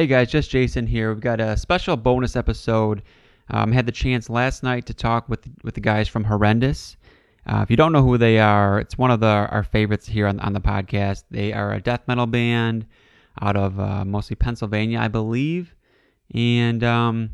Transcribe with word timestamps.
Hey 0.00 0.06
guys, 0.06 0.30
just 0.30 0.48
Jason 0.48 0.86
here. 0.86 1.12
We've 1.12 1.20
got 1.20 1.42
a 1.42 1.58
special 1.58 1.94
bonus 1.94 2.34
episode. 2.34 3.02
Um, 3.50 3.70
had 3.70 3.84
the 3.84 3.92
chance 3.92 4.30
last 4.30 4.62
night 4.62 4.86
to 4.86 4.94
talk 4.94 5.28
with 5.28 5.46
with 5.62 5.74
the 5.74 5.82
guys 5.82 6.08
from 6.08 6.24
Horrendous. 6.24 6.96
Uh, 7.46 7.60
if 7.62 7.70
you 7.70 7.76
don't 7.76 7.92
know 7.92 8.02
who 8.02 8.16
they 8.16 8.38
are, 8.38 8.80
it's 8.80 8.96
one 8.96 9.10
of 9.10 9.20
the, 9.20 9.26
our 9.26 9.62
favorites 9.62 10.06
here 10.06 10.26
on, 10.26 10.40
on 10.40 10.54
the 10.54 10.60
podcast. 10.60 11.24
They 11.30 11.52
are 11.52 11.74
a 11.74 11.82
death 11.82 12.00
metal 12.08 12.24
band 12.24 12.86
out 13.42 13.58
of 13.58 13.78
uh, 13.78 14.06
mostly 14.06 14.36
Pennsylvania, 14.36 15.00
I 15.00 15.08
believe, 15.08 15.74
and 16.34 16.82
um, 16.82 17.32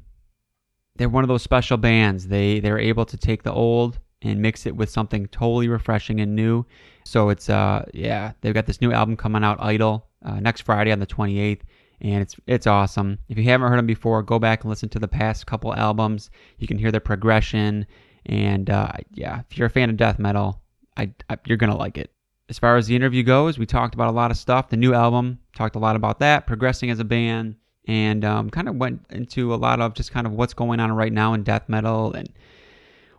they're 0.96 1.09
one 1.09 1.23
of 1.23 1.29
those 1.29 1.43
special 1.43 1.77
bands. 1.77 2.27
They 2.27 2.59
they're 2.59 2.80
able 2.80 3.05
to 3.05 3.16
take 3.16 3.45
the 3.45 3.52
old 3.52 4.01
and 4.23 4.43
mix 4.43 4.66
it 4.66 4.74
with 4.74 4.91
something 4.91 5.29
totally 5.29 5.69
refreshing 5.69 6.19
and 6.19 6.35
new. 6.35 6.66
So 7.05 7.29
it's 7.29 7.48
uh 7.48 7.85
yeah, 7.95 8.33
they've 8.41 8.52
got 8.52 8.66
this 8.66 8.80
new 8.80 8.91
album 8.91 9.16
coming 9.16 9.45
out, 9.45 9.62
Idol, 9.62 10.09
uh, 10.24 10.41
next 10.41 10.62
Friday 10.62 10.91
on 10.91 10.98
the 10.98 11.07
28th 11.07 11.60
and 12.01 12.23
it's 12.23 12.37
it's 12.47 12.67
awesome. 12.67 13.19
If 13.29 13.39
you 13.39 13.45
haven't 13.45 13.69
heard 13.69 13.79
them 13.79 13.87
before, 13.87 14.23
go 14.23 14.39
back 14.39 14.63
and 14.63 14.71
listen 14.71 14.89
to 14.91 14.99
the 14.99 15.09
past 15.09 15.47
couple 15.47 15.75
albums. 15.75 16.31
You 16.59 16.67
can 16.67 16.79
hear 16.79 16.93
the 16.93 17.01
progression, 17.01 17.87
and 18.27 18.69
uh, 18.71 18.93
yeah, 19.15 19.43
if 19.51 19.57
you're 19.57 19.66
a 19.66 19.71
fan 19.71 19.91
of 19.91 19.97
death 19.97 20.19
metal, 20.19 20.61
I, 20.97 21.13
I, 21.30 21.38
you're 21.47 21.57
gonna 21.57 21.77
like 21.77 21.99
it. 21.99 22.11
As 22.49 22.59
far 22.59 22.77
as 22.77 22.87
the 22.87 22.95
interview 22.95 23.23
goes, 23.23 23.59
we 23.59 23.66
talked 23.66 23.95
about 23.95 24.09
a 24.09 24.13
lot 24.13 24.30
of 24.30 24.37
stuff. 24.37 24.69
The 24.69 24.77
new 24.77 24.95
album 24.95 25.41
talked 25.57 25.77
a 25.77 25.80
lot 25.80 25.97
about 25.97 26.21
that, 26.21 26.47
progressing 26.47 26.91
as 26.91 27.01
a 27.01 27.05
band, 27.05 27.57
and 27.88 28.25
um, 28.25 28.51
kind 28.51 28.69
of 28.69 28.77
went 28.77 29.05
into 29.10 29.53
a 29.53 29.57
lot 29.57 29.81
of 29.81 29.95
just 29.95 30.13
kind 30.13 30.27
of 30.27 30.33
what's 30.33 30.55
going 30.55 30.81
on 30.81 30.93
right 30.93 31.13
now 31.13 31.35
in 31.35 31.43
death 31.43 31.69
metal 31.69 32.13
and 32.13 32.29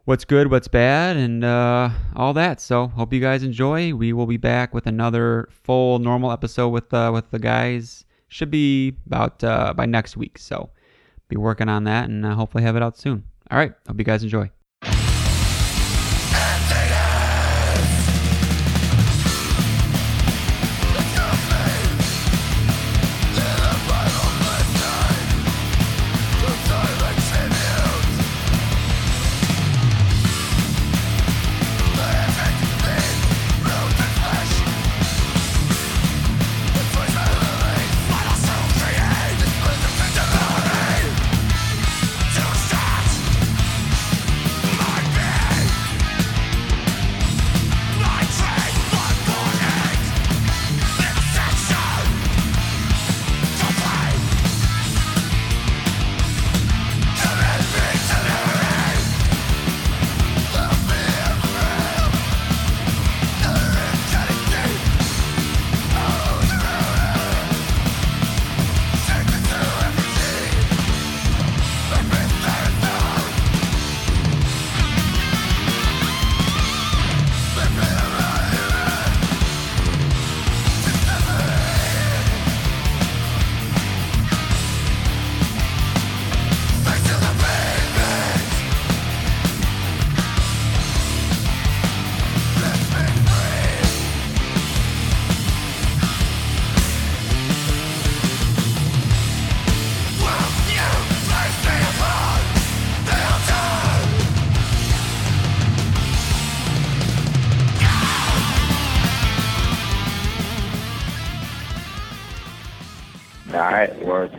what's 0.06 0.24
good, 0.24 0.50
what's 0.50 0.70
bad, 0.70 1.18
and 1.18 1.44
uh, 1.44 1.90
all 2.16 2.34
that. 2.34 2.62
So 2.62 2.88
hope 2.88 3.12
you 3.12 3.20
guys 3.20 3.44
enjoy. 3.44 3.94
We 3.94 4.14
will 4.14 4.28
be 4.28 4.38
back 4.38 4.74
with 4.74 4.88
another 4.88 5.50
full 5.52 6.00
normal 6.00 6.32
episode 6.32 6.70
with 6.70 6.94
uh, 6.94 7.12
with 7.14 7.30
the 7.32 7.40
guys 7.40 8.06
should 8.28 8.52
be 8.52 8.96
about 9.06 9.44
uh, 9.44 9.74
by 9.74 9.86
next 9.86 10.18
week. 10.18 10.38
So 10.38 10.70
be 11.30 11.38
working 11.38 11.70
on 11.70 11.84
that 11.86 12.10
and 12.10 12.26
uh, 12.26 12.36
hopefully 12.36 12.64
have 12.64 12.76
it 12.76 12.84
out 12.84 12.98
soon. 12.98 13.24
All 13.52 13.58
right. 13.58 13.74
Hope 13.88 13.98
you 13.98 14.06
guys 14.06 14.24
enjoy. 14.24 14.52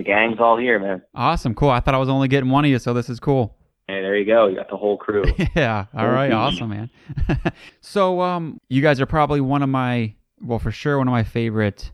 Gang's 0.09 0.39
all 0.41 0.57
here, 0.57 0.81
man. 0.81 1.03
Awesome, 1.15 1.55
cool. 1.55 1.71
I 1.71 1.81
thought 1.81 1.95
I 1.95 1.99
was 1.99 2.09
only 2.09 2.29
getting 2.29 2.51
one 2.51 2.65
of 2.65 2.71
you, 2.71 2.79
so 2.79 2.95
this 2.95 3.09
is 3.09 3.21
cool. 3.21 3.55
Hey, 3.87 4.01
there 4.01 4.17
you 4.17 4.27
go. 4.27 4.49
You 4.49 4.57
got 4.57 4.69
the 4.69 4.77
whole 4.77 4.97
crew. 4.97 5.25
yeah. 5.57 5.85
All 5.97 6.09
right. 6.09 6.33
Awesome, 6.39 6.71
man. 6.71 6.91
so, 7.81 8.21
um, 8.21 8.61
you 8.69 8.83
guys 8.83 9.01
are 9.01 9.07
probably 9.07 9.41
one 9.41 9.63
of 9.63 9.69
my, 9.69 10.15
well, 10.43 10.59
for 10.59 10.71
sure, 10.71 10.99
one 10.99 11.09
of 11.09 11.13
my 11.13 11.25
favorite, 11.25 11.93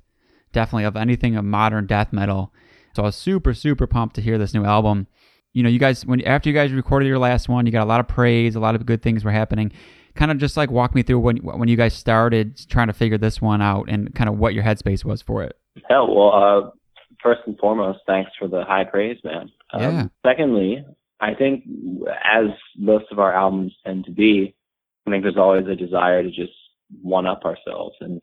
definitely 0.52 0.84
of 0.84 0.96
anything 0.96 1.36
of 1.36 1.44
modern 1.44 1.86
death 1.86 2.12
metal. 2.12 2.52
So 2.94 3.02
I 3.02 3.06
was 3.06 3.16
super, 3.16 3.54
super 3.54 3.86
pumped 3.86 4.16
to 4.16 4.22
hear 4.22 4.38
this 4.38 4.54
new 4.54 4.64
album. 4.64 5.06
You 5.52 5.62
know, 5.62 5.68
you 5.68 5.78
guys, 5.78 6.04
when 6.06 6.20
after 6.22 6.48
you 6.48 6.54
guys 6.54 6.72
recorded 6.72 7.06
your 7.06 7.18
last 7.18 7.48
one, 7.48 7.66
you 7.66 7.72
got 7.72 7.84
a 7.84 7.88
lot 7.88 8.00
of 8.00 8.08
praise, 8.08 8.54
a 8.56 8.60
lot 8.60 8.74
of 8.74 8.84
good 8.86 9.02
things 9.02 9.24
were 9.24 9.30
happening. 9.30 9.72
Kind 10.14 10.30
of 10.30 10.38
just 10.38 10.56
like 10.56 10.70
walk 10.70 10.94
me 10.94 11.02
through 11.02 11.18
when 11.18 11.38
when 11.38 11.68
you 11.68 11.76
guys 11.76 11.94
started 11.94 12.60
trying 12.68 12.86
to 12.86 12.92
figure 12.92 13.18
this 13.18 13.40
one 13.40 13.60
out 13.60 13.88
and 13.88 14.14
kind 14.14 14.28
of 14.28 14.38
what 14.38 14.54
your 14.54 14.62
headspace 14.62 15.04
was 15.04 15.22
for 15.22 15.42
it. 15.42 15.56
Hell, 15.88 16.12
well, 16.14 16.32
uh, 16.32 16.70
first 17.24 17.40
and 17.46 17.58
foremost, 17.58 18.00
thanks 18.06 18.30
for 18.38 18.46
the 18.46 18.64
high 18.64 18.84
praise, 18.84 19.18
man. 19.24 19.50
Um, 19.72 19.82
yeah. 19.82 20.06
Secondly, 20.24 20.84
I 21.20 21.34
think 21.34 21.64
as 22.22 22.46
most 22.76 23.06
of 23.10 23.18
our 23.18 23.32
albums 23.32 23.72
tend 23.84 24.04
to 24.04 24.12
be, 24.12 24.54
I 25.06 25.10
think 25.10 25.24
there's 25.24 25.38
always 25.38 25.66
a 25.66 25.74
desire 25.74 26.22
to 26.22 26.30
just 26.30 26.52
one 27.02 27.26
up 27.26 27.44
ourselves 27.44 27.96
and 28.00 28.20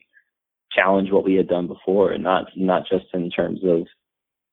challenge 0.71 1.11
what 1.11 1.25
we 1.25 1.35
had 1.35 1.49
done 1.49 1.67
before, 1.67 2.11
and 2.11 2.23
not 2.23 2.45
not 2.55 2.83
just 2.89 3.05
in 3.13 3.29
terms 3.29 3.59
of 3.63 3.87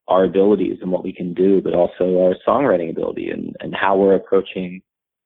our 0.09 0.25
abilities 0.25 0.79
and 0.81 0.91
what 0.91 1.05
we 1.05 1.13
can 1.13 1.35
do, 1.35 1.61
but 1.61 1.75
also 1.75 2.25
our 2.25 2.35
songwriting 2.47 2.91
ability 2.91 3.31
and, 3.31 3.55
and 3.61 3.75
how 3.75 3.97
we're 3.97 4.15
approaching 4.15 4.81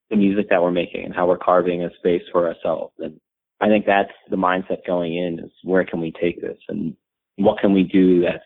the 0.09 0.17
music 0.17 0.49
that 0.49 0.61
we're 0.61 0.71
making 0.71 1.05
and 1.05 1.15
how 1.15 1.25
we're 1.25 1.37
carving 1.37 1.83
a 1.83 1.89
space 1.97 2.21
for 2.31 2.47
ourselves. 2.47 2.93
And 2.99 3.19
I 3.61 3.69
think 3.69 3.85
that's 3.85 4.11
the 4.29 4.35
mindset 4.35 4.85
going 4.85 5.15
in 5.15 5.39
is 5.39 5.51
where 5.63 5.85
can 5.85 6.01
we 6.01 6.11
take 6.21 6.41
this 6.41 6.57
and 6.67 6.95
what 7.37 7.59
can 7.59 7.73
we 7.73 7.83
do 7.83 8.21
that's 8.21 8.43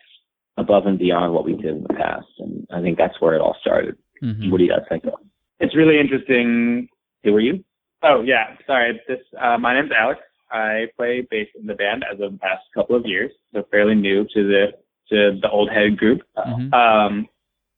above 0.58 0.86
and 0.86 0.98
beyond 0.98 1.32
what 1.32 1.44
we 1.44 1.54
did 1.54 1.66
in 1.66 1.82
the 1.82 1.94
past. 1.94 2.26
And 2.38 2.66
I 2.70 2.82
think 2.82 2.98
that's 2.98 3.20
where 3.20 3.34
it 3.34 3.40
all 3.40 3.56
started. 3.60 3.96
Mm-hmm. 4.22 4.50
What 4.50 4.58
do 4.58 4.64
you 4.64 4.70
guys 4.70 4.84
think? 4.88 5.04
Of? 5.04 5.14
It's 5.60 5.76
really 5.76 5.98
interesting. 5.98 6.88
Who 7.24 7.34
are 7.34 7.40
you? 7.40 7.64
Oh 8.02 8.22
yeah, 8.22 8.56
sorry. 8.66 9.00
This 9.08 9.18
uh, 9.40 9.58
my 9.58 9.74
name's 9.74 9.90
Alex. 9.96 10.20
I 10.50 10.86
play 10.96 11.26
bass 11.30 11.48
in 11.58 11.66
the 11.66 11.74
band 11.74 12.04
as 12.10 12.20
of 12.20 12.32
the 12.32 12.38
past 12.38 12.62
couple 12.74 12.96
of 12.96 13.04
years, 13.06 13.30
so 13.52 13.64
fairly 13.70 13.94
new 13.94 14.24
to 14.34 14.42
the 14.48 14.66
to 15.10 15.38
the 15.40 15.50
old 15.50 15.70
head 15.70 15.96
group. 15.96 16.22
Mm-hmm. 16.36 16.72
Um, 16.72 17.28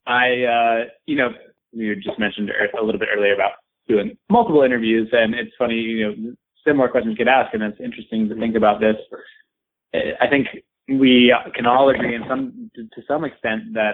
I 0.07 0.45
uh, 0.45 0.85
you 1.07 1.17
know 1.17 1.31
you 1.73 1.97
just 1.97 2.19
mentioned 2.19 2.51
a 2.51 2.85
little 2.85 2.99
bit 2.99 3.09
earlier 3.15 3.35
about 3.35 3.53
doing 3.89 4.17
multiple 4.31 4.63
interviews, 4.63 5.09
and 5.13 5.35
it's 5.35 5.53
funny 5.59 5.75
you 5.75 6.07
know 6.07 6.33
similar 6.67 6.89
questions 6.89 7.17
get 7.17 7.29
asked, 7.29 7.55
and 7.55 7.63
it's 7.63 7.81
interesting 7.81 8.29
to 8.29 8.35
think 8.37 8.57
about 8.57 8.81
this. 8.81 8.97
I 9.95 10.29
think 10.29 10.47
we 10.99 11.35
can 11.55 11.67
all 11.67 11.91
agree 11.91 12.15
in 12.15 12.23
some 12.29 12.71
to 12.75 13.03
some 13.07 13.25
extent 13.25 13.75
that 13.75 13.93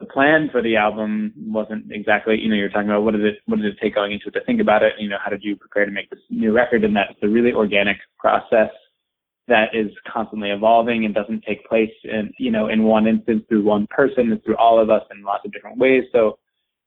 the 0.00 0.06
plan 0.06 0.48
for 0.50 0.62
the 0.62 0.76
album 0.76 1.32
wasn't 1.36 1.90
exactly 1.92 2.38
you 2.38 2.48
know 2.48 2.56
you're 2.56 2.68
talking 2.68 2.88
about 2.88 3.02
what 3.02 3.12
did 3.12 3.24
it 3.24 3.38
what 3.46 3.56
did 3.56 3.66
it 3.66 3.78
take 3.80 3.94
going 3.94 4.12
into 4.12 4.28
it 4.28 4.32
to 4.32 4.44
think 4.44 4.60
about 4.60 4.82
it? 4.82 4.94
You 4.98 5.08
know 5.08 5.18
how 5.22 5.30
did 5.30 5.44
you 5.44 5.56
prepare 5.56 5.84
to 5.84 5.92
make 5.92 6.10
this 6.10 6.20
new 6.30 6.52
record? 6.52 6.84
And 6.84 6.96
that's 6.96 7.14
a 7.22 7.28
really 7.28 7.52
organic 7.52 7.98
process 8.18 8.70
that 9.48 9.74
is 9.74 9.90
constantly 10.10 10.50
evolving 10.50 11.04
and 11.04 11.14
doesn't 11.14 11.44
take 11.46 11.66
place 11.66 11.92
in 12.04 12.32
you 12.38 12.50
know 12.50 12.68
in 12.68 12.84
one 12.84 13.06
instance 13.06 13.44
through 13.48 13.64
one 13.64 13.86
person 13.90 14.32
it's 14.32 14.44
through 14.44 14.56
all 14.56 14.80
of 14.80 14.90
us 14.90 15.02
in 15.14 15.22
lots 15.22 15.44
of 15.44 15.52
different 15.52 15.78
ways. 15.78 16.04
So 16.12 16.38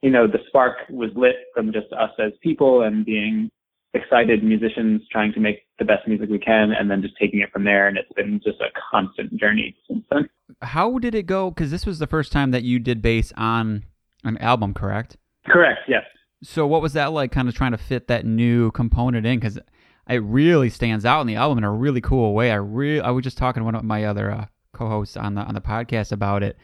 you 0.02 0.10
know 0.10 0.28
the 0.28 0.40
spark 0.48 0.78
was 0.90 1.12
lit 1.16 1.36
from 1.54 1.72
just 1.72 1.92
us 1.94 2.12
as 2.20 2.32
people 2.42 2.82
and 2.82 3.06
being 3.06 3.50
excited 3.94 4.44
musicians 4.44 5.02
trying 5.12 5.32
to 5.34 5.40
make 5.40 5.65
the 5.80 5.86
best 5.86 6.08
music 6.08 6.30
we 6.30 6.40
can 6.40 6.72
and 6.72 6.90
then 6.90 7.02
just 7.02 7.16
taking 7.20 7.42
it 7.42 7.52
from 7.52 7.64
there 7.64 7.88
and 7.88 7.98
it's 7.98 8.12
been 8.14 8.40
just 8.44 8.60
a 8.62 8.68
constant 8.92 9.36
journey 9.38 9.76
since 9.88 10.04
then. 10.12 10.30
How 10.62 10.98
did 11.00 11.16
it 11.16 11.26
go? 11.26 11.52
Because 11.52 11.72
this 11.72 11.86
was 11.86 12.00
the 12.00 12.08
first 12.08 12.32
time 12.32 12.52
that 12.52 12.64
you 12.64 12.80
did 12.80 13.02
bass 13.02 13.34
on 13.36 13.84
an 14.24 14.38
album 14.38 14.74
correct? 14.74 15.18
Correct 15.48 15.80
yes. 15.88 16.04
So 16.44 16.66
what 16.66 16.82
was 16.82 16.94
that 16.94 17.12
like 17.12 17.32
kind 17.32 17.50
of 17.50 17.56
trying 17.56 17.72
to 17.72 17.78
fit 17.78 18.08
that 18.08 18.26
new 18.26 18.72
component 18.72 19.26
in? 19.26 19.40
Because 19.40 19.60
it 20.10 20.24
really 20.24 20.70
stands 20.70 21.06
out 21.06 21.22
in 21.22 21.28
the 21.28 21.36
album 21.36 21.58
in 21.58 21.64
a 21.64 21.72
really 21.72 22.02
cool 22.02 22.34
way. 22.34 22.52
I 22.52 22.56
really 22.56 23.02
i 23.02 23.10
was 23.12 23.24
just 23.24 23.38
talking 23.38 23.62
to 23.62 23.66
one 23.66 23.76
of 23.76 23.84
my 23.84 24.06
other 24.06 24.32
uh, 24.32 24.46
co-hosts 24.74 25.18
on 25.18 25.36
the 25.36 25.42
on 25.42 25.56
the 25.56 25.62
podcast 25.62 26.12
about 26.12 26.44
it 26.44 26.58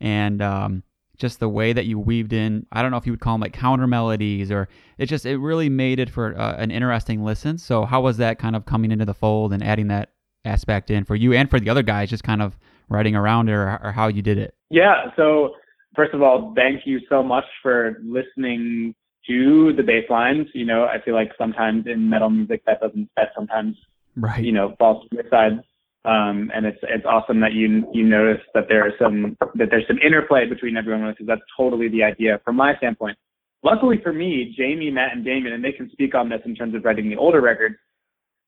and 0.00 0.42
um, 0.42 0.82
just 1.16 1.40
the 1.40 1.48
way 1.48 1.72
that 1.72 1.86
you 1.86 1.98
weaved 1.98 2.32
in 2.32 2.66
i 2.72 2.82
don't 2.82 2.90
know 2.90 2.96
if 2.96 3.06
you 3.06 3.12
would 3.12 3.20
call 3.20 3.34
them 3.34 3.40
like 3.40 3.52
counter 3.52 3.86
melodies 3.86 4.50
or 4.50 4.68
it 4.98 5.06
just 5.06 5.26
it 5.26 5.38
really 5.38 5.68
made 5.68 5.98
it 5.98 6.10
for 6.10 6.38
uh, 6.38 6.56
an 6.56 6.70
interesting 6.70 7.24
listen. 7.24 7.58
So 7.58 7.84
how 7.84 8.00
was 8.00 8.16
that 8.18 8.38
kind 8.38 8.56
of 8.56 8.64
coming 8.64 8.90
into 8.90 9.04
the 9.04 9.14
fold 9.14 9.52
and 9.52 9.62
adding 9.62 9.88
that 9.88 10.10
aspect 10.44 10.90
in 10.90 11.04
for 11.04 11.16
you 11.16 11.32
and 11.32 11.50
for 11.50 11.58
the 11.58 11.68
other 11.68 11.82
guys 11.82 12.08
just 12.08 12.22
kind 12.22 12.40
of 12.40 12.56
writing 12.88 13.16
around 13.16 13.48
it 13.48 13.52
or, 13.52 13.80
or 13.82 13.92
how 13.92 14.08
you 14.08 14.22
did 14.22 14.38
it? 14.38 14.54
Yeah 14.70 15.10
so 15.16 15.54
first 15.94 16.14
of 16.14 16.22
all 16.22 16.54
thank 16.54 16.86
you 16.86 17.00
so 17.08 17.22
much 17.22 17.44
for 17.62 17.98
listening 18.04 18.94
to 19.26 19.72
the 19.74 19.82
bass 19.82 20.04
lines. 20.08 20.46
You 20.54 20.64
know 20.64 20.84
i 20.84 21.00
feel 21.00 21.14
like 21.14 21.32
sometimes 21.36 21.86
in 21.86 22.08
metal 22.08 22.30
music 22.30 22.62
that 22.66 22.80
doesn't 22.80 23.10
that 23.16 23.30
sometimes 23.34 23.76
right. 24.14 24.42
you 24.42 24.52
know 24.52 24.74
falls 24.78 25.06
to 25.10 25.16
the 25.16 25.28
side 25.28 25.60
um, 26.06 26.52
and 26.54 26.64
it's 26.64 26.78
it's 26.82 27.04
awesome 27.04 27.40
that 27.40 27.52
you 27.52 27.84
you 27.92 28.04
notice 28.04 28.42
that 28.54 28.66
there 28.68 28.86
are 28.86 28.92
some 28.98 29.36
that 29.56 29.68
there's 29.70 29.86
some 29.88 29.98
interplay 29.98 30.46
between 30.46 30.76
everyone 30.76 31.10
because 31.10 31.26
that's 31.26 31.42
totally 31.56 31.88
the 31.88 32.02
idea 32.04 32.40
from 32.44 32.56
my 32.56 32.76
standpoint. 32.76 33.18
Luckily 33.62 33.98
for 34.02 34.12
me, 34.12 34.54
Jamie, 34.56 34.90
Matt, 34.90 35.12
and 35.12 35.24
Damian, 35.24 35.52
and 35.52 35.64
they 35.64 35.72
can 35.72 35.90
speak 35.90 36.14
on 36.14 36.28
this 36.28 36.40
in 36.44 36.54
terms 36.54 36.74
of 36.74 36.84
writing 36.84 37.10
the 37.10 37.16
older 37.16 37.40
records. 37.40 37.74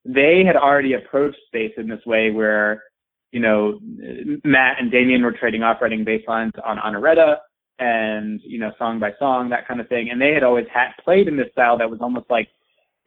They 0.05 0.45
had 0.47 0.55
already 0.55 0.95
approached 0.95 1.41
bass 1.53 1.73
in 1.77 1.89
this 1.89 2.05
way 2.07 2.31
where, 2.31 2.85
you 3.33 3.41
know, 3.41 3.81
Matt 4.45 4.77
and 4.81 4.93
Damian 4.93 5.23
were 5.23 5.33
trading 5.33 5.65
off 5.65 5.83
writing 5.83 6.05
bass 6.05 6.23
lines 6.29 6.53
on 6.65 6.79
Anareta 6.79 7.39
and 7.81 8.41
you 8.45 8.59
know 8.59 8.71
song 8.79 9.01
by 9.01 9.11
song 9.19 9.49
that 9.49 9.67
kind 9.67 9.81
of 9.81 9.89
thing, 9.89 10.11
and 10.11 10.21
they 10.21 10.33
had 10.33 10.45
always 10.45 10.67
had 10.73 10.91
played 11.03 11.27
in 11.27 11.37
this 11.37 11.51
style 11.51 11.77
that 11.79 11.91
was 11.91 12.01
almost 12.01 12.27
like 12.31 12.49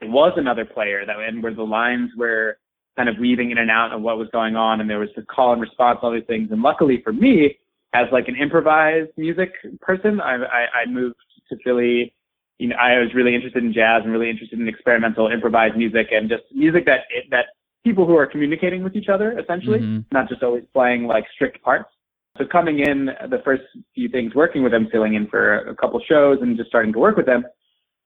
it 0.02 0.10
was 0.10 0.34
another 0.36 0.66
player 0.66 1.06
that 1.06 1.18
and 1.20 1.42
where 1.42 1.54
the 1.54 1.64
lines 1.64 2.10
were 2.18 2.58
kind 2.98 3.10
of 3.10 3.18
weaving 3.20 3.52
in 3.52 3.58
and 3.58 3.72
out 3.72 3.94
of 3.94 4.02
what 4.02 4.18
was 4.18 4.28
going 4.32 4.56
on, 4.56 4.82
and 4.82 4.90
there 4.90 5.00
was 5.00 5.10
the 5.16 5.24
call 5.24 5.54
and 5.54 5.62
response, 5.62 6.00
all 6.02 6.12
these 6.12 6.24
things. 6.28 6.50
And 6.52 6.62
luckily 6.62 7.02
for 7.04 7.14
me, 7.14 7.58
as 7.94 8.08
like 8.12 8.28
an 8.28 8.36
improvised 8.36 9.12
music 9.18 9.54
person, 9.82 10.22
I, 10.22 10.36
I, 10.36 10.82
I 10.82 10.86
moved 10.90 11.16
to 11.50 11.58
Philly. 11.64 12.14
You 12.60 12.70
know, 12.70 12.76
I 12.76 13.00
was 13.00 13.14
really 13.14 13.34
interested 13.34 13.64
in 13.64 13.74
jazz 13.74 14.02
and 14.04 14.12
really 14.12 14.30
interested 14.30 14.60
in 14.60 14.68
experimental 14.68 15.28
improvised 15.28 15.76
music 15.76 16.08
and 16.12 16.30
just 16.30 16.44
music 16.54 16.86
that 16.86 17.02
that 17.32 17.46
people 17.84 18.06
who 18.06 18.16
are 18.16 18.28
communicating 18.28 18.84
with 18.84 18.96
each 18.96 19.10
other 19.10 19.38
essentially, 19.40 19.80
mm-hmm. 19.80 20.02
not 20.12 20.30
just 20.30 20.44
always 20.44 20.64
playing 20.74 21.08
like 21.08 21.26
strict 21.34 21.62
parts. 21.64 21.90
So 22.38 22.46
coming 22.46 22.80
in, 22.80 23.10
the 23.30 23.42
first 23.44 23.64
few 23.94 24.08
things 24.08 24.34
working 24.36 24.64
with 24.64 24.72
them, 24.72 24.88
filling 24.92 25.16
in 25.16 25.28
for 25.28 25.68
a 25.68 25.76
couple 25.76 26.00
shows 26.08 26.38
and 26.42 26.56
just 26.56 26.70
starting 26.70 26.94
to 26.94 27.00
work 27.00 27.18
with 27.18 27.26
them, 27.26 27.44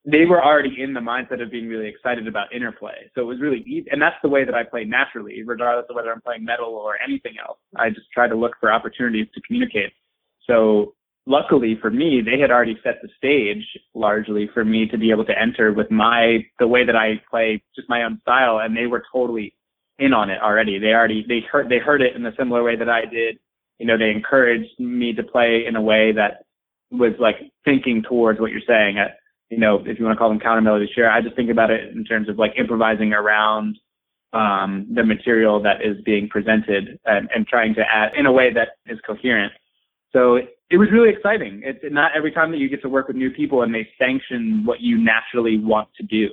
they 0.08 0.24
were 0.24 0.42
already 0.42 0.80
in 0.80 0.94
the 0.94 1.00
mindset 1.00 1.42
of 1.42 1.50
being 1.50 1.66
really 1.66 1.88
excited 1.88 2.28
about 2.28 2.54
interplay. 2.54 3.10
So 3.14 3.22
it 3.22 3.24
was 3.24 3.40
really 3.40 3.64
easy. 3.66 3.88
And 3.90 4.00
that's 4.00 4.14
the 4.22 4.28
way 4.28 4.44
that 4.44 4.54
I 4.54 4.62
play 4.62 4.84
naturally, 4.84 5.42
regardless 5.42 5.86
of 5.90 5.96
whether 5.96 6.12
I'm 6.12 6.20
playing 6.20 6.44
metal 6.44 6.74
or 6.74 6.94
anything 7.02 7.34
else. 7.44 7.58
I 7.74 7.90
just 7.90 8.06
try 8.14 8.28
to 8.28 8.36
look 8.36 8.52
for 8.60 8.72
opportunities 8.72 9.26
to 9.34 9.40
communicate. 9.40 9.92
So 10.46 10.94
luckily 11.26 11.76
for 11.82 11.90
me, 11.90 12.22
they 12.24 12.38
had 12.38 12.52
already 12.52 12.78
set 12.84 13.02
the 13.02 13.08
stage 13.16 13.64
largely 13.94 14.48
for 14.54 14.64
me 14.64 14.86
to 14.86 14.96
be 14.96 15.10
able 15.10 15.24
to 15.24 15.36
enter 15.36 15.72
with 15.72 15.90
my, 15.90 16.46
the 16.60 16.68
way 16.68 16.86
that 16.86 16.94
I 16.94 17.20
play 17.28 17.60
just 17.74 17.88
my 17.88 18.04
own 18.04 18.20
style. 18.22 18.60
And 18.60 18.76
they 18.76 18.86
were 18.86 19.02
totally 19.12 19.54
in 19.98 20.12
on 20.12 20.30
it 20.30 20.40
already. 20.40 20.78
They 20.78 20.94
already, 20.94 21.24
they 21.26 21.40
heard, 21.50 21.68
they 21.68 21.78
heard 21.78 22.00
it 22.00 22.14
in 22.14 22.24
a 22.24 22.36
similar 22.38 22.62
way 22.62 22.76
that 22.76 22.88
I 22.88 23.06
did. 23.06 23.40
You 23.80 23.86
know, 23.86 23.98
they 23.98 24.10
encouraged 24.10 24.78
me 24.78 25.12
to 25.14 25.24
play 25.24 25.64
in 25.66 25.74
a 25.74 25.82
way 25.82 26.12
that 26.12 26.44
was 26.92 27.12
like 27.18 27.36
thinking 27.64 28.04
towards 28.08 28.38
what 28.38 28.52
you're 28.52 28.60
saying 28.68 28.98
you 29.50 29.58
know, 29.58 29.82
if 29.84 29.98
you 29.98 30.04
want 30.04 30.16
to 30.16 30.18
call 30.18 30.28
them 30.28 30.40
counter 30.40 30.60
melodies, 30.60 30.90
sure. 30.94 31.10
I 31.10 31.20
just 31.20 31.36
think 31.36 31.50
about 31.50 31.70
it 31.70 31.92
in 31.94 32.04
terms 32.04 32.28
of 32.28 32.38
like 32.38 32.52
improvising 32.58 33.12
around 33.12 33.78
um, 34.32 34.86
the 34.92 35.04
material 35.04 35.62
that 35.62 35.82
is 35.82 36.00
being 36.04 36.28
presented 36.28 36.98
and, 37.04 37.28
and 37.34 37.46
trying 37.46 37.74
to 37.74 37.82
add 37.82 38.12
in 38.16 38.26
a 38.26 38.32
way 38.32 38.52
that 38.52 38.70
is 38.86 38.98
coherent. 39.06 39.52
So 40.12 40.36
it 40.36 40.76
was 40.76 40.88
really 40.90 41.10
exciting. 41.10 41.62
It's 41.64 41.78
not 41.84 42.12
every 42.16 42.32
time 42.32 42.50
that 42.50 42.58
you 42.58 42.68
get 42.68 42.82
to 42.82 42.88
work 42.88 43.06
with 43.06 43.16
new 43.16 43.30
people 43.30 43.62
and 43.62 43.72
they 43.74 43.88
sanction 43.98 44.64
what 44.64 44.80
you 44.80 44.98
naturally 44.98 45.58
want 45.58 45.88
to 45.96 46.02
do. 46.02 46.30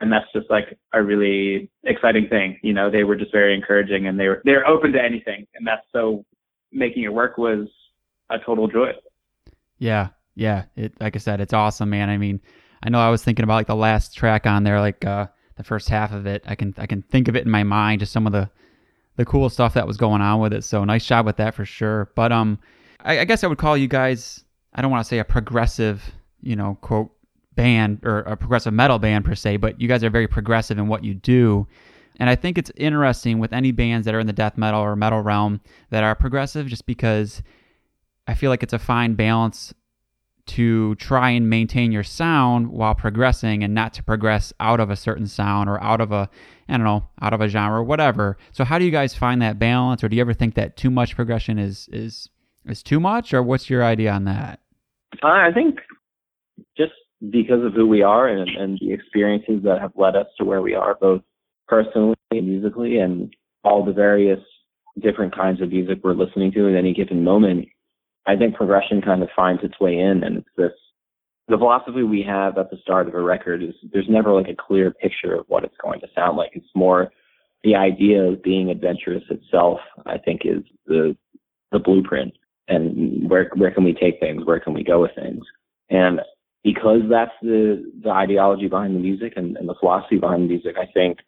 And 0.00 0.12
that's 0.12 0.26
just 0.34 0.48
like 0.50 0.78
a 0.92 1.02
really 1.02 1.70
exciting 1.84 2.28
thing. 2.28 2.58
You 2.62 2.72
know, 2.72 2.90
they 2.90 3.04
were 3.04 3.16
just 3.16 3.32
very 3.32 3.54
encouraging 3.54 4.06
and 4.06 4.18
they 4.18 4.28
were 4.28 4.42
they're 4.44 4.66
open 4.66 4.92
to 4.92 5.02
anything. 5.02 5.46
And 5.54 5.66
that's 5.66 5.86
so 5.92 6.24
making 6.70 7.04
it 7.04 7.12
work 7.12 7.38
was 7.38 7.66
a 8.30 8.38
total 8.38 8.68
joy. 8.68 8.92
Yeah 9.78 10.08
yeah, 10.36 10.64
it 10.76 10.92
like 11.00 11.16
I 11.16 11.18
said, 11.18 11.40
it's 11.40 11.52
awesome, 11.54 11.90
man. 11.90 12.08
I 12.08 12.18
mean, 12.18 12.40
I 12.82 12.90
know 12.90 13.00
I 13.00 13.08
was 13.08 13.24
thinking 13.24 13.42
about 13.42 13.54
like 13.54 13.66
the 13.66 13.74
last 13.74 14.14
track 14.14 14.46
on 14.46 14.62
there, 14.62 14.78
like 14.78 15.04
uh, 15.04 15.26
the 15.56 15.64
first 15.64 15.88
half 15.88 16.12
of 16.12 16.26
it. 16.26 16.44
I 16.46 16.54
can 16.54 16.74
I 16.78 16.86
can 16.86 17.02
think 17.02 17.26
of 17.26 17.34
it 17.34 17.44
in 17.44 17.50
my 17.50 17.64
mind, 17.64 18.00
just 18.00 18.12
some 18.12 18.26
of 18.26 18.32
the 18.32 18.48
the 19.16 19.24
cool 19.24 19.48
stuff 19.48 19.74
that 19.74 19.86
was 19.86 19.96
going 19.96 20.20
on 20.20 20.40
with 20.40 20.52
it. 20.52 20.62
So 20.62 20.84
nice 20.84 21.06
job 21.06 21.24
with 21.26 21.38
that 21.38 21.54
for 21.54 21.64
sure. 21.64 22.10
But 22.14 22.32
um, 22.32 22.58
I, 23.00 23.20
I 23.20 23.24
guess 23.24 23.42
I 23.42 23.46
would 23.46 23.58
call 23.58 23.76
you 23.76 23.88
guys. 23.88 24.44
I 24.74 24.82
don't 24.82 24.90
want 24.90 25.02
to 25.04 25.08
say 25.08 25.18
a 25.18 25.24
progressive, 25.24 26.04
you 26.42 26.54
know, 26.54 26.76
quote 26.82 27.10
band 27.54 28.00
or 28.04 28.18
a 28.20 28.36
progressive 28.36 28.74
metal 28.74 28.98
band 28.98 29.24
per 29.24 29.34
se, 29.34 29.56
but 29.56 29.80
you 29.80 29.88
guys 29.88 30.04
are 30.04 30.10
very 30.10 30.28
progressive 30.28 30.76
in 30.76 30.86
what 30.86 31.02
you 31.02 31.14
do. 31.14 31.66
And 32.20 32.28
I 32.28 32.36
think 32.36 32.58
it's 32.58 32.70
interesting 32.76 33.38
with 33.38 33.54
any 33.54 33.72
bands 33.72 34.04
that 34.04 34.14
are 34.14 34.20
in 34.20 34.26
the 34.26 34.34
death 34.34 34.58
metal 34.58 34.80
or 34.80 34.96
metal 34.96 35.22
realm 35.22 35.62
that 35.88 36.04
are 36.04 36.14
progressive, 36.14 36.66
just 36.66 36.84
because 36.84 37.42
I 38.26 38.34
feel 38.34 38.50
like 38.50 38.62
it's 38.62 38.74
a 38.74 38.78
fine 38.78 39.14
balance 39.14 39.72
to 40.46 40.94
try 40.96 41.30
and 41.30 41.50
maintain 41.50 41.92
your 41.92 42.02
sound 42.02 42.68
while 42.68 42.94
progressing 42.94 43.64
and 43.64 43.74
not 43.74 43.92
to 43.94 44.02
progress 44.02 44.52
out 44.60 44.80
of 44.80 44.90
a 44.90 44.96
certain 44.96 45.26
sound 45.26 45.68
or 45.68 45.82
out 45.82 46.00
of 46.00 46.12
a 46.12 46.28
I 46.68 46.76
don't 46.76 46.84
know, 46.84 47.08
out 47.22 47.32
of 47.32 47.40
a 47.40 47.48
genre 47.48 47.78
or 47.78 47.84
whatever. 47.84 48.36
So 48.50 48.64
how 48.64 48.78
do 48.78 48.84
you 48.84 48.90
guys 48.90 49.14
find 49.14 49.40
that 49.42 49.58
balance 49.58 50.02
or 50.02 50.08
do 50.08 50.16
you 50.16 50.20
ever 50.20 50.34
think 50.34 50.54
that 50.54 50.76
too 50.76 50.90
much 50.90 51.14
progression 51.14 51.58
is 51.58 51.88
is 51.92 52.28
is 52.64 52.82
too 52.82 53.00
much 53.00 53.32
or 53.32 53.42
what's 53.42 53.70
your 53.70 53.84
idea 53.84 54.10
on 54.12 54.24
that? 54.24 54.60
Uh, 55.22 55.28
I 55.28 55.50
think 55.54 55.78
just 56.76 56.92
because 57.30 57.64
of 57.64 57.72
who 57.74 57.86
we 57.86 58.02
are 58.02 58.28
and, 58.28 58.48
and 58.50 58.78
the 58.80 58.92
experiences 58.92 59.62
that 59.64 59.80
have 59.80 59.92
led 59.96 60.16
us 60.16 60.26
to 60.38 60.44
where 60.44 60.62
we 60.62 60.74
are, 60.74 60.96
both 61.00 61.22
personally 61.68 62.16
and 62.30 62.46
musically, 62.46 62.98
and 62.98 63.34
all 63.64 63.84
the 63.84 63.92
various 63.92 64.40
different 65.00 65.34
kinds 65.34 65.60
of 65.60 65.70
music 65.70 65.98
we're 66.02 66.14
listening 66.14 66.52
to 66.52 66.68
at 66.68 66.76
any 66.76 66.92
given 66.92 67.24
moment, 67.24 67.68
I 68.26 68.36
think 68.36 68.56
progression 68.56 69.00
kind 69.00 69.22
of 69.22 69.28
finds 69.34 69.62
its 69.62 69.78
way 69.80 69.98
in, 69.98 70.22
and 70.24 70.38
it's 70.38 70.48
this. 70.56 70.72
The 71.48 71.56
philosophy 71.56 72.02
we 72.02 72.24
have 72.26 72.58
at 72.58 72.70
the 72.70 72.78
start 72.82 73.06
of 73.06 73.14
a 73.14 73.20
record 73.20 73.62
is 73.62 73.74
there's 73.92 74.08
never 74.08 74.32
like 74.32 74.48
a 74.48 74.56
clear 74.56 74.90
picture 74.90 75.36
of 75.36 75.44
what 75.46 75.62
it's 75.62 75.76
going 75.80 76.00
to 76.00 76.08
sound 76.12 76.36
like. 76.36 76.50
It's 76.54 76.66
more 76.74 77.12
the 77.62 77.76
idea 77.76 78.22
of 78.22 78.42
being 78.42 78.68
adventurous 78.68 79.22
itself. 79.30 79.78
I 80.06 80.18
think 80.18 80.42
is 80.44 80.64
the 80.86 81.16
the 81.70 81.78
blueprint, 81.78 82.34
and 82.66 83.30
where 83.30 83.50
where 83.54 83.70
can 83.70 83.84
we 83.84 83.94
take 83.94 84.18
things? 84.18 84.44
Where 84.44 84.60
can 84.60 84.74
we 84.74 84.82
go 84.82 85.02
with 85.02 85.14
things? 85.14 85.44
And 85.88 86.20
because 86.64 87.02
that's 87.08 87.34
the 87.42 87.92
the 88.02 88.10
ideology 88.10 88.66
behind 88.66 88.96
the 88.96 89.00
music 89.00 89.34
and, 89.36 89.56
and 89.56 89.68
the 89.68 89.76
philosophy 89.78 90.18
behind 90.18 90.44
the 90.44 90.48
music, 90.48 90.74
I 90.80 90.86
think 90.92 91.18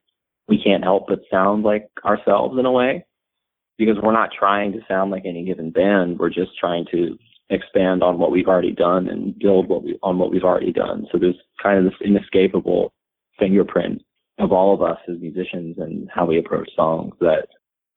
we 0.48 0.60
can't 0.60 0.82
help 0.82 1.06
but 1.06 1.20
sound 1.30 1.62
like 1.62 1.88
ourselves 2.04 2.58
in 2.58 2.66
a 2.66 2.72
way 2.72 3.04
because 3.78 3.97
we're 4.02 4.12
not 4.12 4.30
trying 4.37 4.73
to 4.73 4.80
sound 4.88 5.11
like 5.11 5.23
any 5.25 5.44
given 5.44 5.70
band. 5.70 6.18
We're 6.18 6.30
just 6.30 6.58
trying 6.58 6.85
to 6.90 7.16
expand 7.50 8.02
on 8.02 8.18
what 8.18 8.30
we've 8.30 8.49
already 8.49 8.73
done 8.73 9.08
and 9.08 9.38
build 9.38 9.68
what 9.68 9.82
we 9.82 9.99
on 10.02 10.18
what 10.18 10.30
we've 10.30 10.44
already 10.44 10.73
done. 10.73 11.06
So 11.11 11.18
there's 11.18 11.38
kind 11.62 11.78
of 11.78 11.85
this 11.85 12.00
inescapable 12.04 12.92
fingerprint 13.38 14.02
of 14.38 14.52
all 14.52 14.75
of 14.75 14.82
us 14.82 14.99
as 15.08 15.20
musicians 15.20 15.76
and 15.78 16.08
how 16.12 16.26
we 16.26 16.38
approach 16.38 16.68
songs 16.76 17.14
that 17.20 17.49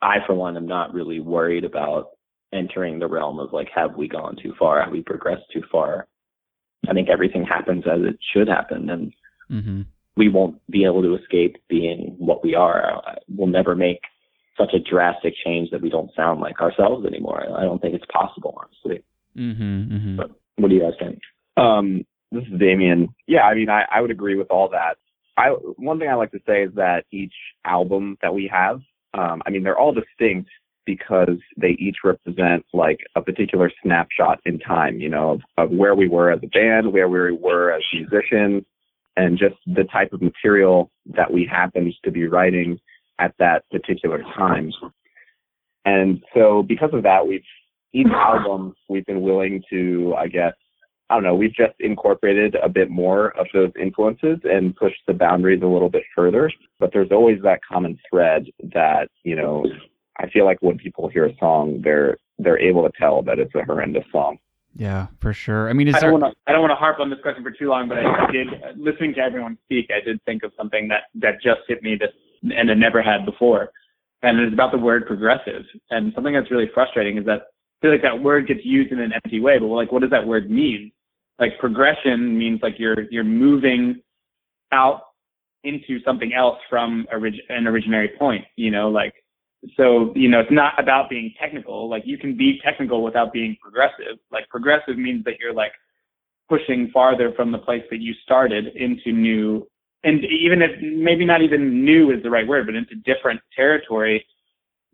I 0.01 0.17
for 0.25 0.33
one 0.33 0.55
am 0.55 0.67
not 0.67 0.93
really 0.93 1.19
worried 1.19 1.65
about 1.65 2.11
entering 2.53 2.99
the 2.99 3.07
realm 3.07 3.39
of 3.39 3.53
like 3.53 3.67
have 3.73 3.95
we 3.95 4.07
gone 4.07 4.37
too 4.41 4.53
far? 4.57 4.81
Have 4.81 4.91
we 4.91 5.01
progressed 5.01 5.43
too 5.51 5.63
far? 5.71 6.07
I 6.89 6.93
think 6.93 7.09
everything 7.09 7.43
happens 7.43 7.83
as 7.85 8.01
it 8.01 8.17
should 8.33 8.47
happen 8.47 8.89
and 8.89 9.13
mm-hmm. 9.51 9.81
we 10.15 10.29
won't 10.29 10.59
be 10.69 10.85
able 10.85 11.01
to 11.03 11.15
escape 11.15 11.57
being 11.69 12.15
what 12.17 12.43
we 12.43 12.55
are. 12.55 13.01
We'll 13.27 13.47
never 13.47 13.75
make 13.75 14.01
such 14.61 14.73
a 14.73 14.79
drastic 14.79 15.33
change 15.43 15.71
that 15.71 15.81
we 15.81 15.89
don't 15.89 16.11
sound 16.15 16.39
like 16.39 16.61
ourselves 16.61 17.05
anymore. 17.05 17.43
I 17.57 17.63
don't 17.63 17.81
think 17.81 17.95
it's 17.95 18.05
possible, 18.11 18.57
honestly. 18.57 19.03
Mm-hmm, 19.37 19.93
mm-hmm. 19.93 20.17
But 20.17 20.31
what 20.57 20.69
do 20.69 20.75
you 20.75 20.81
guys 20.81 20.93
think? 20.99 21.19
Um, 21.57 22.05
this 22.31 22.43
is 22.43 22.59
Damian. 22.59 23.09
Yeah, 23.27 23.41
I 23.41 23.55
mean, 23.55 23.69
I, 23.69 23.83
I 23.91 24.01
would 24.01 24.11
agree 24.11 24.35
with 24.35 24.51
all 24.51 24.69
that. 24.69 24.97
I 25.37 25.47
one 25.77 25.99
thing 25.99 26.09
I 26.09 26.15
like 26.15 26.31
to 26.31 26.39
say 26.45 26.63
is 26.63 26.73
that 26.75 27.05
each 27.11 27.33
album 27.65 28.17
that 28.21 28.33
we 28.33 28.49
have, 28.51 28.81
um, 29.13 29.41
I 29.45 29.49
mean, 29.49 29.63
they're 29.63 29.77
all 29.77 29.93
distinct 29.93 30.49
because 30.85 31.37
they 31.57 31.75
each 31.79 31.97
represent 32.03 32.65
like 32.73 32.99
a 33.15 33.21
particular 33.21 33.71
snapshot 33.83 34.39
in 34.45 34.59
time, 34.59 34.99
you 34.99 35.09
know, 35.09 35.31
of, 35.31 35.41
of 35.57 35.71
where 35.71 35.95
we 35.95 36.07
were 36.07 36.31
as 36.31 36.39
a 36.43 36.47
band, 36.47 36.91
where 36.91 37.07
we 37.07 37.31
were 37.31 37.71
as 37.71 37.83
musicians, 37.93 38.63
and 39.15 39.37
just 39.37 39.55
the 39.67 39.83
type 39.85 40.11
of 40.13 40.21
material 40.21 40.91
that 41.05 41.31
we 41.31 41.45
happened 41.49 41.93
to 42.03 42.11
be 42.11 42.27
writing 42.27 42.79
at 43.21 43.33
that 43.39 43.63
particular 43.69 44.23
time. 44.35 44.71
And 45.85 46.23
so 46.33 46.63
because 46.63 46.89
of 46.93 47.03
that, 47.03 47.25
we've 47.25 47.43
each 47.93 48.07
album 48.07 48.73
we've 48.89 49.05
been 49.05 49.21
willing 49.21 49.63
to, 49.69 50.15
I 50.17 50.27
guess, 50.27 50.53
I 51.09 51.15
don't 51.15 51.23
know, 51.23 51.35
we've 51.35 51.53
just 51.53 51.73
incorporated 51.79 52.55
a 52.55 52.69
bit 52.69 52.89
more 52.89 53.37
of 53.37 53.47
those 53.53 53.71
influences 53.79 54.39
and 54.43 54.75
pushed 54.75 55.01
the 55.07 55.13
boundaries 55.13 55.61
a 55.61 55.67
little 55.67 55.89
bit 55.89 56.03
further. 56.15 56.49
But 56.79 56.91
there's 56.93 57.11
always 57.11 57.41
that 57.43 57.59
common 57.69 57.99
thread 58.09 58.45
that, 58.73 59.09
you 59.23 59.35
know, 59.35 59.65
I 60.17 60.29
feel 60.29 60.45
like 60.45 60.57
when 60.61 60.77
people 60.77 61.09
hear 61.09 61.25
a 61.25 61.35
song, 61.37 61.81
they're 61.83 62.17
they're 62.39 62.59
able 62.59 62.83
to 62.83 62.91
tell 62.97 63.21
that 63.23 63.39
it's 63.39 63.53
a 63.55 63.63
horrendous 63.63 64.05
song. 64.11 64.37
Yeah, 64.75 65.07
for 65.19 65.33
sure. 65.33 65.69
I 65.69 65.73
mean, 65.73 65.93
I 65.93 65.99
don't 65.99 66.13
want 66.19 66.33
to 66.33 66.39
I 66.47 66.53
don't 66.53 66.61
want 66.61 66.71
to 66.71 66.75
harp 66.75 66.99
on 66.99 67.09
this 67.09 67.19
question 67.21 67.43
for 67.43 67.51
too 67.51 67.69
long, 67.69 67.89
but 67.89 67.97
I 67.97 68.31
did 68.31 68.47
listening 68.77 69.13
to 69.15 69.19
everyone 69.19 69.57
speak. 69.65 69.89
I 69.93 70.03
did 70.03 70.23
think 70.23 70.43
of 70.43 70.53
something 70.55 70.87
that 70.87 71.03
that 71.15 71.41
just 71.43 71.61
hit 71.67 71.83
me 71.83 71.97
this 71.99 72.11
and 72.43 72.69
it 72.69 72.77
never 72.77 73.01
had 73.01 73.25
before, 73.25 73.71
and 74.21 74.39
it's 74.39 74.53
about 74.53 74.71
the 74.71 74.77
word 74.77 75.05
progressive. 75.07 75.63
And 75.89 76.13
something 76.13 76.33
that's 76.33 76.51
really 76.51 76.69
frustrating 76.73 77.17
is 77.17 77.25
that 77.25 77.41
I 77.41 77.81
feel 77.81 77.91
like 77.91 78.01
that 78.03 78.21
word 78.21 78.47
gets 78.47 78.61
used 78.63 78.91
in 78.91 78.99
an 78.99 79.13
empty 79.13 79.39
way. 79.39 79.57
But 79.57 79.67
like, 79.67 79.91
what 79.91 80.01
does 80.01 80.11
that 80.11 80.25
word 80.25 80.49
mean? 80.49 80.91
Like 81.39 81.57
progression 81.59 82.37
means 82.37 82.59
like 82.61 82.75
you're 82.77 83.09
you're 83.11 83.23
moving 83.23 84.01
out 84.71 85.01
into 85.63 86.01
something 86.03 86.33
else 86.33 86.57
from 86.69 87.07
orig- 87.11 87.41
an 87.49 87.65
originary 87.65 88.17
point. 88.17 88.45
You 88.55 88.71
know, 88.71 88.89
like 88.89 89.13
so 89.77 90.11
you 90.15 90.27
know 90.27 90.39
it's 90.39 90.51
not 90.51 90.73
about 90.79 91.09
being 91.09 91.33
technical 91.39 91.87
like 91.87 92.03
you 92.05 92.17
can 92.17 92.35
be 92.35 92.59
technical 92.63 93.03
without 93.03 93.31
being 93.31 93.55
progressive 93.61 94.17
like 94.31 94.47
progressive 94.49 94.97
means 94.97 95.23
that 95.23 95.35
you're 95.39 95.53
like 95.53 95.73
pushing 96.49 96.89
farther 96.91 97.31
from 97.35 97.51
the 97.51 97.57
place 97.57 97.83
that 97.89 97.99
you 97.99 98.13
started 98.23 98.67
into 98.75 99.11
new 99.11 99.65
and 100.03 100.23
even 100.25 100.61
if 100.61 100.71
maybe 100.81 101.25
not 101.25 101.41
even 101.41 101.83
new 101.85 102.11
is 102.11 102.21
the 102.23 102.29
right 102.29 102.47
word 102.47 102.65
but 102.65 102.75
into 102.75 102.95
different 102.95 103.39
territory 103.55 104.25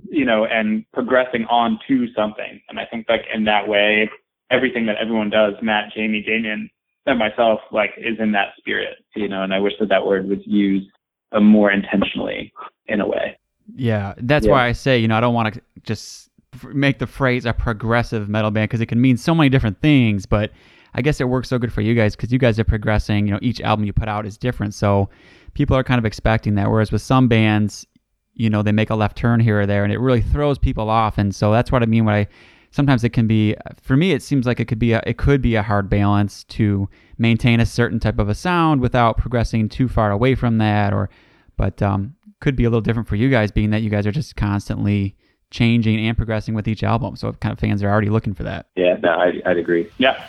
you 0.10 0.26
know 0.26 0.46
and 0.46 0.86
progressing 0.94 1.46
on 1.46 1.80
to 1.88 2.08
something 2.14 2.62
and 2.70 2.80
i 2.80 2.86
think 2.86 3.06
like 3.10 3.26
in 3.34 3.44
that 3.44 3.68
way 3.68 4.10
everything 4.52 4.86
that 4.86 4.98
everyone 4.98 5.30
does 5.30 5.54
matt 5.62 5.92
jamie 5.96 6.24
damian 6.26 6.70
and 7.06 7.20
myself 7.20 7.60
like 7.72 7.92
is 7.98 8.20
in 8.20 8.32
that 8.32 8.50
spirit 8.58 8.98
you 9.16 9.28
know 9.28 9.44
and 9.44 9.54
i 9.54 9.60
wish 9.60 9.74
that 9.80 9.90
that 9.90 10.06
word 10.06 10.28
was 10.28 10.40
used 10.46 10.88
uh, 11.32 11.40
more 11.40 11.72
intentionally 11.72 12.54
in 12.88 13.02
a 13.02 13.08
way 13.08 13.38
yeah, 13.76 14.14
that's 14.18 14.46
yeah. 14.46 14.52
why 14.52 14.68
I 14.68 14.72
say, 14.72 14.98
you 14.98 15.08
know, 15.08 15.18
I 15.18 15.20
don't 15.20 15.34
want 15.34 15.54
to 15.54 15.62
just 15.84 16.30
make 16.74 17.00
the 17.00 17.08
phrase 17.08 17.46
a 17.46 17.54
progressive 17.54 18.30
metal 18.30 18.52
band 18.52 18.70
because 18.70 18.82
it 18.82 18.86
can 18.88 19.02
mean 19.02 19.18
so 19.18 19.36
many 19.36 19.50
different 19.50 19.82
things, 19.82 20.26
but 20.26 20.52
I 20.94 21.02
guess 21.02 21.22
it 21.22 21.30
works 21.30 21.50
so 21.50 21.58
good 21.58 21.72
for 21.72 21.82
you 21.82 21.94
guys 21.94 22.16
because 22.16 22.32
you 22.32 22.40
guys 22.40 22.60
are 22.60 22.64
progressing. 22.64 23.28
You 23.28 23.34
know, 23.34 23.40
each 23.42 23.62
album 23.62 23.86
you 23.86 23.94
put 23.94 24.08
out 24.08 24.26
is 24.26 24.38
different, 24.38 24.74
so 24.74 25.10
people 25.54 25.76
are 25.76 25.84
kind 25.84 26.00
of 26.00 26.06
expecting 26.06 26.56
that. 26.56 26.70
Whereas 26.70 26.92
with 26.92 27.02
some 27.02 27.28
bands, 27.28 27.86
you 28.34 28.50
know, 28.50 28.62
they 28.62 28.72
make 28.72 28.90
a 28.90 28.96
left 28.96 29.18
turn 29.18 29.40
here 29.40 29.62
or 29.62 29.66
there, 29.66 29.84
and 29.84 29.94
it 29.94 30.00
really 30.00 30.22
throws 30.22 30.58
people 30.58 30.90
off. 30.90 31.18
And 31.18 31.36
so 31.36 31.52
that's 31.52 31.72
what 31.72 31.84
I 31.84 31.86
mean 31.86 32.06
when 32.06 32.16
I 32.16 32.28
sometimes 32.72 33.04
it 33.04 33.10
can 33.10 33.28
be 33.28 33.56
for 33.82 33.98
me. 33.98 34.12
It 34.12 34.22
seems 34.22 34.46
like 34.46 34.60
it 34.60 34.66
could 34.66 34.80
be 34.80 34.94
a, 34.94 35.02
it 35.06 35.18
could 35.18 35.42
be 35.42 35.56
a 35.56 35.64
hard 35.64 35.90
balance 35.90 36.44
to 36.46 36.88
maintain 37.18 37.60
a 37.60 37.66
certain 37.66 38.00
type 38.00 38.20
of 38.20 38.30
a 38.30 38.36
sound 38.36 38.82
without 38.82 39.18
progressing 39.18 39.70
too 39.70 39.88
far 39.88 40.12
away 40.12 40.36
from 40.36 40.58
that, 40.60 40.94
or 40.94 41.10
but 41.58 41.82
um, 41.82 42.16
could 42.40 42.56
be 42.56 42.64
a 42.66 42.70
little 42.70 42.82
different 42.82 43.08
for 43.08 43.16
you 43.16 43.30
guys, 43.30 43.52
being 43.52 43.72
that 43.72 43.82
you 43.82 43.90
guys 43.90 44.06
are 44.06 44.12
just 44.12 44.36
constantly 44.36 45.16
changing 45.50 46.06
and 46.06 46.18
progressing 46.18 46.54
with 46.54 46.68
each 46.68 46.84
album. 46.84 47.16
So 47.16 47.32
kind 47.34 47.54
of 47.54 47.60
fans 47.60 47.82
are 47.82 47.90
already 47.90 48.10
looking 48.10 48.34
for 48.34 48.44
that. 48.44 48.68
Yeah, 48.76 48.98
no, 49.02 49.10
I, 49.10 49.42
I'd 49.46 49.58
agree. 49.58 49.90
Yeah. 49.98 50.24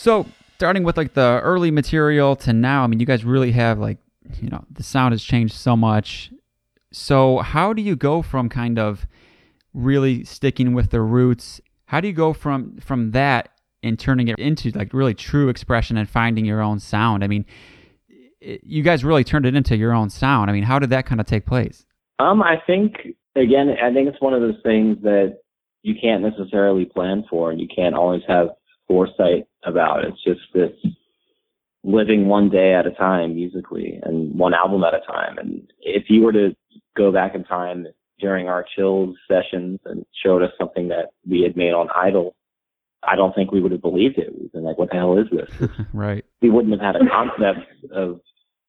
So 0.00 0.24
starting 0.54 0.82
with 0.82 0.96
like 0.96 1.12
the 1.12 1.40
early 1.42 1.70
material 1.70 2.34
to 2.36 2.54
now, 2.54 2.84
I 2.84 2.86
mean, 2.86 3.00
you 3.00 3.04
guys 3.04 3.22
really 3.22 3.52
have 3.52 3.78
like, 3.78 3.98
you 4.40 4.48
know, 4.48 4.64
the 4.70 4.82
sound 4.82 5.12
has 5.12 5.22
changed 5.22 5.52
so 5.52 5.76
much. 5.76 6.32
So 6.90 7.40
how 7.40 7.74
do 7.74 7.82
you 7.82 7.96
go 7.96 8.22
from 8.22 8.48
kind 8.48 8.78
of 8.78 9.06
really 9.74 10.24
sticking 10.24 10.72
with 10.72 10.88
the 10.88 11.02
roots? 11.02 11.60
How 11.84 12.00
do 12.00 12.08
you 12.08 12.14
go 12.14 12.32
from 12.32 12.78
from 12.78 13.10
that 13.10 13.50
and 13.82 13.98
turning 13.98 14.28
it 14.28 14.38
into 14.38 14.70
like 14.70 14.94
really 14.94 15.12
true 15.12 15.50
expression 15.50 15.98
and 15.98 16.08
finding 16.08 16.46
your 16.46 16.62
own 16.62 16.80
sound? 16.80 17.22
I 17.22 17.26
mean, 17.26 17.44
it, 18.40 18.62
you 18.64 18.82
guys 18.82 19.04
really 19.04 19.22
turned 19.22 19.44
it 19.44 19.54
into 19.54 19.76
your 19.76 19.92
own 19.92 20.08
sound. 20.08 20.48
I 20.48 20.54
mean, 20.54 20.64
how 20.64 20.78
did 20.78 20.88
that 20.90 21.04
kind 21.04 21.20
of 21.20 21.26
take 21.26 21.44
place? 21.44 21.84
Um, 22.18 22.42
I 22.42 22.56
think 22.66 22.94
again, 23.36 23.68
I 23.68 23.92
think 23.92 24.08
it's 24.08 24.20
one 24.22 24.32
of 24.32 24.40
those 24.40 24.62
things 24.62 24.96
that 25.02 25.40
you 25.82 25.94
can't 26.00 26.22
necessarily 26.22 26.86
plan 26.86 27.26
for, 27.28 27.50
and 27.50 27.60
you 27.60 27.68
can't 27.68 27.94
always 27.94 28.22
have 28.26 28.48
foresight 28.88 29.46
about. 29.64 30.04
It's 30.04 30.22
just 30.22 30.40
this 30.54 30.72
living 31.82 32.26
one 32.26 32.50
day 32.50 32.74
at 32.74 32.86
a 32.86 32.90
time 32.90 33.34
musically 33.34 33.98
and 34.02 34.38
one 34.38 34.54
album 34.54 34.84
at 34.84 34.94
a 34.94 35.00
time. 35.00 35.38
And 35.38 35.70
if 35.80 36.04
you 36.08 36.22
were 36.22 36.32
to 36.32 36.54
go 36.96 37.10
back 37.10 37.34
in 37.34 37.44
time 37.44 37.86
during 38.18 38.48
our 38.48 38.64
chilled 38.76 39.16
sessions 39.26 39.80
and 39.86 40.04
showed 40.22 40.42
us 40.42 40.52
something 40.58 40.88
that 40.88 41.10
we 41.28 41.40
had 41.42 41.56
made 41.56 41.72
on 41.72 41.88
Idol, 41.94 42.36
I 43.02 43.16
don't 43.16 43.34
think 43.34 43.50
we 43.50 43.62
would 43.62 43.72
have 43.72 43.80
believed 43.80 44.18
it. 44.18 44.38
We'd 44.38 44.52
been 44.52 44.62
like, 44.62 44.78
what 44.78 44.90
the 44.90 44.96
hell 44.96 45.18
is 45.18 45.26
this? 45.30 45.70
right. 45.94 46.24
We 46.42 46.50
wouldn't 46.50 46.78
have 46.78 46.94
had 46.94 47.00
a 47.00 47.08
concept 47.08 47.66
of 47.92 48.20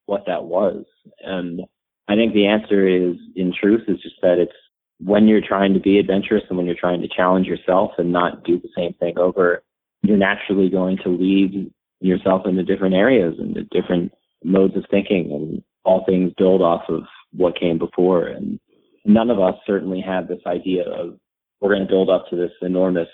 what 0.05 0.25
that 0.27 0.45
was. 0.45 0.85
And 1.21 1.61
I 2.07 2.15
think 2.15 2.33
the 2.33 2.47
answer 2.47 2.87
is, 2.87 3.15
in 3.35 3.53
truth, 3.53 3.81
is 3.89 3.99
just 4.01 4.15
that 4.21 4.37
it's 4.37 4.53
when 4.99 5.27
you're 5.27 5.45
trying 5.45 5.73
to 5.73 5.79
be 5.79 5.99
adventurous 5.99 6.43
and 6.47 6.57
when 6.57 6.65
you're 6.65 6.75
trying 6.79 7.01
to 7.01 7.07
challenge 7.07 7.47
yourself 7.47 7.91
and 7.97 8.11
not 8.11 8.43
do 8.43 8.59
the 8.59 8.69
same 8.75 8.93
thing 8.93 9.17
over 9.17 9.63
you're 10.01 10.17
naturally 10.17 10.69
going 10.69 10.97
to 11.03 11.09
lead 11.09 11.71
yourself 11.99 12.43
into 12.45 12.63
different 12.63 12.95
areas 12.95 13.35
and 13.39 13.55
the 13.55 13.63
different 13.71 14.11
modes 14.43 14.75
of 14.75 14.83
thinking 14.89 15.31
and 15.31 15.63
all 15.83 16.03
things 16.05 16.31
build 16.37 16.61
off 16.61 16.83
of 16.89 17.03
what 17.31 17.59
came 17.59 17.77
before. 17.77 18.27
And 18.27 18.59
none 19.05 19.29
of 19.29 19.39
us 19.39 19.55
certainly 19.65 20.01
had 20.01 20.27
this 20.27 20.41
idea 20.45 20.83
of 20.83 21.17
we're 21.59 21.73
going 21.73 21.85
to 21.85 21.91
build 21.91 22.09
up 22.09 22.25
to 22.29 22.35
this 22.35 22.51
enormous 22.61 23.09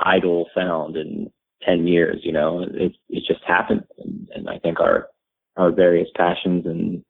idol 0.00 0.46
sound 0.54 0.96
in 0.96 1.30
10 1.62 1.86
years, 1.86 2.20
you 2.22 2.32
know, 2.32 2.62
it, 2.62 2.92
it 3.08 3.24
just 3.26 3.42
happened. 3.46 3.84
And, 3.98 4.28
and 4.34 4.48
I 4.48 4.58
think 4.58 4.80
our, 4.80 5.08
our 5.56 5.70
various 5.70 6.08
passions 6.16 6.66
and 6.66 7.02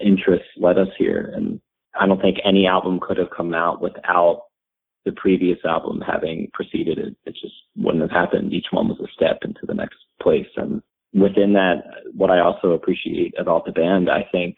interests 0.00 0.48
led 0.56 0.78
us 0.78 0.88
here. 0.96 1.32
And 1.34 1.60
I 1.98 2.06
don't 2.06 2.20
think 2.20 2.38
any 2.44 2.66
album 2.66 3.00
could 3.00 3.18
have 3.18 3.30
come 3.36 3.52
out 3.52 3.82
without 3.82 4.44
the 5.04 5.12
previous 5.12 5.58
album 5.64 6.02
having 6.06 6.50
preceded 6.52 6.98
it. 6.98 7.16
It 7.24 7.32
just 7.40 7.54
wouldn't 7.76 8.02
have 8.02 8.10
happened. 8.10 8.52
Each 8.52 8.66
one 8.70 8.88
was 8.88 9.00
a 9.00 9.12
step 9.12 9.38
into 9.42 9.64
the 9.66 9.74
next 9.74 9.98
place. 10.22 10.48
And 10.56 10.82
within 11.14 11.54
that, 11.54 11.82
what 12.14 12.30
I 12.30 12.40
also 12.40 12.72
appreciate 12.72 13.34
about 13.38 13.64
the 13.64 13.72
band, 13.72 14.10
I 14.10 14.28
think 14.30 14.56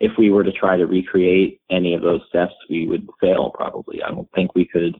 if 0.00 0.12
we 0.18 0.30
were 0.30 0.44
to 0.44 0.52
try 0.52 0.76
to 0.76 0.86
recreate 0.86 1.60
any 1.70 1.94
of 1.94 2.02
those 2.02 2.20
steps, 2.28 2.52
we 2.68 2.86
would 2.86 3.08
fail 3.20 3.50
probably. 3.54 4.02
I 4.02 4.10
don't 4.10 4.30
think 4.34 4.54
we 4.54 4.66
could 4.66 4.96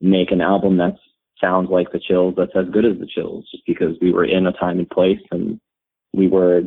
make 0.00 0.30
an 0.30 0.40
album 0.40 0.76
that 0.76 0.96
sounds 1.40 1.70
like 1.70 1.90
the 1.90 1.98
chills 2.00 2.34
that's 2.36 2.54
as 2.54 2.68
good 2.70 2.84
as 2.84 2.98
the 2.98 3.06
chills 3.06 3.48
just 3.50 3.64
because 3.66 3.96
we 4.00 4.12
were 4.12 4.24
in 4.24 4.46
a 4.46 4.52
time 4.52 4.78
and 4.78 4.90
place 4.90 5.20
and 5.30 5.58
we 6.12 6.28
were 6.28 6.62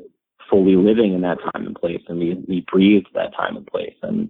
fully 0.49 0.75
living 0.75 1.13
in 1.13 1.21
that 1.21 1.37
time 1.39 1.65
and 1.65 1.75
place 1.75 2.01
and 2.07 2.19
we, 2.19 2.43
we 2.47 2.65
breathed 2.71 3.07
that 3.13 3.33
time 3.35 3.55
and 3.55 3.67
place 3.67 3.95
and 4.01 4.29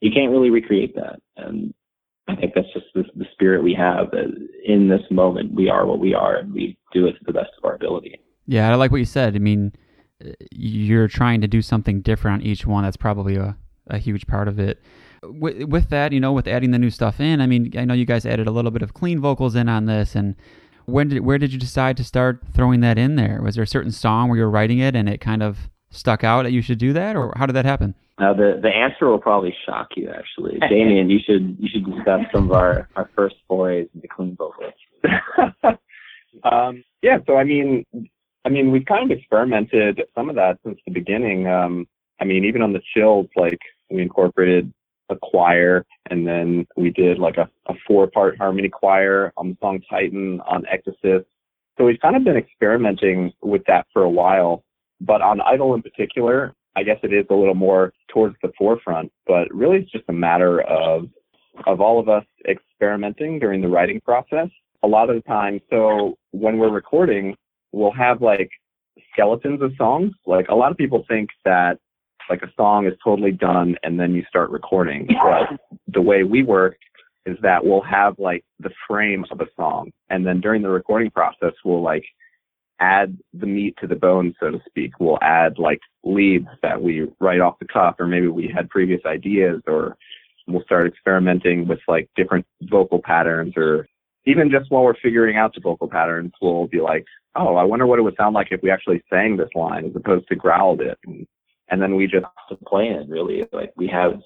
you 0.00 0.10
can't 0.10 0.32
really 0.32 0.50
recreate 0.50 0.94
that. 0.96 1.20
And 1.36 1.72
I 2.28 2.36
think 2.36 2.52
that's 2.54 2.72
just 2.72 2.86
the, 2.94 3.04
the 3.16 3.26
spirit 3.32 3.62
we 3.62 3.74
have 3.74 4.12
in 4.64 4.88
this 4.88 5.02
moment. 5.10 5.54
We 5.54 5.68
are 5.68 5.86
what 5.86 5.98
we 5.98 6.14
are 6.14 6.36
and 6.36 6.52
we 6.52 6.78
do 6.92 7.06
it 7.06 7.12
to 7.12 7.24
the 7.26 7.32
best 7.32 7.50
of 7.58 7.64
our 7.64 7.74
ability. 7.74 8.20
Yeah, 8.46 8.70
I 8.70 8.74
like 8.76 8.90
what 8.90 8.98
you 8.98 9.04
said. 9.04 9.34
I 9.34 9.38
mean, 9.38 9.72
you're 10.52 11.08
trying 11.08 11.40
to 11.40 11.48
do 11.48 11.62
something 11.62 12.00
different 12.00 12.42
on 12.42 12.46
each 12.46 12.66
one. 12.66 12.84
That's 12.84 12.96
probably 12.96 13.36
a, 13.36 13.56
a 13.88 13.98
huge 13.98 14.26
part 14.26 14.48
of 14.48 14.58
it. 14.58 14.80
With, 15.24 15.64
with 15.64 15.88
that, 15.90 16.12
you 16.12 16.20
know, 16.20 16.32
with 16.32 16.48
adding 16.48 16.70
the 16.70 16.78
new 16.78 16.90
stuff 16.90 17.20
in, 17.20 17.40
I 17.40 17.46
mean, 17.46 17.72
I 17.76 17.84
know 17.84 17.94
you 17.94 18.04
guys 18.04 18.26
added 18.26 18.46
a 18.46 18.50
little 18.50 18.70
bit 18.70 18.82
of 18.82 18.94
clean 18.94 19.20
vocals 19.20 19.54
in 19.54 19.68
on 19.68 19.86
this. 19.86 20.14
And 20.14 20.36
when 20.86 21.08
did 21.08 21.20
where 21.20 21.38
did 21.38 21.52
you 21.52 21.58
decide 21.58 21.96
to 21.98 22.04
start 22.04 22.40
throwing 22.52 22.80
that 22.80 22.98
in 22.98 23.16
there? 23.16 23.40
Was 23.42 23.54
there 23.54 23.64
a 23.64 23.68
certain 23.68 23.92
song 23.92 24.28
where 24.28 24.38
you 24.38 24.44
were 24.44 24.50
writing 24.50 24.78
it 24.78 24.96
and 24.96 25.08
it 25.08 25.20
kind 25.20 25.42
of 25.42 25.70
stuck 25.90 26.24
out 26.24 26.42
that 26.42 26.52
you 26.52 26.62
should 26.62 26.78
do 26.78 26.92
that, 26.92 27.16
or 27.16 27.32
how 27.36 27.46
did 27.46 27.52
that 27.52 27.64
happen? 27.66 27.94
Now 28.22 28.32
the 28.32 28.60
the 28.62 28.68
answer 28.68 29.08
will 29.08 29.18
probably 29.18 29.52
shock 29.66 29.88
you. 29.96 30.08
Actually, 30.08 30.60
Damian, 30.70 31.10
you 31.10 31.18
should 31.26 31.56
you 31.58 31.68
should 31.68 31.84
discuss 31.84 32.20
some 32.32 32.44
of 32.44 32.52
our 32.52 32.88
our 32.94 33.10
first 33.16 33.34
forays 33.48 33.88
into 33.96 34.06
clean 34.06 34.36
vocals. 34.36 34.74
um, 36.44 36.84
yeah, 37.02 37.18
so 37.26 37.36
I 37.36 37.42
mean, 37.42 37.84
I 38.44 38.48
mean, 38.48 38.70
we've 38.70 38.86
kind 38.86 39.10
of 39.10 39.18
experimented 39.18 40.02
some 40.14 40.30
of 40.30 40.36
that 40.36 40.58
since 40.64 40.78
the 40.86 40.92
beginning. 40.92 41.48
Um, 41.48 41.88
I 42.20 42.24
mean, 42.24 42.44
even 42.44 42.62
on 42.62 42.72
the 42.72 42.80
chills, 42.94 43.26
like 43.34 43.58
we 43.90 44.02
incorporated 44.02 44.72
a 45.10 45.16
choir 45.16 45.84
and 46.08 46.24
then 46.24 46.64
we 46.76 46.90
did 46.90 47.18
like 47.18 47.38
a, 47.38 47.50
a 47.66 47.74
four 47.88 48.06
part 48.06 48.38
harmony 48.38 48.68
choir 48.68 49.32
on 49.36 49.48
the 49.48 49.56
song 49.60 49.80
Titan 49.90 50.40
on 50.42 50.64
Ecdysis. 50.72 51.24
So 51.76 51.84
we've 51.84 51.98
kind 51.98 52.14
of 52.14 52.22
been 52.22 52.36
experimenting 52.36 53.32
with 53.42 53.62
that 53.66 53.88
for 53.92 54.04
a 54.04 54.08
while. 54.08 54.62
But 55.00 55.22
on 55.22 55.40
Idol 55.40 55.74
in 55.74 55.82
particular, 55.82 56.54
I 56.76 56.82
guess 56.82 56.98
it 57.02 57.12
is 57.12 57.26
a 57.30 57.34
little 57.34 57.54
more 57.54 57.92
towards 58.08 58.36
the 58.42 58.52
forefront, 58.56 59.12
but 59.26 59.52
really 59.52 59.78
it's 59.78 59.90
just 59.90 60.04
a 60.08 60.12
matter 60.12 60.60
of 60.62 61.08
of 61.66 61.80
all 61.80 62.00
of 62.00 62.08
us 62.08 62.24
experimenting 62.48 63.38
during 63.38 63.60
the 63.60 63.68
writing 63.68 64.00
process. 64.00 64.48
A 64.82 64.88
lot 64.88 65.10
of 65.10 65.16
the 65.16 65.22
time, 65.22 65.60
so 65.70 66.16
when 66.30 66.58
we're 66.58 66.70
recording, 66.70 67.36
we'll 67.72 67.92
have 67.92 68.22
like 68.22 68.50
skeletons 69.12 69.60
of 69.62 69.72
songs. 69.76 70.12
Like 70.26 70.48
a 70.48 70.54
lot 70.54 70.70
of 70.70 70.78
people 70.78 71.04
think 71.08 71.30
that 71.44 71.78
like 72.30 72.42
a 72.42 72.52
song 72.56 72.86
is 72.86 72.94
totally 73.04 73.32
done 73.32 73.76
and 73.82 73.98
then 73.98 74.14
you 74.14 74.24
start 74.28 74.50
recording. 74.50 75.06
But 75.08 75.58
the 75.88 76.00
way 76.00 76.24
we 76.24 76.42
work 76.42 76.76
is 77.26 77.36
that 77.42 77.64
we'll 77.64 77.82
have 77.82 78.18
like 78.18 78.44
the 78.60 78.70
frame 78.88 79.24
of 79.30 79.40
a 79.40 79.46
song 79.56 79.92
and 80.10 80.26
then 80.26 80.40
during 80.40 80.62
the 80.62 80.68
recording 80.68 81.10
process 81.10 81.52
we'll 81.64 81.82
like 81.82 82.04
add 82.80 83.16
the 83.32 83.46
meat 83.46 83.76
to 83.80 83.86
the 83.86 83.96
bone, 83.96 84.34
so 84.40 84.50
to 84.50 84.60
speak. 84.66 84.98
We'll 84.98 85.18
add 85.22 85.58
like 85.58 85.80
leads 86.04 86.48
that 86.62 86.82
we 86.82 87.06
write 87.20 87.40
off 87.40 87.58
the 87.58 87.66
cuff, 87.66 87.96
or 87.98 88.06
maybe 88.06 88.28
we 88.28 88.48
had 88.48 88.70
previous 88.70 89.00
ideas, 89.06 89.62
or 89.66 89.96
we'll 90.46 90.64
start 90.64 90.86
experimenting 90.86 91.68
with 91.68 91.80
like 91.86 92.10
different 92.16 92.46
vocal 92.62 93.00
patterns, 93.00 93.54
or 93.56 93.86
even 94.26 94.50
just 94.50 94.70
while 94.70 94.84
we're 94.84 94.94
figuring 95.02 95.36
out 95.36 95.54
the 95.54 95.60
vocal 95.60 95.88
patterns, 95.88 96.32
we'll 96.40 96.66
be 96.66 96.80
like, 96.80 97.04
oh, 97.34 97.56
I 97.56 97.64
wonder 97.64 97.86
what 97.86 97.98
it 97.98 98.02
would 98.02 98.16
sound 98.16 98.34
like 98.34 98.48
if 98.50 98.62
we 98.62 98.70
actually 98.70 99.02
sang 99.10 99.36
this 99.36 99.48
line 99.54 99.86
as 99.86 99.96
opposed 99.96 100.28
to 100.28 100.36
growled 100.36 100.80
it. 100.80 100.98
And, 101.06 101.26
and 101.70 101.80
then 101.80 101.96
we 101.96 102.06
just 102.06 102.26
play 102.66 102.88
it 102.88 103.08
really. 103.08 103.44
Like 103.52 103.72
we 103.76 103.88
have 103.88 104.20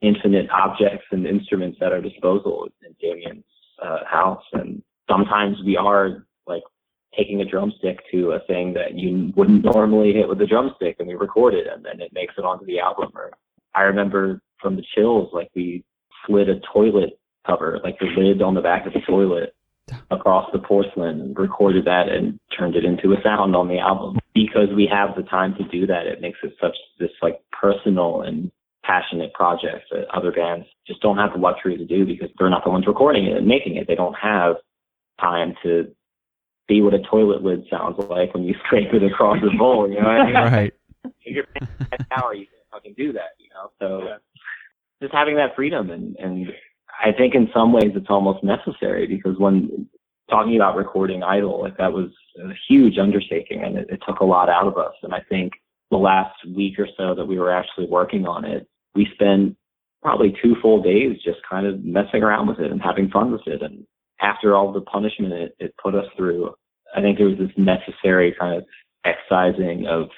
infinite 0.00 0.48
objects 0.50 1.06
and 1.10 1.26
instruments 1.26 1.78
at 1.82 1.92
our 1.92 2.00
disposal 2.00 2.68
in 2.86 2.94
Damian's 3.00 3.44
uh, 3.82 4.04
house. 4.06 4.44
And 4.52 4.82
sometimes 5.10 5.56
we 5.64 5.76
are 5.76 6.24
taking 7.18 7.40
a 7.40 7.44
drumstick 7.44 7.98
to 8.12 8.30
a 8.30 8.40
thing 8.46 8.72
that 8.74 8.94
you 8.94 9.32
wouldn't 9.34 9.64
normally 9.64 10.12
hit 10.12 10.28
with 10.28 10.40
a 10.40 10.46
drumstick 10.46 10.96
and 10.98 11.08
we 11.08 11.14
record 11.14 11.52
it 11.52 11.66
and 11.66 11.84
then 11.84 12.00
it 12.00 12.12
makes 12.12 12.34
it 12.38 12.44
onto 12.44 12.64
the 12.64 12.78
album 12.78 13.10
or 13.14 13.32
I 13.74 13.82
remember 13.82 14.40
from 14.60 14.76
the 14.76 14.84
chills 14.94 15.30
like 15.32 15.50
we 15.54 15.84
slid 16.26 16.48
a 16.48 16.60
toilet 16.72 17.18
cover, 17.46 17.80
like 17.82 17.98
the 17.98 18.06
lid 18.06 18.42
on 18.42 18.54
the 18.54 18.60
back 18.60 18.86
of 18.86 18.92
the 18.92 19.00
toilet 19.00 19.54
across 20.10 20.48
the 20.52 20.58
porcelain 20.58 21.20
and 21.20 21.38
recorded 21.38 21.84
that 21.86 22.08
and 22.08 22.38
turned 22.56 22.76
it 22.76 22.84
into 22.84 23.12
a 23.12 23.22
sound 23.22 23.56
on 23.56 23.68
the 23.68 23.78
album. 23.78 24.18
Because 24.34 24.68
we 24.76 24.86
have 24.90 25.16
the 25.16 25.22
time 25.22 25.54
to 25.56 25.64
do 25.68 25.86
that, 25.86 26.06
it 26.06 26.20
makes 26.20 26.38
it 26.42 26.54
such 26.60 26.76
this 26.98 27.10
like 27.22 27.40
personal 27.52 28.22
and 28.22 28.50
passionate 28.84 29.32
project 29.34 29.86
that 29.90 30.08
other 30.14 30.32
bands 30.32 30.66
just 30.86 31.00
don't 31.00 31.18
have 31.18 31.32
the 31.32 31.38
luxury 31.38 31.76
to 31.76 31.84
do 31.84 32.06
because 32.06 32.30
they're 32.38 32.50
not 32.50 32.64
the 32.64 32.70
ones 32.70 32.86
recording 32.86 33.26
it 33.26 33.36
and 33.36 33.46
making 33.46 33.76
it. 33.76 33.86
They 33.86 33.94
don't 33.94 34.14
have 34.14 34.56
time 35.20 35.54
to 35.62 35.92
see 36.68 36.80
what 36.82 36.94
a 36.94 37.00
toilet 37.00 37.42
lid 37.42 37.64
sounds 37.70 37.96
like 38.10 38.34
when 38.34 38.44
you 38.44 38.54
scrape 38.66 38.92
it 38.92 39.02
across 39.02 39.38
the 39.42 39.56
bowl. 39.56 39.88
You 39.88 40.00
know 40.00 40.08
what 40.08 40.20
I 40.20 40.26
mean? 40.26 40.34
Right. 40.34 40.74
If 41.04 41.34
you're 41.34 41.44
paying 41.44 41.68
an 41.92 42.06
hour, 42.10 42.34
you 42.34 42.46
can 42.46 42.58
fucking 42.70 42.94
do 42.96 43.12
that. 43.12 43.36
You 43.38 43.48
know, 43.54 43.70
so 43.78 44.06
yeah. 44.06 44.16
just 45.00 45.14
having 45.14 45.36
that 45.36 45.56
freedom 45.56 45.90
and 45.90 46.16
and 46.16 46.48
I 47.00 47.12
think 47.12 47.34
in 47.34 47.48
some 47.54 47.72
ways 47.72 47.92
it's 47.94 48.10
almost 48.10 48.42
necessary 48.42 49.06
because 49.06 49.38
when 49.38 49.88
talking 50.28 50.56
about 50.56 50.76
recording 50.76 51.22
Idol, 51.22 51.62
like 51.62 51.76
that 51.78 51.92
was 51.92 52.10
a 52.38 52.50
huge 52.68 52.98
undertaking 52.98 53.62
and 53.62 53.78
it, 53.78 53.88
it 53.88 54.02
took 54.06 54.20
a 54.20 54.24
lot 54.24 54.48
out 54.48 54.66
of 54.66 54.76
us. 54.76 54.94
And 55.02 55.14
I 55.14 55.20
think 55.28 55.52
the 55.90 55.96
last 55.96 56.36
week 56.54 56.78
or 56.78 56.88
so 56.96 57.14
that 57.14 57.24
we 57.24 57.38
were 57.38 57.52
actually 57.52 57.86
working 57.86 58.26
on 58.26 58.44
it, 58.44 58.68
we 58.94 59.08
spent 59.14 59.56
probably 60.02 60.36
two 60.42 60.56
full 60.60 60.82
days 60.82 61.18
just 61.24 61.38
kind 61.48 61.66
of 61.66 61.84
messing 61.84 62.22
around 62.22 62.48
with 62.48 62.58
it 62.58 62.70
and 62.70 62.82
having 62.82 63.10
fun 63.10 63.32
with 63.32 63.46
it 63.46 63.62
and 63.62 63.86
after 64.20 64.54
all 64.54 64.72
the 64.72 64.80
punishment 64.80 65.32
it, 65.32 65.56
it 65.58 65.74
put 65.82 65.94
us 65.94 66.06
through, 66.16 66.54
I 66.94 67.00
think 67.00 67.18
there 67.18 67.26
was 67.26 67.38
this 67.38 67.50
necessary 67.56 68.34
kind 68.38 68.56
of 68.56 68.64
excising 69.04 69.86
of 69.86 70.08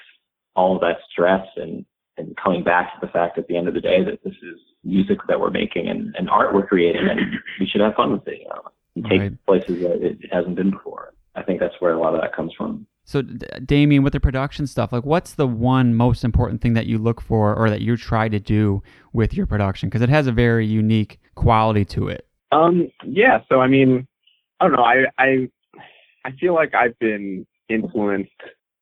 all 0.55 0.75
of 0.75 0.81
that 0.81 0.97
stress 1.11 1.45
and, 1.55 1.85
and 2.17 2.35
coming 2.37 2.63
back 2.63 2.93
to 2.93 3.05
the 3.05 3.11
fact 3.11 3.37
at 3.37 3.47
the 3.47 3.57
end 3.57 3.67
of 3.67 3.73
the 3.73 3.81
day 3.81 4.03
that 4.03 4.23
this 4.23 4.33
is 4.33 4.59
music 4.83 5.19
that 5.27 5.39
we're 5.39 5.51
making 5.51 5.87
and, 5.87 6.15
and 6.17 6.29
art 6.29 6.53
we're 6.53 6.65
creating 6.65 7.07
and 7.07 7.19
we 7.59 7.67
should 7.67 7.81
have 7.81 7.95
fun 7.95 8.11
with 8.11 8.27
it, 8.27 8.39
you 8.39 8.47
know, 8.47 8.61
and 8.95 9.05
take 9.05 9.21
right. 9.21 9.45
places 9.45 9.81
that 9.81 10.03
it 10.03 10.17
hasn't 10.31 10.55
been 10.55 10.71
before. 10.71 11.13
I 11.35 11.43
think 11.43 11.59
that's 11.59 11.75
where 11.79 11.93
a 11.93 11.99
lot 11.99 12.13
of 12.13 12.21
that 12.21 12.35
comes 12.35 12.51
from. 12.57 12.85
So, 13.03 13.21
Damian, 13.21 14.03
with 14.03 14.13
the 14.13 14.19
production 14.19 14.67
stuff, 14.67 14.91
like, 14.91 15.05
what's 15.05 15.33
the 15.33 15.47
one 15.47 15.95
most 15.95 16.23
important 16.23 16.61
thing 16.61 16.73
that 16.73 16.85
you 16.85 16.97
look 16.97 17.19
for, 17.19 17.55
or 17.55 17.69
that 17.69 17.81
you 17.81 17.97
try 17.97 18.29
to 18.29 18.39
do 18.39 18.83
with 19.11 19.33
your 19.33 19.47
production? 19.47 19.89
Because 19.89 20.01
it 20.01 20.09
has 20.09 20.27
a 20.27 20.31
very 20.31 20.65
unique 20.67 21.19
quality 21.35 21.83
to 21.85 22.09
it. 22.09 22.27
Um, 22.51 22.89
yeah. 23.05 23.39
So 23.49 23.61
I 23.61 23.67
mean, 23.67 24.07
I 24.59 24.67
don't 24.67 24.75
know. 24.75 24.83
I 24.83 25.05
I 25.17 25.49
I 26.25 26.31
feel 26.39 26.53
like 26.53 26.73
I've 26.73 26.97
been 26.99 27.45
influenced, 27.69 28.31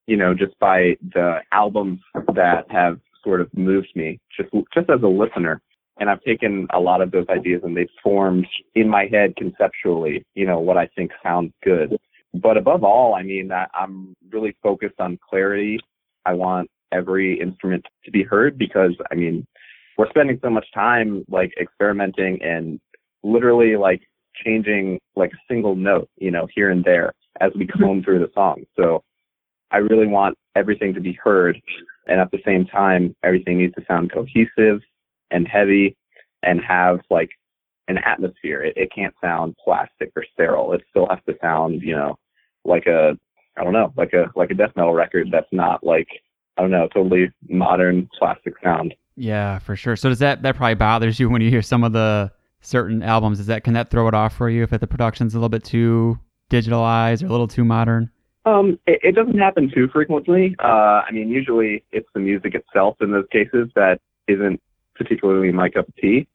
you 0.07 0.17
know, 0.17 0.33
just 0.33 0.57
by 0.59 0.97
the 1.13 1.39
albums 1.51 1.99
that 2.33 2.65
have 2.69 2.99
sort 3.23 3.41
of 3.41 3.49
moved 3.55 3.91
me, 3.95 4.19
just 4.35 4.49
just 4.73 4.89
as 4.89 5.01
a 5.03 5.07
listener. 5.07 5.61
And 5.99 6.09
I've 6.09 6.23
taken 6.23 6.65
a 6.73 6.79
lot 6.79 7.01
of 7.01 7.11
those 7.11 7.25
ideas 7.29 7.61
and 7.63 7.75
they've 7.75 7.89
formed 8.01 8.47
in 8.73 8.87
my 8.87 9.07
head 9.11 9.35
conceptually, 9.35 10.25
you 10.33 10.45
know, 10.45 10.59
what 10.59 10.77
I 10.77 10.87
think 10.95 11.11
sounds 11.21 11.51
good. 11.61 11.97
But 12.33 12.55
above 12.55 12.85
all, 12.85 13.15
I 13.15 13.23
mean, 13.23 13.51
I, 13.51 13.67
I'm 13.73 14.15
really 14.31 14.55
focused 14.63 14.99
on 14.99 15.19
clarity. 15.29 15.77
I 16.25 16.33
want 16.33 16.69
every 16.93 17.39
instrument 17.39 17.85
to 18.05 18.11
be 18.11 18.23
heard 18.23 18.57
because, 18.57 18.93
I 19.11 19.15
mean, 19.15 19.45
we're 19.97 20.09
spending 20.09 20.39
so 20.41 20.49
much 20.49 20.65
time 20.73 21.25
like 21.27 21.51
experimenting 21.59 22.41
and 22.41 22.79
literally 23.23 23.75
like 23.75 24.01
changing 24.45 24.99
like 25.15 25.31
a 25.33 25.53
single 25.53 25.75
note, 25.75 26.09
you 26.17 26.31
know, 26.31 26.47
here 26.53 26.69
and 26.69 26.83
there 26.83 27.13
as 27.41 27.51
we 27.55 27.65
mm-hmm. 27.65 27.83
comb 27.83 28.03
through 28.03 28.19
the 28.19 28.31
song. 28.33 28.63
So 28.77 29.03
I 29.71 29.77
really 29.77 30.07
want 30.07 30.37
everything 30.55 30.93
to 30.93 31.01
be 31.01 31.17
heard. 31.21 31.59
And 32.07 32.19
at 32.19 32.31
the 32.31 32.39
same 32.45 32.65
time, 32.65 33.15
everything 33.23 33.57
needs 33.57 33.75
to 33.75 33.85
sound 33.87 34.11
cohesive 34.11 34.81
and 35.31 35.47
heavy 35.47 35.95
and 36.41 36.59
have 36.61 36.99
like 37.09 37.29
an 37.87 37.97
atmosphere. 37.99 38.63
It, 38.63 38.73
it 38.77 38.91
can't 38.93 39.13
sound 39.21 39.55
plastic 39.63 40.11
or 40.15 40.25
sterile. 40.33 40.73
It 40.73 40.81
still 40.89 41.07
has 41.09 41.19
to 41.27 41.35
sound, 41.41 41.81
you 41.81 41.95
know, 41.95 42.17
like 42.65 42.87
a, 42.87 43.17
I 43.57 43.63
don't 43.63 43.73
know, 43.73 43.93
like 43.95 44.13
a, 44.13 44.31
like 44.35 44.51
a 44.51 44.55
death 44.55 44.71
metal 44.75 44.93
record 44.93 45.27
that's 45.31 45.51
not 45.51 45.83
like, 45.83 46.07
I 46.57 46.61
don't 46.61 46.71
know, 46.71 46.87
totally 46.87 47.31
modern 47.47 48.09
plastic 48.17 48.53
sound. 48.63 48.95
Yeah, 49.15 49.59
for 49.59 49.75
sure. 49.75 49.95
So 49.95 50.09
does 50.09 50.19
that, 50.19 50.41
that 50.43 50.55
probably 50.55 50.75
bothers 50.75 51.19
you 51.19 51.29
when 51.29 51.41
you 51.41 51.49
hear 51.49 51.61
some 51.61 51.83
of 51.83 51.93
the, 51.93 52.31
certain 52.61 53.03
albums, 53.03 53.39
is 53.39 53.47
that 53.47 53.63
can 53.63 53.73
that 53.73 53.89
throw 53.89 54.07
it 54.07 54.13
off 54.13 54.35
for 54.35 54.49
you 54.49 54.63
if 54.63 54.69
the 54.71 54.87
production's 54.87 55.33
a 55.33 55.37
little 55.37 55.49
bit 55.49 55.63
too 55.63 56.19
digitalized 56.49 57.23
or 57.23 57.27
a 57.27 57.29
little 57.29 57.47
too 57.47 57.63
modern? 57.63 58.09
Um, 58.45 58.79
it, 58.87 58.99
it 59.03 59.15
doesn't 59.15 59.37
happen 59.37 59.71
too 59.73 59.87
frequently. 59.91 60.55
Uh, 60.63 61.01
I 61.07 61.11
mean, 61.11 61.29
usually 61.29 61.83
it's 61.91 62.07
the 62.13 62.19
music 62.19 62.55
itself 62.55 62.97
in 63.01 63.11
those 63.11 63.25
cases 63.31 63.69
that 63.75 63.99
isn't 64.27 64.61
particularly 64.95 65.51
my 65.51 65.69
cup 65.69 65.87
of 65.87 65.95
tea. 65.95 66.27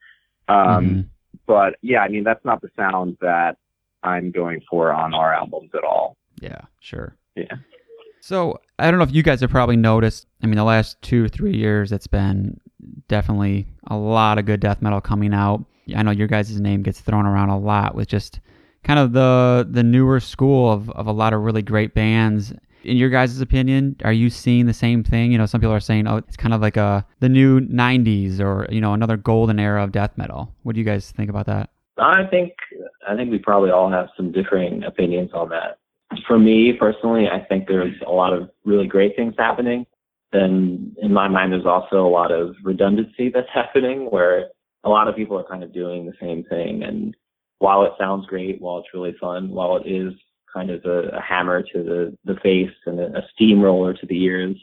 Um, 0.49 0.57
mm-hmm. 0.57 1.01
But 1.47 1.77
yeah, 1.83 2.01
I 2.01 2.09
mean, 2.09 2.25
that's 2.25 2.45
not 2.45 2.61
the 2.63 2.71
sound 2.77 3.17
that 3.21 3.57
I'm 4.03 4.31
going 4.31 4.61
for 4.69 4.93
on 4.93 5.15
our 5.15 5.35
albums 5.35 5.71
at 5.75 5.85
all. 5.85 6.17
Yeah, 6.41 6.63
sure. 6.81 7.17
Yeah. 7.35 7.57
So 8.21 8.61
I 8.79 8.91
don't 8.91 8.99
know 8.99 9.05
if 9.05 9.15
you 9.15 9.23
guys 9.23 9.41
have 9.41 9.51
probably 9.51 9.77
noticed. 9.77 10.27
I 10.43 10.47
mean, 10.47 10.57
the 10.57 10.65
last 10.65 11.01
two, 11.03 11.29
three 11.29 11.57
years, 11.57 11.93
it's 11.93 12.07
been 12.07 12.59
definitely 13.09 13.67
a 13.87 13.97
lot 13.97 14.39
of 14.39 14.47
good 14.47 14.61
death 14.61 14.81
metal 14.81 15.01
coming 15.01 15.35
out. 15.35 15.65
I 15.95 16.03
know 16.03 16.11
your 16.11 16.29
guys' 16.29 16.59
name 16.61 16.83
gets 16.83 17.01
thrown 17.01 17.27
around 17.27 17.51
a 17.51 17.59
lot 17.59 17.95
with 17.95 18.09
just 18.09 18.41
kind 18.85 18.99
of 18.99 19.13
the 19.13 19.67
the 19.69 19.83
newer 19.83 20.21
school 20.21 20.71
of, 20.71 20.91
of 20.91 21.07
a 21.07 21.13
lot 21.13 21.33
of 21.33 21.43
really 21.43 21.63
great 21.63 21.95
bands. 21.95 22.53
In 22.85 22.99
your 22.99 23.09
guys' 23.09 23.41
opinion, 23.41 23.97
are 24.05 24.13
you 24.13 24.29
seeing 24.29 24.67
the 24.67 24.75
same 24.75 25.03
thing? 25.03 25.33
You 25.33 25.39
know, 25.39 25.47
some 25.47 25.61
people 25.61 25.73
are 25.73 25.81
saying, 25.81 26.07
oh, 26.07 26.19
it's 26.19 26.37
kind 26.37 26.53
of 26.53 26.61
like 26.61 26.77
a 26.77 27.05
the 27.21 27.29
new 27.29 27.61
'90s 27.61 28.41
or 28.41 28.67
you 28.71 28.81
know 28.81 28.93
another 28.93 29.17
golden 29.17 29.59
era 29.59 29.83
of 29.83 29.93
death 29.93 30.13
metal. 30.17 30.55
What 30.63 30.75
do 30.75 30.81
you 30.81 30.85
guys 30.85 31.11
think 31.11 31.31
about 31.31 31.47
that? 31.47 31.71
I 31.99 32.25
think 32.31 32.53
I 33.09 33.17
think 33.17 33.31
we 33.31 33.39
probably 33.39 33.71
all 33.71 33.91
have 33.91 34.09
some 34.17 34.33
differing 34.33 34.85
opinions 34.85 35.31
on 35.33 35.49
that. 35.51 35.79
For 36.27 36.39
me 36.39 36.73
personally, 36.79 37.27
I 37.29 37.45
think 37.45 37.67
there's 37.67 37.95
a 38.07 38.11
lot 38.11 38.33
of 38.33 38.51
really 38.65 38.87
great 38.87 39.17
things 39.17 39.35
happening. 39.39 39.87
Then 40.33 40.95
in 41.01 41.13
my 41.13 41.29
mind, 41.29 41.53
there's 41.53 41.67
also 41.67 42.05
a 42.05 42.11
lot 42.11 42.33
of 42.33 42.57
redundancy 42.63 43.31
that's 43.33 43.49
happening 43.55 44.11
where 44.11 44.49
a 44.85 44.89
lot 44.89 45.09
of 45.09 45.17
people 45.17 45.39
are 45.39 45.49
kind 45.49 45.63
of 45.63 45.73
doing 45.73 46.07
the 46.07 46.13
same 46.21 46.45
thing. 46.45 46.83
And 46.83 47.17
while 47.59 47.85
it 47.85 47.93
sounds 47.99 48.27
great, 48.27 48.61
while 48.61 48.79
it's 48.79 48.95
really 48.95 49.15
fun, 49.21 49.51
while 49.51 49.77
it 49.77 49.89
is 49.89 50.13
kind 50.53 50.71
of 50.71 50.85
a, 50.85 51.09
a 51.17 51.21
hammer 51.21 51.63
to 51.63 51.83
the, 51.83 52.17
the 52.25 52.39
face 52.41 52.75
and 52.87 53.01
a, 53.01 53.19
a 53.19 53.23
steamroller 53.35 53.95
to 53.95 54.07
the 54.07 54.23
ears, 54.23 54.57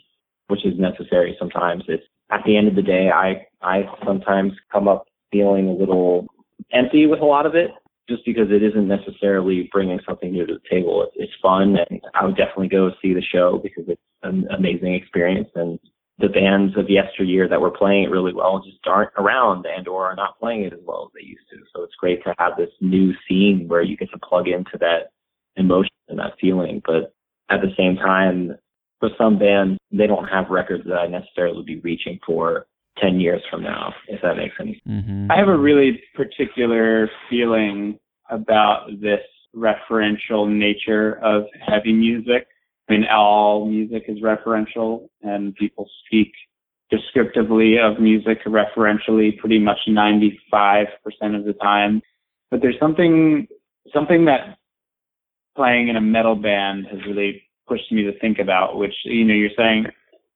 which 0.48 0.64
is 0.64 0.78
necessary 0.78 1.36
sometimes, 1.38 1.84
it's 1.88 2.04
at 2.30 2.40
the 2.46 2.56
end 2.56 2.68
of 2.68 2.74
the 2.74 2.82
day, 2.82 3.10
I, 3.10 3.46
I 3.60 3.84
sometimes 4.04 4.52
come 4.72 4.88
up 4.88 5.06
feeling 5.30 5.68
a 5.68 5.72
little 5.72 6.26
empty 6.72 7.06
with 7.06 7.20
a 7.20 7.24
lot 7.24 7.46
of 7.46 7.54
it 7.54 7.70
just 8.08 8.24
because 8.24 8.50
it 8.50 8.62
isn't 8.62 8.88
necessarily 8.88 9.68
bringing 9.72 10.00
something 10.06 10.32
new 10.32 10.46
to 10.46 10.54
the 10.54 10.68
table. 10.70 11.02
It's, 11.02 11.12
it's 11.16 11.32
fun, 11.40 11.76
and 11.88 12.00
I 12.14 12.24
would 12.24 12.36
definitely 12.36 12.68
go 12.68 12.90
see 13.00 13.14
the 13.14 13.22
show 13.22 13.60
because 13.62 13.84
it's 13.86 14.00
an 14.22 14.46
amazing 14.56 14.94
experience. 14.94 15.48
And 15.54 15.78
the 16.22 16.28
bands 16.28 16.78
of 16.78 16.88
yesteryear 16.88 17.48
that 17.48 17.60
were 17.60 17.70
playing 17.70 18.04
it 18.04 18.10
really 18.10 18.32
well 18.32 18.62
just 18.64 18.78
aren't 18.86 19.10
around 19.18 19.66
and 19.66 19.88
or 19.88 20.06
are 20.06 20.14
not 20.14 20.38
playing 20.38 20.62
it 20.62 20.72
as 20.72 20.78
well 20.84 21.06
as 21.06 21.12
they 21.14 21.26
used 21.26 21.44
to. 21.50 21.58
So 21.74 21.82
it's 21.82 21.96
great 21.96 22.22
to 22.22 22.34
have 22.38 22.56
this 22.56 22.70
new 22.80 23.12
scene 23.28 23.66
where 23.66 23.82
you 23.82 23.96
get 23.96 24.10
to 24.12 24.18
plug 24.18 24.46
into 24.46 24.78
that 24.78 25.10
emotion 25.56 25.90
and 26.08 26.18
that 26.20 26.34
feeling. 26.40 26.80
But 26.86 27.12
at 27.50 27.60
the 27.60 27.74
same 27.76 27.96
time, 27.96 28.56
for 29.00 29.10
some 29.18 29.36
bands, 29.36 29.78
they 29.90 30.06
don't 30.06 30.28
have 30.28 30.48
records 30.48 30.84
that 30.86 30.94
I 30.94 31.08
necessarily 31.08 31.56
would 31.56 31.66
be 31.66 31.80
reaching 31.80 32.20
for 32.24 32.66
10 32.98 33.18
years 33.18 33.42
from 33.50 33.64
now, 33.64 33.92
if 34.06 34.22
that 34.22 34.36
makes 34.36 34.54
any 34.60 34.74
sense. 34.74 35.04
Mm-hmm. 35.04 35.32
I 35.32 35.36
have 35.36 35.48
a 35.48 35.58
really 35.58 36.00
particular 36.14 37.10
feeling 37.28 37.98
about 38.30 38.86
this 39.00 39.20
referential 39.56 40.48
nature 40.48 41.18
of 41.22 41.46
heavy 41.66 41.92
music. 41.92 42.46
I 42.88 42.92
mean, 42.92 43.04
all 43.10 43.66
music 43.66 44.04
is 44.08 44.18
referential, 44.20 45.08
and 45.22 45.54
people 45.54 45.88
speak 46.04 46.32
descriptively 46.90 47.78
of 47.78 48.00
music 48.00 48.44
referentially 48.44 49.38
pretty 49.38 49.58
much 49.58 49.78
95% 49.88 50.86
of 51.34 51.44
the 51.44 51.54
time. 51.60 52.02
But 52.50 52.60
there's 52.60 52.78
something, 52.78 53.46
something 53.94 54.26
that 54.26 54.58
playing 55.56 55.88
in 55.88 55.96
a 55.96 56.00
metal 56.00 56.34
band 56.34 56.86
has 56.90 57.00
really 57.06 57.42
pushed 57.66 57.90
me 57.90 58.02
to 58.02 58.18
think 58.18 58.38
about, 58.38 58.76
which, 58.76 58.94
you 59.04 59.24
know, 59.24 59.34
you're 59.34 59.50
saying, 59.56 59.86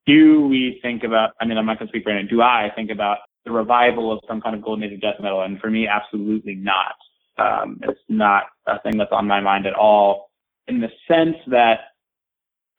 do 0.07 0.47
we 0.47 0.79
think 0.81 1.03
about, 1.03 1.31
I 1.39 1.45
mean, 1.45 1.57
I'm 1.57 1.65
not 1.65 1.77
going 1.77 1.87
to 1.87 1.91
speak 1.91 2.03
for 2.03 2.09
anyone, 2.09 2.27
do 2.27 2.41
I 2.41 2.71
think 2.75 2.89
about 2.89 3.19
the 3.45 3.51
revival 3.51 4.11
of 4.11 4.19
some 4.27 4.41
kind 4.41 4.55
of 4.55 4.63
golden 4.63 4.85
age 4.85 4.93
of 4.93 5.01
death 5.01 5.19
metal? 5.21 5.43
And 5.43 5.59
for 5.59 5.69
me, 5.69 5.87
absolutely 5.87 6.55
not. 6.55 6.95
Um, 7.37 7.79
it's 7.83 7.99
not 8.09 8.45
a 8.65 8.79
thing 8.81 8.97
that's 8.97 9.11
on 9.11 9.27
my 9.27 9.41
mind 9.41 9.67
at 9.67 9.75
all 9.75 10.31
in 10.67 10.81
the 10.81 10.89
sense 11.07 11.35
that, 11.47 11.79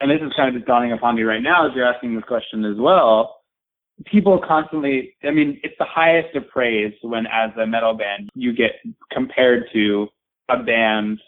and 0.01 0.11
this 0.11 0.21
is 0.21 0.33
kind 0.37 0.49
of 0.49 0.55
just 0.55 0.67
dawning 0.67 0.93
upon 0.93 1.17
me 1.17 1.23
right 1.23 1.43
now 1.43 1.67
as 1.67 1.73
you're 1.75 1.87
asking 1.87 2.15
this 2.15 2.25
question 2.25 2.65
as 2.65 2.77
well. 2.79 3.37
People 4.05 4.41
constantly, 4.47 5.15
I 5.25 5.31
mean, 5.31 5.59
it's 5.65 5.75
the 5.79 5.85
highest 5.85 6.37
of 6.37 6.49
praise 6.49 6.93
when, 7.03 7.27
as 7.27 7.51
a 7.61 7.67
metal 7.67 7.95
band, 7.95 8.31
you 8.35 8.53
get 8.53 8.73
compared 9.11 9.65
to 9.73 10.07
a 10.49 10.63
band 10.63 11.19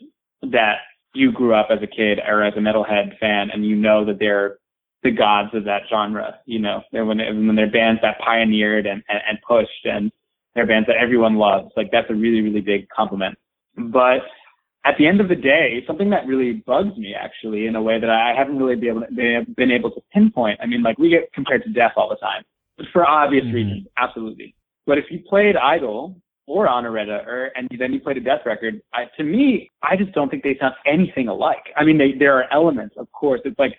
that 0.43 0.77
you 1.15 1.33
grew 1.33 1.55
up 1.55 1.69
as 1.71 1.79
a 1.83 1.87
kid 1.87 2.21
or 2.27 2.45
as 2.45 2.55
a 2.57 2.61
metalhead 2.61 3.19
fan 3.19 3.51
and 3.53 3.67
you 3.67 3.75
know 3.75 4.05
that 4.05 4.19
they're 4.21 4.59
the 5.03 5.11
gods 5.11 5.51
of 5.55 5.65
that 5.65 5.83
genre, 5.91 6.39
you 6.47 6.59
know, 6.59 6.83
and 6.93 7.09
when, 7.09 7.19
when 7.19 7.57
they're 7.57 7.71
bands 7.71 8.01
that 8.03 8.19
pioneered 8.25 8.87
and, 8.87 9.03
and, 9.09 9.21
and 9.29 9.39
pushed 9.47 9.85
and 9.85 10.13
they're 10.55 10.67
bands 10.67 10.87
that 10.87 10.97
everyone 10.97 11.37
loves, 11.37 11.71
like 11.77 11.91
that's 11.91 12.11
a 12.11 12.15
really, 12.15 12.43
really 12.43 12.61
big 12.61 12.89
compliment. 12.89 13.37
But 13.77 14.21
at 14.85 14.95
the 14.99 15.07
end 15.07 15.21
of 15.21 15.29
the 15.29 15.37
day, 15.37 15.85
something 15.87 16.11
that 16.11 16.27
really 16.27 16.63
bugs 16.67 16.97
me 16.97 17.15
actually 17.15 17.67
in 17.67 17.77
a 17.77 17.83
way 17.83 18.01
that 18.01 18.09
I 18.09 18.35
haven't 18.37 18.59
really 18.59 18.77
been 18.77 18.89
able 18.89 19.03
to, 19.03 19.47
been 19.57 19.71
able 19.71 19.91
to 19.91 20.01
pinpoint. 20.13 20.59
I 20.63 20.67
mean, 20.67 20.83
like 20.83 20.99
we 20.99 21.11
get 21.11 21.33
compared 21.33 21.65
to 21.65 21.71
death 21.71 21.93
all 21.97 22.09
the 22.09 22.17
time 22.17 22.45
for 22.93 23.07
obvious 23.07 23.45
mm-hmm. 23.45 23.55
reasons, 23.55 23.87
absolutely. 23.99 24.55
But 24.87 24.99
if 24.99 25.05
you 25.11 25.21
played 25.29 25.57
Idol 25.57 26.17
or 26.47 26.67
Anareta, 26.67 27.27
or 27.27 27.53
and 27.55 27.69
then 27.79 27.93
you 27.93 28.01
played 28.01 28.17
a 28.17 28.21
death 28.21 28.41
record, 28.47 28.81
I, 28.95 29.05
to 29.19 29.23
me, 29.23 29.71
I 29.83 29.97
just 29.97 30.13
don't 30.13 30.31
think 30.31 30.43
they 30.43 30.57
sound 30.59 30.75
anything 30.87 31.29
alike. 31.29 31.73
I 31.77 31.85
mean, 31.85 31.99
they 31.99 32.13
there 32.19 32.37
are 32.39 32.53
elements, 32.53 32.97
of 32.99 33.11
course. 33.13 33.41
It's 33.45 33.59
like 33.59 33.75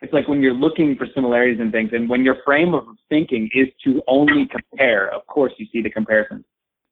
it's 0.00 0.12
like 0.12 0.26
when 0.26 0.40
you're 0.40 0.54
looking 0.54 0.96
for 0.96 1.06
similarities 1.14 1.60
and 1.60 1.70
things, 1.70 1.90
and 1.92 2.08
when 2.08 2.24
your 2.24 2.36
frame 2.44 2.74
of 2.74 2.84
thinking 3.10 3.50
is 3.54 3.68
to 3.84 4.02
only 4.08 4.46
compare, 4.46 5.12
of 5.14 5.26
course 5.26 5.52
you 5.58 5.66
see 5.72 5.82
the 5.82 5.90
comparisons. 5.90 6.44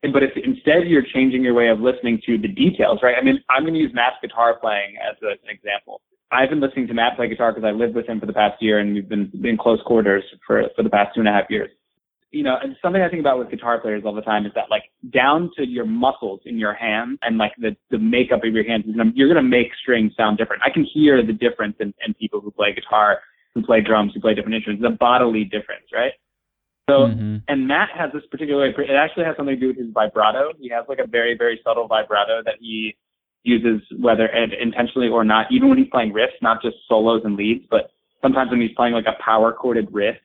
But 0.03 0.23
if 0.23 0.31
instead 0.37 0.87
you're 0.87 1.03
changing 1.15 1.43
your 1.43 1.55
way 1.55 1.69
of 1.69 1.81
listening 1.81 2.21
to 2.27 2.39
the 2.39 2.49
details, 2.49 3.01
right? 3.03 3.17
I 3.21 3.25
mean, 3.25 3.43
I'm 3.51 3.63
going 3.63 3.75
to 3.75 3.81
use 3.81 3.93
Matt's 3.93 4.17
guitar 4.23 4.57
playing 4.61 4.95
as 4.97 5.17
a, 5.23 5.31
an 5.31 5.51
example. 5.51 6.01
I've 6.31 6.51
been 6.51 6.61
listening 6.61 6.87
to 6.89 6.95
Matt 6.95 7.17
play 7.17 7.29
guitar 7.29 7.53
because 7.53 7.67
I 7.67 7.73
lived 7.73 7.95
with 7.97 8.07
him 8.07 8.21
for 8.21 8.27
the 8.27 8.33
past 8.33 8.63
year, 8.63 8.79
and 8.79 8.95
we've 8.95 9.09
been 9.09 9.31
in 9.43 9.57
close 9.57 9.81
quarters 9.87 10.23
for 10.47 10.63
for 10.77 10.83
the 10.83 10.91
past 10.91 11.15
two 11.15 11.21
and 11.21 11.29
a 11.29 11.33
half 11.33 11.51
years 11.51 11.71
you 12.31 12.43
know, 12.43 12.57
and 12.63 12.77
something 12.83 13.01
I 13.01 13.09
think 13.09 13.21
about 13.21 13.39
with 13.39 13.51
guitar 13.51 13.81
players 13.81 14.03
all 14.05 14.15
the 14.15 14.23
time 14.23 14.45
is 14.45 14.53
that 14.55 14.71
like 14.71 14.85
down 15.11 15.51
to 15.57 15.67
your 15.67 15.87
muscles 15.87 16.41
in 16.45 16.59
your 16.59 16.75
hands 16.75 17.19
and 17.23 17.39
like 17.39 17.53
the, 17.59 17.75
the 17.91 17.99
makeup 17.99 18.45
of 18.45 18.53
your 18.53 18.65
hands, 18.65 18.85
you're 19.15 19.33
going 19.33 19.43
to 19.43 19.49
make 19.49 19.69
strings 19.81 20.13
sound 20.17 20.37
different. 20.37 20.63
I 20.65 20.71
can 20.71 20.85
hear 20.85 21.25
the 21.25 21.33
difference 21.33 21.77
in, 21.81 21.95
in 22.07 22.13
people 22.15 22.41
who 22.41 22.51
play 22.51 22.75
guitar, 22.75 23.21
who 23.55 23.63
play 23.63 23.81
drums, 23.81 24.13
who 24.15 24.21
play 24.21 24.35
different 24.35 24.55
instruments, 24.55 24.83
the 24.83 24.97
bodily 24.97 25.45
difference, 25.45 25.87
right? 25.93 26.13
So, 26.89 27.09
mm-hmm. 27.09 27.37
and 27.49 27.69
Matt 27.69 27.91
has 27.95 28.11
this 28.15 28.23
particular, 28.31 28.67
it 28.67 28.91
actually 28.91 29.25
has 29.25 29.37
something 29.37 29.55
to 29.55 29.61
do 29.61 29.69
with 29.69 29.77
his 29.77 29.93
vibrato. 29.93 30.53
He 30.59 30.71
has 30.71 30.87
like 30.89 30.99
a 30.99 31.07
very, 31.07 31.37
very 31.37 31.61
subtle 31.63 31.87
vibrato 31.87 32.43
that 32.45 32.55
he 32.61 32.97
uses 33.45 33.83
whether 33.99 34.27
intentionally 34.27 35.09
or 35.09 35.23
not, 35.25 35.47
even 35.51 35.69
when 35.69 35.79
he's 35.79 35.89
playing 35.93 36.13
riffs, 36.13 36.41
not 36.41 36.63
just 36.63 36.77
solos 36.89 37.23
and 37.25 37.37
leads, 37.37 37.65
but 37.71 37.91
sometimes 38.23 38.51
when 38.51 38.61
he's 38.61 38.75
playing 38.75 38.95
like 38.95 39.07
a 39.07 39.23
power 39.23 39.53
chorded 39.53 39.89
riff, 39.93 40.17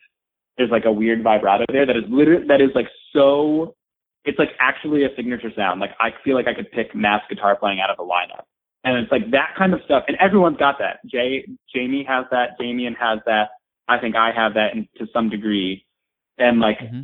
there's 0.57 0.71
like 0.71 0.85
a 0.85 0.91
weird 0.91 1.23
vibrato 1.23 1.65
there 1.71 1.85
that 1.85 1.97
is 1.97 2.03
literally 2.09 2.47
that 2.47 2.61
is 2.61 2.69
like 2.75 2.87
so 3.11 3.75
it's 4.25 4.39
like 4.39 4.51
actually 4.59 5.03
a 5.03 5.09
signature 5.15 5.51
sound. 5.55 5.79
Like 5.79 5.91
I 5.99 6.09
feel 6.23 6.35
like 6.35 6.47
I 6.47 6.53
could 6.53 6.71
pick 6.71 6.95
Matt's 6.95 7.25
guitar 7.29 7.57
playing 7.57 7.79
out 7.81 7.89
of 7.89 7.99
a 7.99 8.07
lineup. 8.07 8.45
And 8.85 8.97
it's 8.97 9.11
like 9.11 9.31
that 9.31 9.53
kind 9.57 9.73
of 9.73 9.81
stuff. 9.85 10.03
And 10.07 10.17
everyone's 10.19 10.57
got 10.57 10.77
that. 10.79 10.99
Jay 11.05 11.45
Jamie 11.73 12.05
has 12.07 12.25
that, 12.31 12.57
Damian 12.59 12.95
has 12.95 13.19
that. 13.25 13.49
I 13.87 13.97
think 13.97 14.15
I 14.15 14.31
have 14.35 14.53
that 14.53 14.73
in, 14.73 14.87
to 14.97 15.07
some 15.13 15.29
degree. 15.29 15.85
And 16.37 16.59
like 16.59 16.79
mm-hmm. 16.79 17.01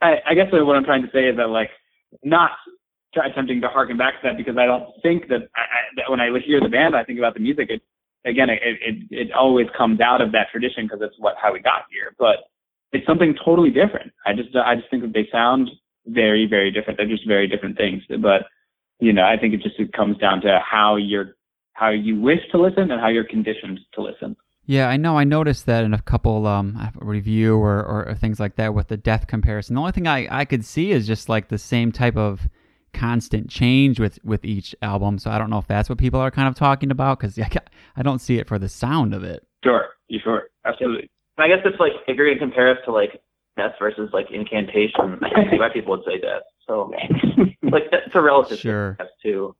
I, 0.00 0.16
I 0.26 0.34
guess 0.34 0.46
what 0.52 0.76
I'm 0.76 0.84
trying 0.84 1.02
to 1.02 1.10
say 1.12 1.28
is 1.28 1.36
that 1.36 1.48
like 1.48 1.70
not 2.22 2.52
attempting 3.16 3.60
to 3.60 3.68
harken 3.68 3.96
back 3.96 4.14
to 4.14 4.28
that 4.28 4.36
because 4.36 4.56
I 4.56 4.66
don't 4.66 4.90
think 5.02 5.28
that, 5.28 5.48
I, 5.56 5.60
I, 5.60 5.80
that 5.96 6.10
when 6.10 6.20
I 6.20 6.30
hear 6.44 6.60
the 6.60 6.68
band, 6.68 6.94
I 6.94 7.04
think 7.04 7.18
about 7.18 7.34
the 7.34 7.40
music. 7.40 7.70
It 7.70 7.82
again, 8.24 8.50
it 8.50 8.60
it, 8.62 8.96
it 9.10 9.32
always 9.32 9.66
comes 9.76 10.00
out 10.00 10.20
of 10.20 10.32
that 10.32 10.48
tradition 10.50 10.84
because 10.84 11.00
it's 11.02 11.18
what 11.18 11.34
how 11.40 11.52
we 11.52 11.60
got 11.60 11.82
here. 11.90 12.14
But 12.18 12.48
it's 12.92 13.06
something 13.06 13.34
totally 13.44 13.70
different. 13.70 14.12
I 14.26 14.34
just 14.34 14.54
I 14.54 14.76
just 14.76 14.90
think 14.90 15.02
that 15.02 15.12
they 15.12 15.28
sound 15.32 15.70
very 16.06 16.46
very 16.46 16.70
different. 16.70 16.98
They're 16.98 17.08
just 17.08 17.26
very 17.26 17.48
different 17.48 17.76
things. 17.76 18.02
But 18.08 18.46
you 19.00 19.12
know, 19.12 19.24
I 19.24 19.36
think 19.36 19.54
it 19.54 19.62
just 19.62 19.78
it 19.78 19.92
comes 19.92 20.16
down 20.18 20.40
to 20.42 20.60
how 20.64 20.96
you're 20.96 21.36
how 21.72 21.90
you 21.90 22.20
wish 22.20 22.40
to 22.52 22.60
listen 22.60 22.90
and 22.90 23.00
how 23.00 23.08
you're 23.08 23.24
conditioned 23.24 23.80
to 23.94 24.02
listen. 24.02 24.36
Yeah, 24.68 24.90
I 24.90 24.98
know. 24.98 25.16
I 25.16 25.24
noticed 25.24 25.64
that 25.64 25.82
in 25.84 25.94
a 25.94 26.02
couple 26.02 26.46
um, 26.46 26.92
review 26.96 27.56
or, 27.56 27.78
or, 27.78 28.10
or, 28.10 28.14
things 28.14 28.38
like 28.38 28.56
that 28.56 28.74
with 28.74 28.88
the 28.88 28.98
death 28.98 29.26
comparison. 29.26 29.74
The 29.74 29.80
only 29.80 29.92
thing 29.92 30.06
I, 30.06 30.28
I 30.30 30.44
could 30.44 30.62
see 30.62 30.90
is 30.90 31.06
just 31.06 31.30
like 31.30 31.48
the 31.48 31.56
same 31.56 31.90
type 31.90 32.18
of 32.18 32.46
constant 32.92 33.48
change 33.48 33.98
with, 33.98 34.18
with 34.24 34.44
each 34.44 34.76
album. 34.82 35.18
So 35.18 35.30
I 35.30 35.38
don't 35.38 35.48
know 35.48 35.56
if 35.56 35.66
that's 35.66 35.88
what 35.88 35.96
people 35.96 36.20
are 36.20 36.30
kind 36.30 36.48
of 36.48 36.54
talking 36.54 36.90
about 36.90 37.18
because 37.18 37.38
I, 37.38 37.50
I 37.96 38.02
don't 38.02 38.18
see 38.18 38.38
it 38.38 38.46
for 38.46 38.58
the 38.58 38.68
sound 38.68 39.14
of 39.14 39.24
it. 39.24 39.42
Sure, 39.64 39.86
you 40.08 40.20
sure, 40.22 40.50
absolutely. 40.66 41.08
I 41.38 41.48
guess 41.48 41.60
it's 41.64 41.80
like 41.80 41.92
if 42.06 42.18
you're 42.18 42.28
gonna 42.28 42.38
compare 42.38 42.70
us 42.70 42.78
to 42.84 42.92
like 42.92 43.22
death 43.56 43.72
versus 43.78 44.10
like 44.12 44.30
incantation, 44.30 45.18
I 45.22 45.30
can 45.30 45.46
see 45.50 45.58
why 45.58 45.70
people 45.72 45.96
would 45.96 46.04
say 46.04 46.20
death. 46.20 46.42
So 46.66 46.92
like 47.62 47.84
it's 47.90 48.14
a 48.14 48.20
relative 48.20 48.58
sure. 48.58 48.96
death 48.98 49.08
too. 49.22 49.56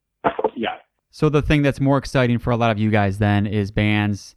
Yeah. 0.55 0.77
So 1.11 1.31
the 1.31 1.41
thing 1.41 1.63
that's 1.63 1.81
more 1.81 1.97
exciting 1.97 2.39
for 2.39 2.51
a 2.51 2.59
lot 2.59 2.71
of 2.71 2.79
you 2.79 2.91
guys 2.91 3.17
then 3.17 3.47
is 3.47 3.71
bands 3.71 4.35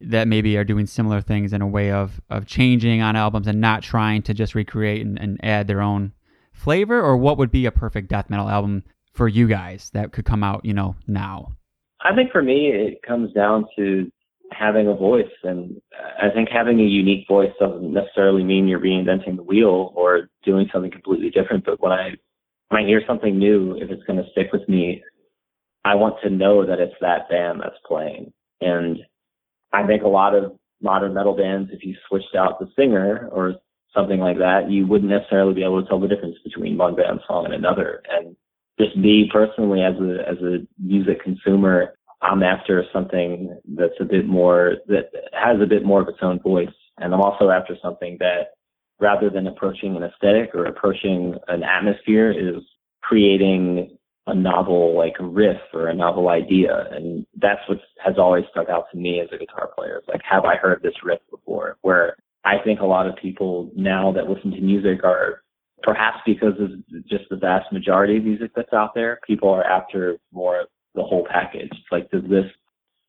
that 0.00 0.28
maybe 0.28 0.56
are 0.56 0.64
doing 0.64 0.86
similar 0.86 1.20
things 1.20 1.52
in 1.52 1.62
a 1.62 1.66
way 1.66 1.90
of 1.90 2.20
of 2.30 2.46
changing 2.46 3.02
on 3.02 3.16
albums 3.16 3.46
and 3.46 3.60
not 3.60 3.82
trying 3.82 4.22
to 4.22 4.34
just 4.34 4.54
recreate 4.54 5.04
and, 5.04 5.18
and 5.18 5.40
add 5.42 5.66
their 5.66 5.80
own 5.80 6.12
flavor 6.52 7.00
or 7.00 7.16
what 7.16 7.38
would 7.38 7.50
be 7.50 7.66
a 7.66 7.72
perfect 7.72 8.08
death 8.08 8.30
metal 8.30 8.48
album 8.48 8.84
for 9.12 9.28
you 9.28 9.48
guys 9.48 9.90
that 9.94 10.12
could 10.12 10.24
come 10.24 10.44
out 10.44 10.64
you 10.64 10.72
know 10.72 10.94
now 11.06 11.52
i 12.02 12.14
think 12.14 12.30
for 12.30 12.42
me 12.42 12.68
it 12.68 13.02
comes 13.02 13.32
down 13.32 13.64
to 13.76 14.10
having 14.50 14.88
a 14.88 14.94
voice. 14.94 15.26
And 15.42 15.80
I 16.20 16.30
think 16.30 16.48
having 16.48 16.80
a 16.80 16.84
unique 16.84 17.26
voice 17.28 17.52
doesn't 17.60 17.92
necessarily 17.92 18.44
mean 18.44 18.68
you're 18.68 18.80
reinventing 18.80 19.36
the 19.36 19.42
wheel 19.42 19.92
or 19.94 20.28
doing 20.44 20.68
something 20.72 20.90
completely 20.90 21.30
different. 21.30 21.64
But 21.64 21.80
when 21.80 21.92
I 21.92 22.10
when 22.68 22.82
I 22.82 22.86
hear 22.86 23.02
something 23.06 23.38
new, 23.38 23.76
if 23.76 23.90
it's 23.90 24.02
going 24.04 24.22
to 24.22 24.30
stick 24.32 24.48
with 24.52 24.68
me, 24.68 25.02
I 25.84 25.94
want 25.94 26.16
to 26.22 26.30
know 26.30 26.66
that 26.66 26.80
it's 26.80 26.94
that 27.00 27.28
band 27.30 27.60
that's 27.62 27.78
playing. 27.86 28.32
And 28.60 28.98
I 29.72 29.86
think 29.86 30.02
a 30.02 30.08
lot 30.08 30.34
of 30.34 30.52
modern 30.80 31.14
metal 31.14 31.36
bands, 31.36 31.70
if 31.72 31.84
you 31.84 31.94
switched 32.08 32.34
out 32.36 32.58
the 32.58 32.68
singer 32.76 33.28
or 33.32 33.54
something 33.94 34.20
like 34.20 34.38
that, 34.38 34.70
you 34.70 34.86
wouldn't 34.86 35.10
necessarily 35.10 35.54
be 35.54 35.64
able 35.64 35.82
to 35.82 35.88
tell 35.88 36.00
the 36.00 36.08
difference 36.08 36.36
between 36.44 36.78
one 36.78 36.94
band 36.94 37.20
song 37.26 37.46
and 37.46 37.54
another. 37.54 38.02
And 38.10 38.36
just 38.80 38.96
me 38.96 39.28
personally, 39.32 39.82
as 39.82 39.94
a 39.96 40.28
as 40.28 40.38
a 40.38 40.66
music 40.78 41.22
consumer, 41.22 41.94
I'm 42.22 42.42
after 42.42 42.84
something 42.92 43.58
that's 43.76 44.00
a 44.00 44.04
bit 44.04 44.26
more 44.26 44.76
that 44.86 45.10
has 45.32 45.60
a 45.60 45.66
bit 45.66 45.84
more 45.84 46.00
of 46.00 46.08
its 46.08 46.18
own 46.22 46.40
voice, 46.40 46.68
and 46.98 47.12
I'm 47.12 47.20
also 47.20 47.50
after 47.50 47.76
something 47.82 48.16
that, 48.20 48.52
rather 49.00 49.30
than 49.30 49.46
approaching 49.46 49.96
an 49.96 50.04
aesthetic 50.04 50.54
or 50.54 50.66
approaching 50.66 51.34
an 51.48 51.62
atmosphere, 51.62 52.30
is 52.30 52.62
creating 53.02 53.97
a 54.28 54.34
novel 54.34 54.96
like 54.96 55.14
a 55.18 55.24
riff 55.24 55.60
or 55.72 55.88
a 55.88 55.94
novel 55.94 56.28
idea, 56.28 56.86
and 56.92 57.26
that's 57.36 57.60
what 57.68 57.78
has 58.04 58.18
always 58.18 58.44
stuck 58.50 58.68
out 58.68 58.84
to 58.92 58.98
me 58.98 59.20
as 59.20 59.28
a 59.32 59.38
guitar 59.38 59.70
player. 59.74 59.96
It's 59.96 60.08
like, 60.08 60.20
have 60.28 60.44
I 60.44 60.56
heard 60.56 60.82
this 60.82 61.02
riff 61.02 61.20
before? 61.30 61.78
Where 61.80 62.16
I 62.44 62.58
think 62.62 62.80
a 62.80 62.86
lot 62.86 63.06
of 63.06 63.16
people 63.16 63.70
now 63.74 64.12
that 64.12 64.28
listen 64.28 64.50
to 64.52 64.60
music 64.60 65.02
are 65.02 65.42
perhaps 65.82 66.18
because 66.26 66.54
of 66.60 66.70
just 67.08 67.24
the 67.30 67.36
vast 67.36 67.72
majority 67.72 68.18
of 68.18 68.24
music 68.24 68.50
that's 68.54 68.72
out 68.72 68.94
there, 68.94 69.18
people 69.26 69.48
are 69.48 69.64
after 69.64 70.18
more 70.32 70.66
the 70.94 71.02
whole 71.02 71.26
package. 71.30 71.72
Like, 71.90 72.10
does 72.10 72.24
this 72.28 72.46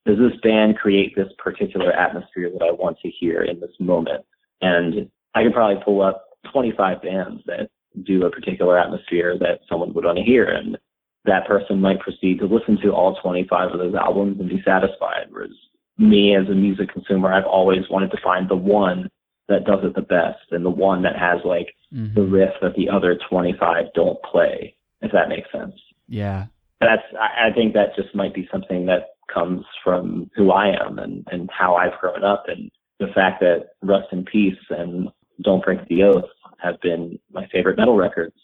does 0.06 0.18
this 0.18 0.40
band 0.42 0.78
create 0.78 1.16
this 1.16 1.28
particular 1.38 1.92
atmosphere 1.92 2.50
that 2.50 2.64
I 2.64 2.72
want 2.72 2.98
to 3.02 3.10
hear 3.10 3.44
in 3.44 3.60
this 3.60 3.76
moment? 3.80 4.26
And 4.62 5.10
I 5.36 5.44
can 5.44 5.52
probably 5.52 5.84
pull 5.84 6.02
up 6.02 6.26
25 6.52 7.02
bands 7.02 7.44
that 7.46 7.70
do 8.04 8.26
a 8.26 8.32
particular 8.32 8.78
atmosphere 8.80 9.38
that 9.40 9.60
someone 9.70 9.94
would 9.94 10.06
want 10.06 10.18
to 10.18 10.24
hear, 10.24 10.46
and 10.46 10.78
that 11.26 11.48
person 11.48 11.82
might 11.82 12.00
proceed 12.00 12.40
to 12.40 12.46
listen 12.46 12.78
to 12.82 12.92
all 12.92 13.20
25 13.22 13.72
of 13.72 13.80
those 13.80 13.96
albums 13.96 14.40
and 14.40 14.50
be 14.50 14.62
satisfied. 14.66 15.28
Whereas 15.30 15.52
me 15.98 16.36
as 16.36 16.48
a 16.48 16.56
music 16.56 16.92
consumer, 16.92 17.34
I've 17.34 17.46
always 17.46 17.90
wanted 17.90 18.12
to 18.12 18.22
find 18.24 18.50
the 18.50 18.56
one 18.56 19.10
that 19.50 19.66
does 19.66 19.80
it 19.84 19.96
the 19.96 20.02
best 20.02 20.52
and 20.52 20.64
the 20.64 20.70
one 20.70 21.02
that 21.02 21.18
has 21.18 21.40
like 21.44 21.76
mm-hmm. 21.94 22.14
the 22.14 22.26
riff 22.26 22.52
that 22.62 22.76
the 22.76 22.90
other 22.90 23.20
25 23.30 23.86
don't 23.94 24.22
play, 24.24 24.76
if 25.02 25.12
that 25.12 25.30
makes 25.30 25.52
sense. 25.52 25.74
Yeah. 26.08 26.46
That's, 26.80 27.02
I, 27.20 27.50
I 27.50 27.54
think 27.54 27.74
that 27.74 27.96
just 27.96 28.16
might 28.16 28.34
be 28.34 28.48
something 28.52 28.86
that 28.86 29.16
comes 29.34 29.66
from 29.84 30.30
who 30.36 30.52
I 30.52 30.68
am 30.68 31.00
and, 31.00 31.28
and 31.32 31.50
how 31.52 31.76
I've 31.76 32.00
grown 32.00 32.24
up 32.24 32.46
and 32.48 32.72
the 33.00 33.08
fact 33.14 33.40
that 33.42 33.70
Rust 33.82 34.08
in 34.12 34.24
Peace 34.26 34.58
and 34.70 35.10
Don't 35.42 35.64
Break 35.64 35.88
the 35.88 36.04
Oath 36.04 36.30
have 36.60 36.80
been 36.82 37.18
my 37.32 37.48
favorite 37.48 37.78
metal 37.78 37.96
records 37.96 38.36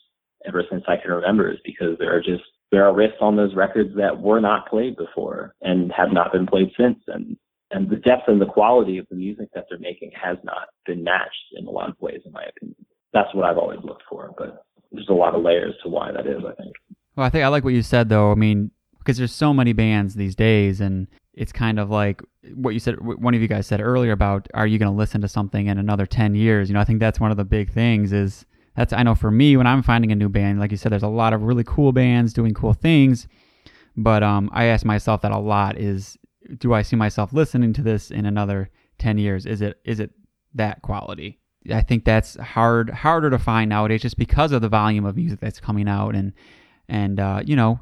ever 0.46 0.64
since 0.70 0.84
I 0.88 0.98
can 0.98 1.12
remember 1.12 1.52
is 1.52 1.60
because 1.66 1.98
there 2.00 2.16
are 2.16 2.22
just 2.22 2.44
there 2.76 2.86
are 2.86 2.94
risks 2.94 3.20
on 3.22 3.38
those 3.38 3.56
records 3.56 3.96
that 3.96 4.20
were 4.20 4.42
not 4.42 4.70
played 4.70 4.98
before 4.98 5.56
and 5.62 5.94
have 5.94 6.12
not 6.12 6.34
been 6.34 6.46
played 6.46 6.70
since 6.78 7.00
and 7.08 7.38
and 7.72 7.90
the 7.90 7.96
depth 7.96 8.24
and 8.28 8.42
the 8.42 8.46
quality 8.46 8.98
of 8.98 9.08
the 9.10 9.16
music 9.16 9.48
that 9.56 9.66
they're 9.70 9.80
making 9.80 10.12
has 10.22 10.38
not 10.44 10.68
been 10.86 11.02
matched 11.02 11.54
in 11.54 11.66
a 11.66 11.70
lot 11.70 11.90
of 11.90 11.96
ways, 12.02 12.20
in 12.26 12.34
my 12.34 12.44
opinion. 12.44 12.76
That's 13.14 13.34
what 13.34 13.46
I've 13.46 13.58
always 13.58 13.80
looked 13.82 14.04
for, 14.10 14.34
but 14.38 14.66
there's 14.92 15.08
a 15.10 15.14
lot 15.14 15.36
of 15.36 15.42
layers 15.42 15.74
to 15.84 15.90
why 15.90 16.12
that 16.12 16.28
is, 16.28 16.44
I 16.46 16.54
think. 16.62 16.76
Well, 17.16 17.26
I 17.26 17.30
think 17.30 17.46
I 17.46 17.48
like 17.48 17.64
what 17.64 17.74
you 17.74 17.82
said, 17.82 18.10
though. 18.10 18.32
I 18.32 18.36
mean, 18.36 18.72
because 19.00 19.18
there's 19.18 19.34
so 19.34 19.54
many 19.54 19.72
bands 19.72 20.16
these 20.16 20.36
days, 20.36 20.82
and 20.82 21.08
it's 21.34 21.54
kind 21.54 21.80
of 21.80 21.90
like 21.90 22.22
what 22.54 22.74
you 22.74 22.80
said. 22.80 23.00
One 23.02 23.34
of 23.34 23.42
you 23.42 23.48
guys 23.48 23.68
said 23.68 23.80
earlier 23.80 24.12
about 24.12 24.48
are 24.54 24.68
you 24.68 24.78
going 24.78 24.92
to 24.92 24.98
listen 24.98 25.22
to 25.22 25.30
something 25.30 25.68
in 25.68 25.78
another 25.78 26.06
ten 26.06 26.36
years? 26.36 26.70
You 26.70 26.74
know, 26.74 26.82
I 26.82 26.86
think 26.86 27.00
that's 27.00 27.22
one 27.22 27.32
of 27.32 27.38
the 27.38 27.46
big 27.46 27.72
things. 27.72 28.12
Is 28.12 28.46
that's 28.76 28.94
I 28.94 29.04
know 29.04 29.16
for 29.16 29.32
me 29.32 29.58
when 29.58 29.68
I'm 29.68 29.84
finding 29.84 30.12
a 30.12 30.16
new 30.16 30.30
band, 30.30 30.60
like 30.60 30.72
you 30.72 30.78
said, 30.78 30.92
there's 30.92 31.04
a 31.04 31.08
lot 31.08 31.34
of 31.34 31.44
really 31.44 31.64
cool 31.66 31.92
bands 31.92 32.34
doing 32.34 32.54
cool 32.54 32.74
things, 32.74 33.28
but 33.96 34.24
um, 34.24 34.50
I 34.54 34.66
ask 34.66 34.86
myself 34.86 35.22
that 35.22 35.32
a 35.32 35.38
lot: 35.38 35.78
is 35.78 36.18
do 36.58 36.74
I 36.74 36.82
see 36.82 36.96
myself 36.96 37.34
listening 37.34 37.74
to 37.74 37.82
this 37.82 38.12
in 38.12 38.26
another 38.26 38.70
10 39.00 39.18
years? 39.18 39.46
Is 39.46 39.62
it 39.62 39.80
is 39.84 40.00
it 40.00 40.12
that 40.54 40.82
quality? 40.82 41.40
I 41.72 41.82
think 41.82 42.06
that's 42.06 42.36
hard 42.36 42.90
harder 42.90 43.30
to 43.30 43.40
find 43.40 43.70
nowadays 43.70 44.02
just 44.02 44.18
because 44.18 44.52
of 44.52 44.62
the 44.62 44.70
volume 44.70 45.06
of 45.06 45.16
music 45.16 45.40
that's 45.40 45.60
coming 45.60 45.88
out 45.88 46.16
and 46.16 46.34
and 46.88 47.20
uh, 47.20 47.42
you 47.44 47.56
know 47.56 47.80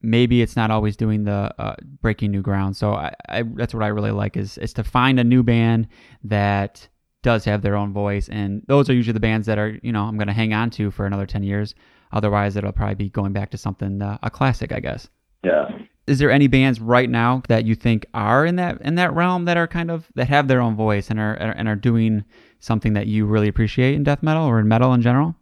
maybe 0.00 0.42
it's 0.42 0.56
not 0.56 0.70
always 0.70 0.96
doing 0.96 1.24
the 1.24 1.54
uh, 1.58 1.76
breaking 2.00 2.32
new 2.32 2.42
ground. 2.42 2.76
So 2.76 2.94
I, 2.94 3.14
I, 3.28 3.42
that's 3.42 3.72
what 3.72 3.84
I 3.84 3.88
really 3.88 4.10
like 4.10 4.36
is 4.36 4.58
is 4.58 4.72
to 4.74 4.84
find 4.84 5.20
a 5.20 5.24
new 5.24 5.42
band 5.42 5.88
that 6.24 6.88
does 7.22 7.44
have 7.44 7.62
their 7.62 7.76
own 7.76 7.92
voice 7.92 8.28
and 8.28 8.62
those 8.66 8.90
are 8.90 8.94
usually 8.94 9.12
the 9.12 9.20
bands 9.20 9.46
that 9.46 9.58
are 9.58 9.78
you 9.82 9.92
know 9.92 10.04
I'm 10.04 10.16
going 10.16 10.28
to 10.28 10.32
hang 10.32 10.52
on 10.52 10.70
to 10.70 10.90
for 10.90 11.06
another 11.06 11.26
10 11.26 11.42
years. 11.42 11.74
Otherwise 12.12 12.56
it'll 12.56 12.72
probably 12.72 12.96
be 12.96 13.10
going 13.10 13.32
back 13.32 13.50
to 13.50 13.58
something 13.58 14.02
uh, 14.02 14.18
a 14.22 14.30
classic, 14.30 14.72
I 14.72 14.80
guess. 14.80 15.08
Yeah 15.42 15.70
is 16.06 16.18
there 16.18 16.30
any 16.30 16.48
bands 16.48 16.80
right 16.80 17.08
now 17.08 17.42
that 17.48 17.64
you 17.64 17.74
think 17.74 18.06
are 18.12 18.44
in 18.44 18.56
that 18.56 18.80
in 18.82 18.96
that 18.96 19.14
realm 19.14 19.44
that 19.44 19.56
are 19.56 19.68
kind 19.68 19.90
of 19.90 20.10
that 20.14 20.28
have 20.28 20.48
their 20.48 20.60
own 20.60 20.74
voice 20.74 21.10
and 21.10 21.20
are 21.20 21.34
and 21.34 21.68
are 21.68 21.76
doing 21.76 22.24
something 22.58 22.92
that 22.94 23.06
you 23.06 23.26
really 23.26 23.48
appreciate 23.48 23.94
in 23.94 24.02
death 24.02 24.22
metal 24.22 24.44
or 24.44 24.58
in 24.58 24.68
metal 24.68 24.92
in 24.94 25.02
general? 25.02 25.34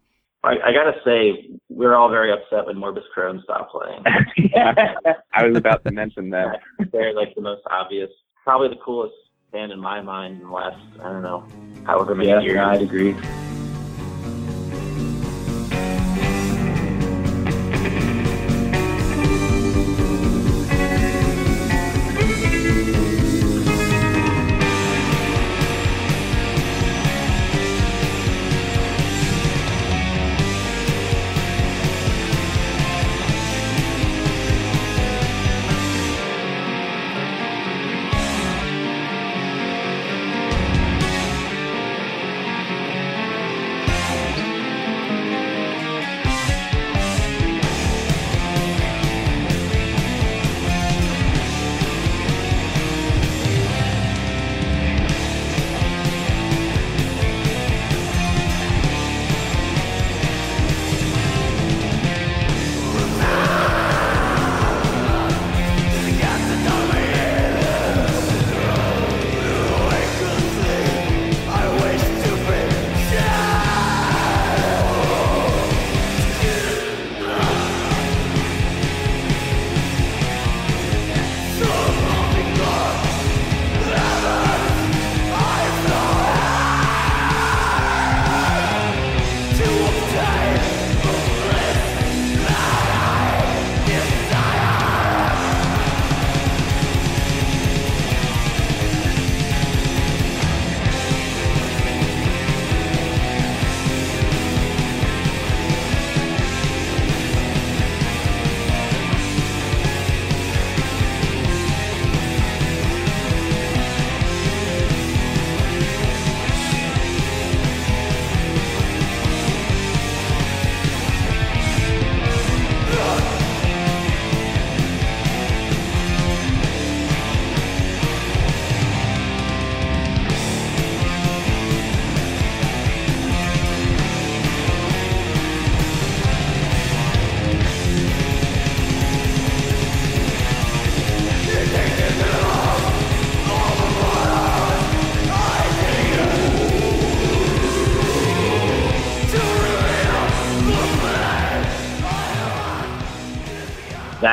I, 0.43 0.53
I 0.65 0.73
gotta 0.73 0.93
say, 1.05 1.49
we're 1.69 1.95
all 1.95 2.09
very 2.09 2.31
upset 2.31 2.65
when 2.65 2.75
Morbus 2.75 3.03
Chron 3.13 3.41
stopped 3.43 3.71
playing. 3.71 4.03
yeah, 4.55 4.73
I 5.33 5.45
was 5.45 5.55
about 5.55 5.83
to 5.85 5.91
mention 5.91 6.31
that. 6.31 6.59
They're 6.91 7.13
like 7.13 7.35
the 7.35 7.41
most 7.41 7.61
obvious, 7.69 8.09
probably 8.43 8.69
the 8.69 8.81
coolest 8.83 9.13
band 9.51 9.71
in 9.71 9.79
my 9.79 10.01
mind 10.01 10.41
in 10.41 10.47
the 10.47 10.53
last 10.53 10.77
I 11.01 11.09
don't 11.09 11.21
know, 11.21 11.45
however 11.85 12.15
many 12.15 12.29
yeah, 12.29 12.39
years. 12.39 12.55
Yeah, 12.55 12.69
I'd 12.69 12.81
agree. 12.81 13.15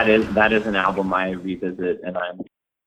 That 0.09 0.14
is 0.14 0.35
that 0.37 0.53
is 0.55 0.62
an 0.64 0.75
album 0.75 1.12
I 1.12 1.33
revisit 1.33 2.01
and 2.03 2.16
I'm 2.16 2.40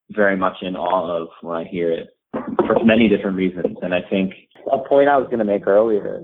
very 0.10 0.36
much 0.36 0.58
in 0.64 0.76
awe 0.76 1.22
of 1.22 1.28
when 1.42 1.56
I 1.56 1.70
hear 1.70 1.92
it 1.92 2.10
for 2.34 2.84
many 2.84 3.08
different 3.08 3.38
reasons. 3.38 3.78
And 3.84 3.94
I 3.94 4.00
think 4.10 4.34
a 4.72 4.80
point 4.80 5.08
I 5.08 5.18
was 5.18 5.28
going 5.28 5.38
to 5.38 5.46
make 5.46 5.68
earlier, 5.68 6.24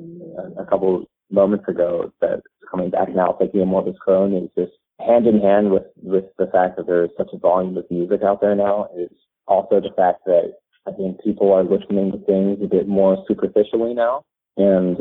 a 0.57 0.65
couple 0.65 1.05
moments 1.29 1.65
ago, 1.67 2.11
that 2.21 2.41
coming 2.71 2.89
back 2.89 3.09
now, 3.13 3.35
thinking 3.37 3.61
of 3.61 3.67
Morbus 3.67 3.97
Chron 3.99 4.33
is 4.33 4.49
just 4.57 4.71
hand 4.99 5.27
in 5.27 5.39
hand 5.39 5.69
with 5.71 5.83
with 6.01 6.25
the 6.39 6.47
fact 6.47 6.77
that 6.77 6.87
there 6.87 7.03
is 7.03 7.11
such 7.15 7.29
a 7.31 7.37
volume 7.37 7.77
of 7.77 7.85
music 7.91 8.21
out 8.23 8.41
there 8.41 8.55
now 8.55 8.89
is 8.97 9.11
also 9.45 9.79
the 9.79 9.93
fact 9.95 10.25
that 10.25 10.53
I 10.87 10.93
think 10.93 11.23
people 11.23 11.53
are 11.53 11.63
listening 11.63 12.11
to 12.11 12.17
things 12.25 12.57
a 12.63 12.67
bit 12.67 12.87
more 12.87 13.23
superficially 13.27 13.93
now, 13.93 14.23
and 14.57 14.97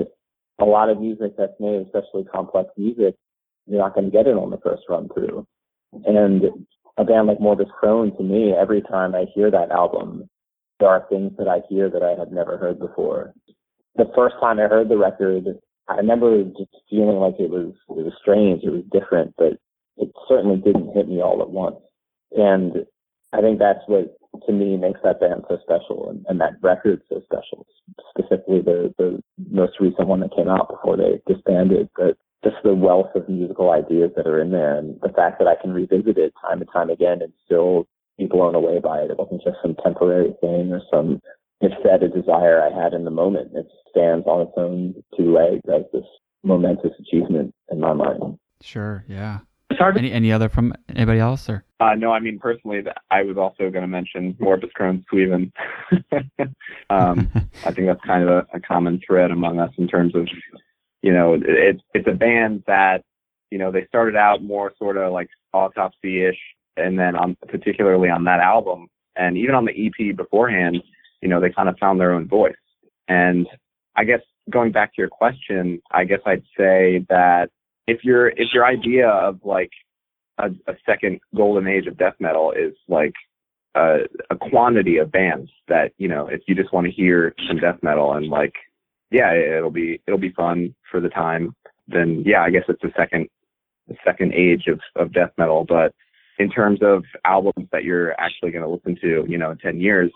a 0.59 0.65
lot 0.67 0.91
of 0.91 1.01
music 1.01 1.39
that's 1.39 1.59
made, 1.59 1.87
especially 1.87 2.25
complex 2.25 2.69
music, 2.77 3.15
you're 3.67 3.81
not 3.81 3.95
going 3.95 4.11
to 4.11 4.13
get 4.13 4.27
it 4.27 4.37
on 4.37 4.51
the 4.51 4.59
first 4.59 4.83
run 4.91 5.09
through. 5.15 5.47
And 6.05 6.43
a 6.97 7.05
band 7.05 7.27
like 7.29 7.39
Morbus 7.39 7.71
Chron, 7.79 8.17
to 8.17 8.23
me, 8.23 8.53
every 8.53 8.83
time 8.83 9.15
I 9.15 9.27
hear 9.35 9.51
that 9.51 9.71
album, 9.71 10.29
there 10.81 10.89
are 10.89 11.07
things 11.09 11.33
that 11.39 11.49
I 11.49 11.61
hear 11.69 11.91
that 11.91 12.03
I 12.03 12.19
had 12.19 12.33
never 12.33 12.57
heard 12.59 12.79
before. 12.79 13.33
The 13.97 14.11
first 14.15 14.37
time 14.41 14.59
I 14.59 14.65
heard 14.65 14.89
the 14.89 14.99
record, 14.99 15.47
I 15.89 15.97
remember 15.97 16.43
just 16.45 16.71
feeling 16.91 17.17
like 17.17 17.37
it 17.39 17.51
was 17.51 17.73
it 17.89 18.05
was 18.05 18.13
strange, 18.21 18.63
it 18.65 18.71
was 18.71 18.85
different, 18.93 19.35
but 19.39 19.55
it 19.97 20.11
certainly 20.29 20.57
didn't 20.57 20.93
hit 20.93 21.09
me 21.09 21.23
all 21.23 21.41
at 21.41 21.51
once. 21.51 21.77
And 22.33 22.85
I 23.33 23.41
think 23.41 23.59
that's 23.59 23.81
what 23.87 24.17
to 24.47 24.53
me 24.53 24.77
makes 24.77 25.01
that 25.03 25.21
band 25.21 25.45
so 25.49 25.59
special 25.63 26.11
and, 26.11 26.27
and 26.29 26.41
that 26.41 26.61
record 26.61 27.01
so 27.09 27.23
special. 27.25 27.67
Specifically 28.11 28.61
the 28.61 28.95
the 28.99 29.23
most 29.51 29.81
recent 29.81 30.09
one 30.09 30.21
that 30.21 30.37
came 30.37 30.49
out 30.49 30.69
before 30.69 30.97
they 30.97 31.21
disbanded, 31.27 31.89
but 31.97 32.19
just 32.47 32.63
the 32.63 32.75
wealth 32.75 33.11
of 33.15 33.29
musical 33.29 33.71
ideas 33.71 34.11
that 34.17 34.27
are 34.27 34.41
in 34.41 34.51
there 34.51 34.79
and 34.79 35.01
the 35.03 35.09
fact 35.09 35.39
that 35.39 35.49
I 35.49 35.61
can 35.61 35.73
revisit 35.73 36.17
it 36.17 36.33
time 36.41 36.61
and 36.61 36.71
time 36.73 36.91
again 36.91 37.21
and 37.23 37.33
still 37.45 37.87
be 38.19 38.27
blown 38.27 38.55
away 38.55 38.79
by 38.79 39.01
it. 39.01 39.11
It 39.11 39.19
wasn't 39.19 39.43
just 39.43 39.57
some 39.63 39.75
temporary 39.83 40.35
thing 40.41 40.73
or 40.73 40.81
some 40.93 41.21
it 41.61 41.73
fed 41.83 42.03
a 42.03 42.09
desire 42.09 42.63
I 42.63 42.71
had 42.71 42.93
in 42.93 43.05
the 43.05 43.11
moment. 43.11 43.53
It 43.55 43.67
stands 43.91 44.27
on 44.27 44.43
its 44.43 44.53
own 44.57 44.95
two 45.17 45.35
legs 45.35 45.63
as 45.75 45.83
this 45.93 46.05
momentous 46.45 46.93
achievement 47.01 47.55
in 47.71 47.81
my 47.81 47.95
mind. 47.95 48.39
Sure, 48.61 49.05
yeah. 49.09 49.41
Any 49.79 50.13
any 50.13 50.33
other 50.33 50.49
from 50.49 50.73
anybody 50.95 51.19
else 51.19 51.51
or? 51.51 51.65
Uh, 51.81 51.95
no, 51.95 52.13
I 52.13 52.21
mean 52.21 52.39
personally, 52.39 52.83
I 53.11 53.23
was 53.23 53.37
also 53.37 53.71
going 53.71 53.83
to 53.83 53.87
mention 53.87 54.35
Morbus 54.35 54.73
Chron's 54.73 55.05
Sweven. 55.11 55.53
um, 56.91 57.31
I 57.65 57.73
think 57.73 57.89
that's 57.89 58.01
kind 58.07 58.23
of 58.23 58.29
a, 58.29 58.47
a, 58.55 58.61
common 58.61 59.01
thread 59.07 59.31
among 59.31 59.59
us 59.59 59.73
in 59.77 59.87
terms 59.87 60.15
of, 60.15 60.27
you 61.07 61.13
know, 61.13 61.39
it's 61.41 61.81
it's 61.95 62.09
a 62.09 62.13
band 62.13 62.65
that, 62.67 63.05
you 63.53 63.59
know, 63.59 63.71
they 63.71 63.87
started 63.87 64.17
out 64.17 64.43
more 64.43 64.73
sort 64.77 64.97
of 64.97 65.13
like 65.13 65.29
autopsy-ish, 65.53 66.39
and 66.77 66.99
then 66.99 67.15
on 67.15 67.37
particularly 67.47 68.11
on 68.11 68.25
that 68.25 68.41
album, 68.41 68.89
and 69.15 69.39
even 69.39 69.55
on 69.55 69.65
the 69.65 69.87
EP 69.87 70.17
beforehand, 70.17 70.83
you 71.23 71.29
know, 71.29 71.41
they 71.41 71.53
kind 71.53 71.69
of 71.69 71.79
found 71.79 72.01
their 72.01 72.11
own 72.11 72.27
voice. 72.27 72.57
And 73.07 73.47
I 73.95 74.03
guess 74.03 74.19
going 74.51 74.73
back 74.73 74.95
to 74.95 75.01
your 75.01 75.09
question, 75.09 75.81
I 75.93 76.03
guess 76.03 76.19
I'd 76.27 76.43
say 76.59 77.07
that 77.09 77.51
if 77.87 78.03
your 78.03 78.31
if 78.31 78.49
your 78.53 78.67
idea 78.67 79.09
of 79.09 79.39
like 79.45 79.71
a, 80.39 80.47
a 80.67 80.75
second 80.85 81.21
golden 81.37 81.69
age 81.69 81.87
of 81.87 81.97
death 81.97 82.17
metal 82.19 82.51
is 82.51 82.75
like 82.89 83.15
a, 83.77 83.99
a 84.29 84.35
quantity 84.35 84.97
of 84.97 85.13
bands 85.13 85.53
that 85.69 85.93
you 85.99 86.09
know 86.09 86.27
if 86.27 86.41
you 86.49 86.57
just 86.57 86.73
want 86.73 86.89
to 86.89 86.93
hear 86.93 87.33
some 87.47 87.59
death 87.59 87.79
metal 87.81 88.15
and 88.15 88.27
like 88.27 88.55
yeah 89.11 89.33
it'll 89.33 89.71
be 89.71 90.01
it'll 90.07 90.19
be 90.19 90.33
fun 90.33 90.75
for 90.91 91.01
the 91.01 91.09
time 91.09 91.55
then 91.89 92.23
yeah 92.27 92.43
I 92.43 92.51
guess 92.51 92.65
it's 92.69 92.83
the 92.83 92.93
second 92.97 93.29
the 93.89 93.97
second 94.05 94.35
age 94.35 94.67
of 94.69 94.81
of 94.97 95.13
death 95.13 95.31
metal 95.39 95.65
but 95.69 95.95
in 96.39 96.51
terms 96.51 96.81
of 96.83 97.05
albums 97.25 97.69
that 97.73 97.85
you're 97.85 98.19
actually 98.21 98.51
going 98.51 98.65
to 98.65 98.71
listen 98.71 98.97
to 99.03 99.25
you 99.29 99.39
know 99.39 99.53
in 99.53 99.59
10 99.59 99.81
years 99.81 100.11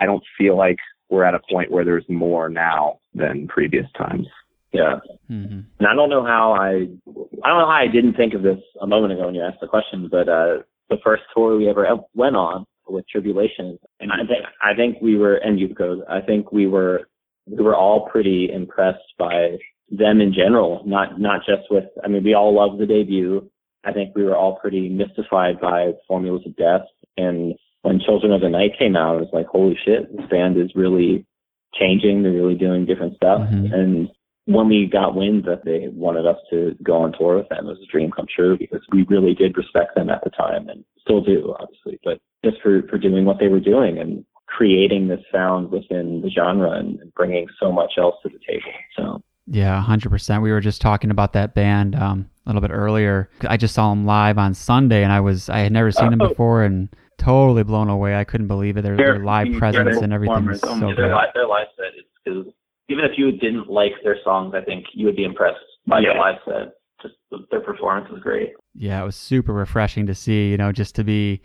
I 0.00 0.06
don't 0.06 0.24
feel 0.36 0.56
like 0.56 0.78
we're 1.08 1.24
at 1.24 1.34
a 1.34 1.40
point 1.50 1.70
where 1.70 1.84
there's 1.84 2.08
more 2.08 2.48
now 2.48 2.98
than 3.14 3.46
previous 3.48 3.86
times 3.96 4.26
yeah. 4.72 5.00
Mm-hmm. 5.30 5.60
And 5.78 5.88
I 5.88 5.94
don't 5.94 6.08
know 6.08 6.24
how 6.24 6.52
I, 6.52 6.70
I 6.70 7.48
don't 7.48 7.58
know 7.58 7.66
how 7.66 7.82
I 7.82 7.88
didn't 7.92 8.14
think 8.14 8.34
of 8.34 8.42
this 8.42 8.58
a 8.80 8.86
moment 8.86 9.12
ago 9.12 9.26
when 9.26 9.34
you 9.34 9.42
asked 9.42 9.60
the 9.60 9.66
question, 9.66 10.08
but 10.10 10.28
uh, 10.28 10.58
the 10.88 10.96
first 11.04 11.22
tour 11.34 11.56
we 11.56 11.68
ever 11.68 11.86
went 12.14 12.36
on 12.36 12.64
with 12.88 13.06
Tribulation, 13.08 13.78
and 14.00 14.12
I 14.12 14.18
think 14.26 14.44
I 14.60 14.74
think 14.74 15.00
we 15.00 15.16
were 15.16 15.36
and 15.36 15.58
Youth 15.58 15.76
Code. 15.76 16.00
I 16.08 16.20
think 16.20 16.52
we 16.52 16.66
were 16.66 17.08
we 17.46 17.62
were 17.62 17.76
all 17.76 18.08
pretty 18.08 18.50
impressed 18.52 19.14
by 19.18 19.58
them 19.90 20.20
in 20.20 20.32
general, 20.32 20.82
not 20.86 21.20
not 21.20 21.40
just 21.46 21.70
with. 21.70 21.84
I 22.04 22.08
mean, 22.08 22.24
we 22.24 22.34
all 22.34 22.54
loved 22.54 22.80
the 22.80 22.86
debut. 22.86 23.50
I 23.84 23.92
think 23.92 24.14
we 24.14 24.24
were 24.24 24.36
all 24.36 24.56
pretty 24.56 24.88
mystified 24.88 25.60
by 25.60 25.92
Formulas 26.06 26.46
of 26.46 26.56
Death, 26.56 26.86
and 27.16 27.54
when 27.82 28.00
Children 28.00 28.32
of 28.32 28.40
the 28.40 28.48
Night 28.48 28.78
came 28.78 28.96
out, 28.96 29.16
it 29.16 29.20
was 29.20 29.30
like, 29.32 29.46
holy 29.46 29.76
shit, 29.84 30.16
this 30.16 30.26
band 30.30 30.56
is 30.56 30.70
really 30.74 31.26
changing. 31.74 32.22
They're 32.22 32.32
really 32.32 32.54
doing 32.54 32.86
different 32.86 33.16
stuff, 33.16 33.40
mm-hmm. 33.40 33.72
and 33.74 34.08
when 34.46 34.68
we 34.68 34.86
got 34.86 35.14
wind 35.14 35.44
that 35.44 35.64
they 35.64 35.88
wanted 35.92 36.26
us 36.26 36.38
to 36.50 36.74
go 36.82 37.02
on 37.02 37.12
tour 37.12 37.36
with 37.36 37.48
them, 37.48 37.66
it 37.66 37.70
was 37.70 37.78
a 37.82 37.92
dream 37.92 38.10
come 38.10 38.26
true 38.34 38.58
because 38.58 38.80
we 38.90 39.04
really 39.08 39.34
did 39.34 39.56
respect 39.56 39.94
them 39.94 40.10
at 40.10 40.22
the 40.24 40.30
time 40.30 40.68
and 40.68 40.84
still 41.00 41.22
do, 41.22 41.54
obviously. 41.60 42.00
But 42.02 42.18
just 42.44 42.60
for, 42.60 42.82
for 42.88 42.98
doing 42.98 43.24
what 43.24 43.38
they 43.38 43.48
were 43.48 43.60
doing 43.60 43.98
and 43.98 44.24
creating 44.56 45.08
this 45.08 45.20
sound 45.32 45.70
within 45.70 46.20
the 46.22 46.30
genre 46.30 46.72
and, 46.72 47.00
and 47.00 47.12
bringing 47.14 47.46
so 47.60 47.72
much 47.72 47.92
else 47.98 48.14
to 48.22 48.28
the 48.28 48.38
table. 48.46 48.70
So. 48.96 49.22
Yeah, 49.46 49.84
100%. 49.86 50.42
We 50.42 50.52
were 50.52 50.60
just 50.60 50.80
talking 50.80 51.10
about 51.10 51.32
that 51.32 51.54
band 51.54 51.94
um, 51.94 52.30
a 52.46 52.48
little 52.48 52.60
bit 52.60 52.70
earlier. 52.70 53.28
I 53.48 53.56
just 53.56 53.74
saw 53.74 53.90
them 53.90 54.06
live 54.06 54.38
on 54.38 54.54
Sunday 54.54 55.02
and 55.02 55.12
I 55.12 55.20
was 55.20 55.48
I 55.48 55.58
had 55.58 55.72
never 55.72 55.90
seen 55.90 56.10
them 56.10 56.20
oh. 56.22 56.28
before 56.28 56.62
and 56.62 56.88
totally 57.18 57.62
blown 57.62 57.88
away. 57.88 58.16
I 58.16 58.24
couldn't 58.24 58.46
believe 58.46 58.76
it. 58.76 58.82
Their, 58.82 58.96
their 58.96 59.18
live 59.18 59.48
presence 59.58 59.98
and 59.98 60.12
everything 60.12 60.46
was 60.46 60.60
so 60.60 60.78
good. 60.78 60.96
Their 60.96 61.14
live, 61.14 61.28
their 61.34 61.46
live 61.46 61.66
set 61.76 62.32
is 62.32 62.46
even 62.88 63.04
if 63.04 63.12
you 63.16 63.32
didn't 63.32 63.68
like 63.68 63.92
their 64.04 64.16
songs, 64.22 64.54
I 64.54 64.62
think 64.62 64.84
you 64.92 65.06
would 65.06 65.16
be 65.16 65.24
impressed 65.24 65.58
by 65.86 66.00
yeah. 66.00 66.12
their 66.12 66.20
live 66.20 66.38
set. 66.44 66.74
Just 67.02 67.14
their 67.50 67.60
performance 67.60 68.08
was 68.12 68.20
great. 68.22 68.50
Yeah, 68.74 69.02
it 69.02 69.04
was 69.04 69.16
super 69.16 69.52
refreshing 69.52 70.06
to 70.06 70.14
see. 70.14 70.50
You 70.50 70.56
know, 70.56 70.72
just 70.72 70.94
to 70.96 71.04
be. 71.04 71.42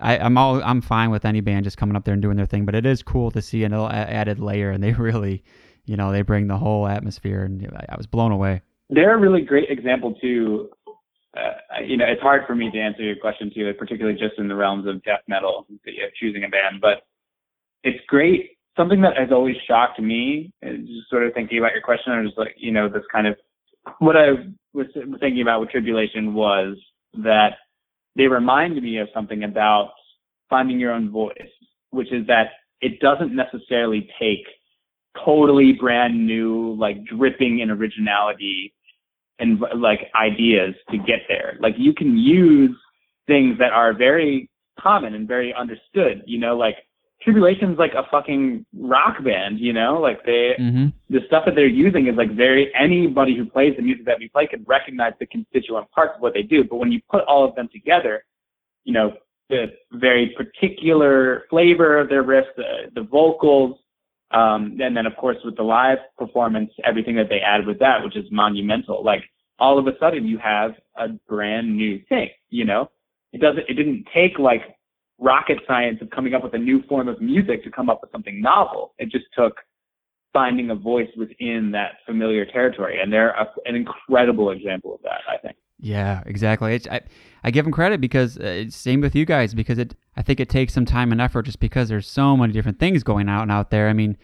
I, 0.00 0.18
I'm 0.18 0.36
all 0.36 0.62
I'm 0.62 0.80
fine 0.80 1.10
with 1.10 1.24
any 1.24 1.40
band 1.40 1.64
just 1.64 1.76
coming 1.76 1.96
up 1.96 2.04
there 2.04 2.14
and 2.14 2.22
doing 2.22 2.36
their 2.36 2.46
thing, 2.46 2.64
but 2.64 2.74
it 2.74 2.86
is 2.86 3.02
cool 3.02 3.30
to 3.32 3.42
see 3.42 3.64
an 3.64 3.72
added 3.72 4.38
layer, 4.38 4.70
and 4.70 4.82
they 4.82 4.92
really, 5.08 5.42
you 5.84 5.96
know, 5.96 6.12
they 6.12 6.22
bring 6.22 6.46
the 6.48 6.58
whole 6.58 6.86
atmosphere, 6.86 7.44
and 7.44 7.66
I 7.88 7.96
was 7.96 8.06
blown 8.06 8.32
away. 8.32 8.62
They're 8.90 9.14
a 9.14 9.20
really 9.20 9.42
great 9.42 9.70
example 9.70 10.14
too. 10.20 10.70
Uh, 11.36 11.80
you 11.84 11.96
know, 11.96 12.04
it's 12.06 12.22
hard 12.22 12.42
for 12.46 12.54
me 12.54 12.70
to 12.70 12.78
answer 12.78 13.02
your 13.02 13.16
question 13.16 13.50
too, 13.52 13.72
particularly 13.76 14.16
just 14.16 14.38
in 14.38 14.46
the 14.46 14.54
realms 14.54 14.86
of 14.86 15.02
death 15.02 15.22
metal, 15.26 15.66
choosing 16.20 16.44
a 16.44 16.48
band, 16.48 16.80
but 16.80 17.02
it's 17.82 17.98
great 18.06 18.54
something 18.76 19.00
that 19.02 19.16
has 19.16 19.30
always 19.30 19.56
shocked 19.68 20.00
me, 20.00 20.52
just 20.62 21.08
sort 21.10 21.26
of 21.26 21.32
thinking 21.34 21.58
about 21.58 21.72
your 21.72 21.82
question, 21.82 22.12
I 22.12 22.20
was 22.20 22.32
like, 22.36 22.54
you 22.56 22.72
know, 22.72 22.88
this 22.88 23.04
kind 23.10 23.26
of 23.26 23.36
what 23.98 24.16
I 24.16 24.30
was 24.72 24.86
thinking 25.20 25.42
about 25.42 25.60
with 25.60 25.70
tribulation 25.70 26.34
was 26.34 26.76
that 27.14 27.52
they 28.16 28.26
remind 28.26 28.80
me 28.80 28.98
of 28.98 29.08
something 29.12 29.44
about 29.44 29.90
finding 30.48 30.78
your 30.78 30.92
own 30.92 31.10
voice, 31.10 31.34
which 31.90 32.12
is 32.12 32.26
that 32.26 32.48
it 32.80 33.00
doesn't 33.00 33.34
necessarily 33.34 34.08
take 34.18 34.46
totally 35.24 35.72
brand 35.72 36.26
new, 36.26 36.74
like 36.78 37.04
dripping 37.04 37.60
in 37.60 37.70
originality 37.70 38.74
and 39.38 39.62
like 39.76 40.10
ideas 40.14 40.74
to 40.90 40.98
get 40.98 41.20
there. 41.28 41.56
Like 41.60 41.74
you 41.76 41.92
can 41.92 42.16
use 42.16 42.76
things 43.26 43.58
that 43.58 43.72
are 43.72 43.92
very 43.92 44.50
common 44.78 45.14
and 45.14 45.26
very 45.26 45.54
understood, 45.54 46.22
you 46.26 46.38
know, 46.38 46.56
like 46.56 46.76
Tribulation's 47.24 47.78
like 47.78 47.94
a 47.94 48.04
fucking 48.10 48.66
rock 48.76 49.24
band, 49.24 49.58
you 49.58 49.72
know? 49.72 49.98
Like 49.98 50.24
they 50.24 50.54
mm-hmm. 50.60 50.88
the 51.08 51.20
stuff 51.26 51.44
that 51.46 51.54
they're 51.54 51.66
using 51.66 52.06
is 52.06 52.16
like 52.16 52.30
very 52.32 52.70
anybody 52.74 53.34
who 53.34 53.46
plays 53.46 53.74
the 53.76 53.82
music 53.82 54.04
that 54.04 54.18
we 54.18 54.28
play 54.28 54.46
can 54.46 54.62
recognize 54.64 55.14
the 55.18 55.26
constituent 55.26 55.90
parts 55.90 56.12
of 56.16 56.20
what 56.20 56.34
they 56.34 56.42
do. 56.42 56.64
But 56.64 56.76
when 56.76 56.92
you 56.92 57.00
put 57.10 57.24
all 57.24 57.42
of 57.48 57.54
them 57.54 57.68
together, 57.72 58.24
you 58.84 58.92
know, 58.92 59.14
the 59.48 59.72
very 59.92 60.34
particular 60.36 61.44
flavor 61.48 61.98
of 61.98 62.10
their 62.10 62.24
riffs, 62.24 62.54
the, 62.56 62.90
the 62.94 63.02
vocals, 63.02 63.78
um, 64.30 64.78
and 64.80 64.94
then 64.94 65.06
of 65.06 65.16
course 65.16 65.38
with 65.44 65.56
the 65.56 65.62
live 65.62 65.98
performance, 66.18 66.70
everything 66.84 67.16
that 67.16 67.30
they 67.30 67.40
add 67.40 67.66
with 67.66 67.78
that, 67.78 68.04
which 68.04 68.16
is 68.16 68.24
monumental. 68.30 69.02
Like 69.02 69.24
all 69.58 69.78
of 69.78 69.86
a 69.86 69.98
sudden 69.98 70.26
you 70.26 70.36
have 70.38 70.74
a 70.96 71.08
brand 71.26 71.74
new 71.74 72.02
thing, 72.08 72.28
you 72.50 72.66
know? 72.66 72.90
It 73.32 73.40
doesn't 73.40 73.64
it 73.68 73.74
didn't 73.74 74.06
take 74.12 74.38
like 74.38 74.62
rocket 75.18 75.58
science 75.66 75.98
of 76.02 76.10
coming 76.10 76.34
up 76.34 76.42
with 76.42 76.54
a 76.54 76.58
new 76.58 76.82
form 76.84 77.08
of 77.08 77.20
music 77.20 77.62
to 77.64 77.70
come 77.70 77.88
up 77.88 78.00
with 78.02 78.10
something 78.10 78.40
novel. 78.40 78.94
It 78.98 79.10
just 79.10 79.26
took 79.36 79.56
finding 80.32 80.70
a 80.70 80.74
voice 80.74 81.08
within 81.16 81.70
that 81.72 81.92
familiar 82.04 82.44
territory, 82.44 83.00
and 83.00 83.12
they're 83.12 83.30
a, 83.30 83.46
an 83.66 83.76
incredible 83.76 84.50
example 84.50 84.94
of 84.94 85.02
that. 85.02 85.20
I 85.28 85.38
think. 85.38 85.56
Yeah, 85.78 86.22
exactly. 86.26 86.74
It's, 86.74 86.88
I 86.88 87.00
I 87.42 87.50
give 87.50 87.64
them 87.64 87.72
credit 87.72 88.00
because 88.00 88.38
uh, 88.38 88.68
same 88.68 89.00
with 89.00 89.14
you 89.14 89.24
guys 89.24 89.54
because 89.54 89.78
it 89.78 89.94
I 90.16 90.22
think 90.22 90.40
it 90.40 90.48
takes 90.48 90.72
some 90.72 90.84
time 90.84 91.12
and 91.12 91.20
effort 91.20 91.42
just 91.42 91.60
because 91.60 91.88
there's 91.88 92.08
so 92.08 92.36
many 92.36 92.52
different 92.52 92.78
things 92.78 93.02
going 93.02 93.28
out 93.28 93.42
and 93.42 93.52
out 93.52 93.70
there. 93.70 93.88
I 93.88 93.92
mean, 93.92 94.16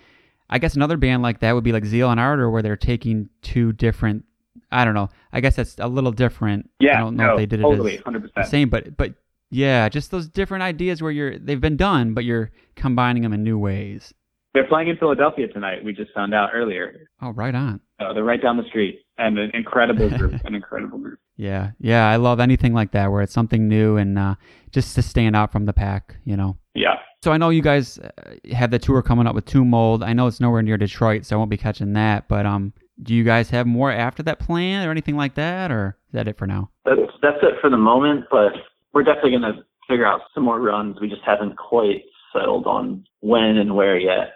I 0.48 0.58
guess 0.58 0.74
another 0.74 0.96
band 0.96 1.22
like 1.22 1.40
that 1.40 1.52
would 1.52 1.64
be 1.64 1.72
like 1.72 1.84
Zeal 1.84 2.10
and 2.10 2.20
Ardor 2.20 2.50
where 2.50 2.62
they're 2.62 2.76
taking 2.76 3.28
two 3.42 3.72
different 3.72 4.24
I 4.72 4.84
don't 4.84 4.94
know. 4.94 5.08
I 5.32 5.40
guess 5.40 5.56
that's 5.56 5.76
a 5.78 5.88
little 5.88 6.12
different. 6.12 6.70
Yeah, 6.80 6.96
I 6.96 7.00
don't 7.00 7.16
know 7.16 7.26
no, 7.26 7.32
if 7.32 7.38
they 7.38 7.46
did 7.46 7.60
totally, 7.60 7.94
it 7.94 8.02
as 8.06 8.14
100%. 8.14 8.34
the 8.34 8.44
same, 8.44 8.68
but 8.68 8.96
but 8.96 9.14
yeah, 9.50 9.88
just 9.88 10.10
those 10.10 10.28
different 10.28 10.62
ideas 10.62 11.02
where 11.02 11.10
you're 11.10 11.38
they've 11.38 11.60
been 11.60 11.76
done, 11.76 12.14
but 12.14 12.24
you're 12.24 12.50
combining 12.76 13.22
them 13.22 13.32
in 13.32 13.42
new 13.42 13.58
ways. 13.58 14.14
They're 14.54 14.66
playing 14.66 14.88
in 14.88 14.96
Philadelphia 14.96 15.46
tonight. 15.48 15.84
We 15.84 15.92
just 15.92 16.12
found 16.12 16.34
out 16.34 16.50
earlier. 16.52 17.08
Oh, 17.22 17.30
right 17.30 17.54
on. 17.54 17.80
Uh, 18.00 18.12
they're 18.12 18.24
right 18.24 18.42
down 18.42 18.56
the 18.56 18.64
street, 18.68 19.00
and 19.16 19.38
an 19.38 19.50
incredible 19.54 20.08
group. 20.10 20.34
an 20.44 20.54
incredible 20.54 20.98
group. 20.98 21.18
Yeah, 21.36 21.70
yeah, 21.78 22.06
I 22.06 22.16
love 22.16 22.38
anything 22.38 22.74
like 22.74 22.92
that 22.92 23.10
where 23.10 23.22
it's 23.22 23.32
something 23.32 23.66
new 23.66 23.96
and 23.96 24.18
uh, 24.18 24.34
just 24.72 24.94
to 24.96 25.00
stand 25.00 25.34
out 25.34 25.50
from 25.50 25.64
the 25.64 25.72
pack, 25.72 26.16
you 26.26 26.36
know. 26.36 26.58
Yeah. 26.74 26.96
So 27.22 27.32
I 27.32 27.38
know 27.38 27.48
you 27.48 27.62
guys 27.62 27.98
uh, 27.98 28.10
have 28.52 28.70
the 28.70 28.78
tour 28.78 29.00
coming 29.00 29.26
up 29.26 29.34
with 29.34 29.46
Tomb 29.46 29.70
Mold. 29.70 30.02
I 30.02 30.12
know 30.12 30.26
it's 30.26 30.38
nowhere 30.38 30.60
near 30.60 30.76
Detroit, 30.76 31.24
so 31.24 31.36
I 31.36 31.38
won't 31.38 31.48
be 31.48 31.56
catching 31.56 31.94
that. 31.94 32.28
But 32.28 32.44
um, 32.44 32.74
do 33.02 33.14
you 33.14 33.24
guys 33.24 33.48
have 33.50 33.66
more 33.66 33.90
after 33.90 34.22
that 34.24 34.38
plan 34.38 34.86
or 34.86 34.90
anything 34.90 35.16
like 35.16 35.34
that, 35.36 35.72
or 35.72 35.96
is 36.08 36.12
that 36.12 36.28
it 36.28 36.36
for 36.36 36.46
now? 36.46 36.68
That's 36.84 37.00
that's 37.22 37.38
it 37.40 37.54
for 37.62 37.70
the 37.70 37.78
moment, 37.78 38.26
but 38.30 38.52
we're 38.92 39.04
definitely 39.04 39.32
gonna 39.32 39.62
figure 39.88 40.06
out 40.06 40.22
some 40.34 40.44
more 40.44 40.60
runs. 40.60 41.00
We 41.00 41.08
just 41.08 41.22
haven't 41.24 41.56
quite 41.56 42.02
settled 42.32 42.66
on 42.66 43.04
when 43.20 43.56
and 43.58 43.74
where 43.74 43.98
yet. 43.98 44.34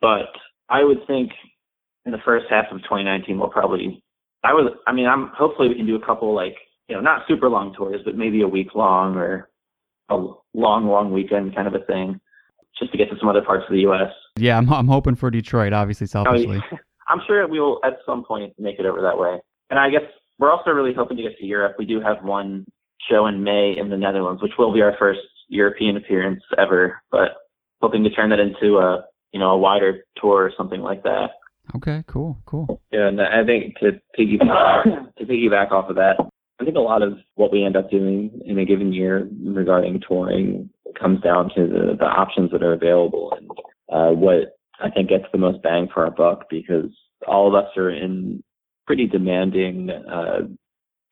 But 0.00 0.28
I 0.68 0.84
would 0.84 1.06
think 1.06 1.32
in 2.04 2.12
the 2.12 2.18
first 2.24 2.46
half 2.50 2.66
of 2.70 2.78
2019 2.82 3.38
we'll 3.38 3.48
probably. 3.48 4.02
I 4.44 4.54
would. 4.54 4.72
I 4.86 4.92
mean, 4.92 5.06
I'm 5.06 5.30
hopefully 5.36 5.68
we 5.68 5.74
can 5.74 5.86
do 5.86 5.96
a 5.96 6.06
couple 6.06 6.34
like 6.34 6.54
you 6.88 6.94
know 6.94 7.00
not 7.00 7.22
super 7.28 7.48
long 7.48 7.74
tours, 7.74 8.00
but 8.04 8.16
maybe 8.16 8.42
a 8.42 8.48
week 8.48 8.74
long 8.74 9.16
or 9.16 9.50
a 10.08 10.16
long 10.54 10.86
long 10.86 11.12
weekend 11.12 11.54
kind 11.54 11.66
of 11.66 11.74
a 11.74 11.84
thing, 11.84 12.20
just 12.78 12.92
to 12.92 12.98
get 12.98 13.10
to 13.10 13.16
some 13.18 13.28
other 13.28 13.42
parts 13.42 13.64
of 13.68 13.74
the 13.74 13.80
U.S. 13.80 14.12
Yeah, 14.36 14.56
I'm 14.56 14.72
I'm 14.72 14.88
hoping 14.88 15.16
for 15.16 15.30
Detroit, 15.30 15.72
obviously, 15.72 16.04
oh, 16.04 16.24
selfishly. 16.24 16.62
Oh, 16.72 16.76
I'm 17.08 17.20
sure 17.26 17.46
we 17.48 17.60
will 17.60 17.80
at 17.84 17.94
some 18.04 18.24
point 18.24 18.52
make 18.58 18.78
it 18.78 18.86
over 18.86 19.00
that 19.00 19.18
way. 19.18 19.38
And 19.70 19.78
I 19.78 19.90
guess 19.90 20.02
we're 20.38 20.52
also 20.52 20.70
really 20.70 20.92
hoping 20.94 21.16
to 21.16 21.22
get 21.22 21.38
to 21.38 21.46
Europe. 21.46 21.76
We 21.78 21.86
do 21.86 22.00
have 22.00 22.22
one 22.22 22.66
show 23.10 23.26
in 23.26 23.44
May 23.44 23.74
in 23.76 23.90
the 23.90 23.96
Netherlands, 23.96 24.42
which 24.42 24.52
will 24.58 24.72
be 24.72 24.82
our 24.82 24.94
first 24.98 25.20
European 25.48 25.96
appearance 25.96 26.42
ever, 26.58 27.00
but 27.10 27.36
hoping 27.80 28.02
to 28.04 28.10
turn 28.10 28.30
that 28.30 28.40
into 28.40 28.78
a 28.78 29.04
you 29.32 29.40
know 29.40 29.50
a 29.50 29.58
wider 29.58 30.04
tour 30.16 30.44
or 30.44 30.52
something 30.56 30.80
like 30.80 31.02
that. 31.02 31.30
Okay, 31.74 32.04
cool, 32.06 32.38
cool. 32.46 32.80
Yeah, 32.92 33.08
and 33.08 33.20
I 33.20 33.44
think 33.44 33.76
to 33.78 34.00
piggyback 34.18 35.14
to 35.18 35.24
piggyback 35.24 35.72
off 35.72 35.90
of 35.90 35.96
that, 35.96 36.16
I 36.60 36.64
think 36.64 36.76
a 36.76 36.80
lot 36.80 37.02
of 37.02 37.14
what 37.34 37.52
we 37.52 37.64
end 37.64 37.76
up 37.76 37.90
doing 37.90 38.40
in 38.44 38.58
a 38.58 38.64
given 38.64 38.92
year 38.92 39.28
regarding 39.44 40.02
touring 40.06 40.70
comes 40.98 41.20
down 41.20 41.50
to 41.54 41.66
the, 41.66 41.96
the 41.98 42.06
options 42.06 42.50
that 42.52 42.62
are 42.62 42.72
available 42.72 43.36
and 43.36 43.50
uh, 43.92 44.10
what 44.16 44.56
I 44.80 44.90
think 44.90 45.10
gets 45.10 45.24
the 45.32 45.38
most 45.38 45.62
bang 45.62 45.88
for 45.92 46.04
our 46.04 46.10
buck 46.10 46.46
because 46.50 46.90
all 47.26 47.48
of 47.48 47.54
us 47.54 47.70
are 47.76 47.90
in 47.90 48.42
pretty 48.86 49.06
demanding 49.06 49.90
uh, 49.90 50.40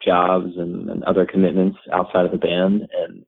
jobs 0.02 0.52
and, 0.56 0.88
and 0.90 1.04
other 1.04 1.26
commitments 1.26 1.78
outside 1.92 2.24
of 2.24 2.32
the 2.32 2.38
band, 2.38 2.88
and 3.02 3.24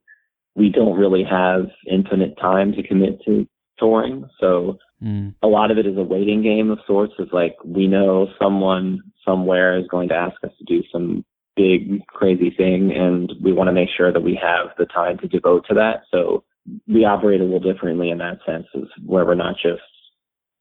we 0.55 0.71
don't 0.71 0.99
really 0.99 1.25
have 1.25 1.67
infinite 1.91 2.37
time 2.41 2.73
to 2.73 2.83
commit 2.83 3.23
to 3.25 3.47
touring. 3.79 4.29
So 4.41 4.79
Mm. 5.03 5.35
a 5.43 5.47
lot 5.47 5.71
of 5.71 5.79
it 5.79 5.87
is 5.87 5.99
a 5.99 6.03
waiting 6.03 6.43
game 6.43 6.71
of 6.71 6.79
sorts. 6.87 7.12
Of 7.19 7.33
like 7.33 7.57
we 7.64 7.87
know 7.87 8.29
someone 8.41 9.01
somewhere 9.25 9.79
is 9.79 9.87
going 9.89 10.09
to 10.09 10.14
ask 10.14 10.43
us 10.43 10.53
to 10.59 10.64
do 10.64 10.83
some 10.91 11.25
big 11.55 12.07
crazy 12.07 12.51
thing, 12.51 12.93
and 12.93 13.33
we 13.43 13.53
want 13.53 13.69
to 13.69 13.73
make 13.73 13.89
sure 13.95 14.12
that 14.12 14.23
we 14.23 14.39
have 14.41 14.69
the 14.79 14.87
time 14.87 15.19
to 15.19 15.29
devote 15.29 15.67
to 15.69 15.75
that. 15.75 16.03
So 16.11 16.45
we 16.89 17.05
operate 17.05 17.41
a 17.41 17.45
little 17.45 17.61
differently 17.61 18.11
in 18.11 18.19
that 18.19 18.39
sense, 18.47 18.67
is 18.75 18.89
where 19.05 19.25
we're 19.25 19.35
not 19.35 19.57
just 19.62 19.83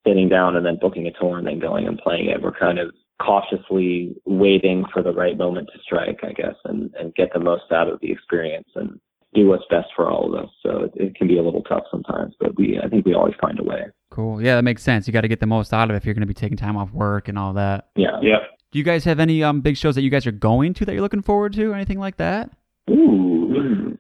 sitting 0.06 0.30
down 0.30 0.56
and 0.56 0.66
then 0.66 0.78
booking 0.80 1.08
a 1.08 1.12
tour 1.12 1.38
and 1.38 1.48
then 1.48 1.60
going 1.60 1.88
and 1.88 1.98
playing 1.98 2.30
it. 2.30 2.42
We're 2.42 2.52
kind 2.52 2.78
of 2.78 2.94
cautiously 3.22 4.16
waiting 4.26 4.86
for 4.94 5.02
the 5.02 5.14
right 5.14 5.38
moment 5.38 5.70
to 5.74 5.80
strike, 5.82 6.20
I 6.24 6.34
guess, 6.34 6.56
and, 6.66 6.94
and 7.00 7.16
get 7.16 7.32
the 7.34 7.40
most 7.40 7.72
out 7.72 7.88
of 7.88 8.00
the 8.02 8.12
experience 8.12 8.68
and 8.76 9.00
do 9.34 9.48
what's 9.48 9.64
best 9.70 9.88
for 9.96 10.10
all 10.10 10.34
of 10.34 10.44
us. 10.44 10.50
So 10.64 10.84
it, 10.84 10.92
it 10.96 11.16
can 11.16 11.28
be 11.28 11.38
a 11.38 11.44
little 11.44 11.64
tough 11.64 11.84
sometimes, 11.92 12.36
but 12.40 12.58
we 12.58 12.80
I 12.84 12.88
think 12.88 13.06
we 13.06 13.14
always 13.14 13.36
find 13.42 13.60
a 13.60 13.64
way. 13.64 13.86
Cool. 14.12 14.42
Yeah, 14.42 14.56
that 14.56 14.64
makes 14.64 14.84
sense. 14.84 15.08
You 15.08 15.14
got 15.14 15.22
to 15.22 15.28
get 15.28 15.40
the 15.40 15.46
most 15.46 15.74
out 15.74 15.90
of 15.90 15.96
it 15.96 15.98
if 15.98 16.06
you're 16.06 16.14
going 16.14 16.22
to 16.22 16.28
be 16.28 16.34
taking 16.34 16.58
time 16.58 16.78
off 16.78 16.92
work 16.92 17.28
and 17.28 17.38
all 17.38 17.54
that. 17.54 17.90
Yeah. 17.96 18.20
Yeah. 18.22 18.40
Do 18.72 18.80
you 18.80 18.86
guys 18.86 19.04
have 19.06 19.20
any 19.20 19.44
um 19.44 19.62
big 19.62 19.78
shows 19.78 19.96
that 19.96 20.02
you 20.02 20.10
guys 20.10 20.28
are 20.28 20.32
going 20.32 20.74
to 20.76 20.86
that 20.86 20.94
you're 20.94 21.02
looking 21.02 21.22
forward 21.22 21.54
to, 21.54 21.72
or 21.72 21.76
anything 21.76 22.00
like 22.00 22.18
that? 22.18 22.52
Ooh. 22.90 23.98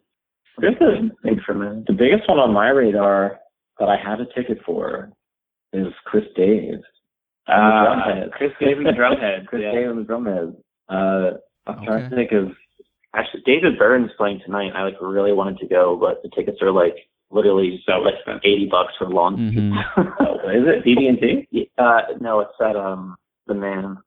There's 0.57 0.75
a 0.79 1.09
think 1.21 1.41
for 1.45 1.51
a 1.51 1.55
minute. 1.55 1.85
The 1.87 1.93
biggest 1.93 2.29
one 2.29 2.39
on 2.39 2.53
my 2.53 2.69
radar 2.69 3.39
that 3.79 3.89
I 3.89 3.97
have 3.97 4.19
a 4.19 4.25
ticket 4.33 4.59
for 4.65 5.11
is 5.73 5.87
Chris 6.05 6.23
Dave. 6.35 6.79
Uh, 7.47 7.51
Drumhedz. 7.51 8.31
Chris 8.31 8.51
Dave 8.59 8.77
and 8.77 8.85
the 8.87 8.91
Drumhedz. 8.99 9.45
Chris 9.47 9.61
yeah. 9.63 9.71
Dave 9.71 9.89
and 9.89 9.99
the 9.99 10.11
Drumhedz. 10.11 10.55
Uh, 10.89 11.37
I'm 11.67 11.83
trying 11.85 12.09
to 12.09 12.15
think 12.15 12.31
of 12.31 12.51
actually 13.13 13.41
David 13.45 13.77
Byrne's 13.77 14.11
playing 14.17 14.41
tonight. 14.45 14.71
I 14.75 14.83
like 14.83 14.95
really 15.01 15.33
wanted 15.33 15.57
to 15.59 15.67
go, 15.67 15.97
but 15.99 16.21
the 16.23 16.29
tickets 16.35 16.61
are 16.61 16.71
like 16.71 16.95
literally 17.31 17.81
So 17.85 17.93
like 17.99 18.15
expensive. 18.15 18.41
eighty 18.45 18.67
bucks 18.69 18.93
for 18.97 19.07
long. 19.09 19.37
Mhm. 19.37 19.71
is 20.51 20.63
it 20.67 20.85
BB&T? 20.85 21.69
Uh, 21.77 22.01
no, 22.19 22.39
it's 22.41 22.51
at 22.61 22.75
um 22.75 23.15
the 23.47 23.53
Mann. 23.53 23.97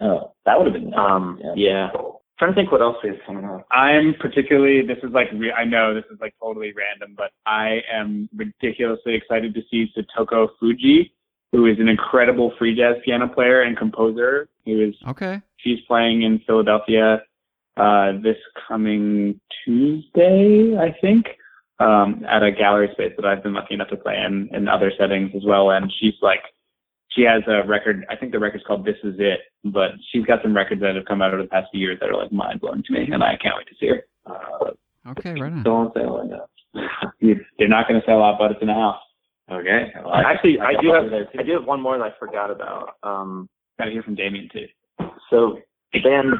Oh, 0.00 0.32
that 0.46 0.56
would 0.58 0.72
have 0.72 0.74
been 0.80 0.94
um 0.94 1.40
yeah. 1.56 1.90
Trying 2.38 2.52
to 2.52 2.54
think 2.54 2.70
what 2.70 2.80
else 2.82 2.98
is 3.02 3.16
have 3.16 3.20
coming 3.26 3.44
up. 3.44 3.66
I'm 3.72 4.14
particularly, 4.20 4.86
this 4.86 4.98
is 5.02 5.10
like, 5.12 5.26
re- 5.34 5.50
I 5.50 5.64
know 5.64 5.92
this 5.92 6.04
is 6.08 6.20
like 6.20 6.34
totally 6.40 6.72
random, 6.72 7.14
but 7.16 7.32
I 7.46 7.80
am 7.92 8.28
ridiculously 8.32 9.14
excited 9.16 9.54
to 9.54 9.60
see 9.68 9.90
Satoko 9.98 10.46
Fujii, 10.62 11.10
who 11.52 11.66
is 11.66 11.78
an 11.78 11.88
incredible 11.88 12.52
free 12.58 12.74
jazz 12.76 12.96
piano 13.04 13.28
player 13.28 13.62
and 13.62 13.76
composer. 13.76 14.48
Who 14.66 14.80
is, 14.88 14.94
Okay. 15.08 15.40
she's 15.58 15.80
playing 15.86 16.22
in 16.22 16.40
Philadelphia 16.46 17.22
uh, 17.76 18.12
this 18.22 18.36
coming 18.66 19.40
Tuesday, 19.64 20.76
I 20.76 20.94
think, 21.00 21.26
um, 21.78 22.24
at 22.28 22.42
a 22.42 22.50
gallery 22.50 22.88
space 22.92 23.12
that 23.16 23.24
I've 23.24 23.42
been 23.42 23.54
lucky 23.54 23.74
enough 23.74 23.88
to 23.90 23.96
play 23.96 24.16
in 24.16 24.50
in 24.52 24.68
other 24.68 24.92
settings 24.98 25.30
as 25.36 25.42
well. 25.44 25.70
And 25.70 25.90
she's 26.00 26.14
like, 26.20 26.40
she 27.10 27.22
has 27.22 27.42
a 27.46 27.66
record. 27.66 28.04
I 28.10 28.16
think 28.16 28.32
the 28.32 28.38
record's 28.38 28.64
called 28.64 28.84
"This 28.84 28.96
Is 29.02 29.14
It," 29.18 29.40
but 29.64 29.92
she's 30.12 30.24
got 30.26 30.42
some 30.42 30.54
records 30.54 30.80
that 30.82 30.94
have 30.96 31.04
come 31.06 31.22
out 31.22 31.32
over 31.32 31.42
the 31.42 31.48
past 31.48 31.68
few 31.70 31.80
years 31.80 31.98
that 32.00 32.10
are 32.10 32.16
like 32.16 32.30
mind 32.32 32.60
blowing 32.60 32.82
to 32.82 32.92
me, 32.92 33.08
and 33.10 33.22
I 33.24 33.36
can't 33.40 33.54
wait 33.56 33.66
to 33.68 33.74
see 33.80 33.88
her. 33.88 34.04
Uh, 34.26 34.70
Okay, 35.12 35.40
right 35.40 35.50
on. 35.52 35.60
still 35.62 35.72
on 35.72 35.92
sale 35.94 36.18
right 36.18 36.28
now. 36.28 37.38
They're 37.58 37.68
not 37.68 37.88
going 37.88 37.98
to 37.98 38.04
sell 38.06 38.22
out, 38.22 38.38
but 38.38 38.50
it's 38.52 38.60
in 38.60 38.66
the 38.68 38.74
house. 38.74 39.00
Okay. 39.50 39.92
Actually, 40.26 40.60
I 40.60 40.74
got 40.74 40.82
do 40.82 40.92
have. 40.92 41.04
I 41.38 41.42
do 41.42 41.52
have 41.52 41.64
one 41.64 41.80
more 41.80 41.96
that 41.98 42.04
I 42.04 42.12
forgot 42.18 42.50
about. 42.50 42.96
Um, 43.02 43.48
Got 43.78 43.86
to 43.86 43.90
hear 43.92 44.02
from 44.02 44.14
Damian 44.16 44.48
too. 44.52 44.66
so 45.30 45.58
the 45.92 46.00
band 46.00 46.34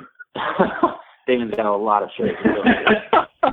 Damon's 1.26 1.54
got 1.54 1.66
a 1.66 1.76
lot 1.76 2.02
of 2.02 2.10
shit. 2.16 2.34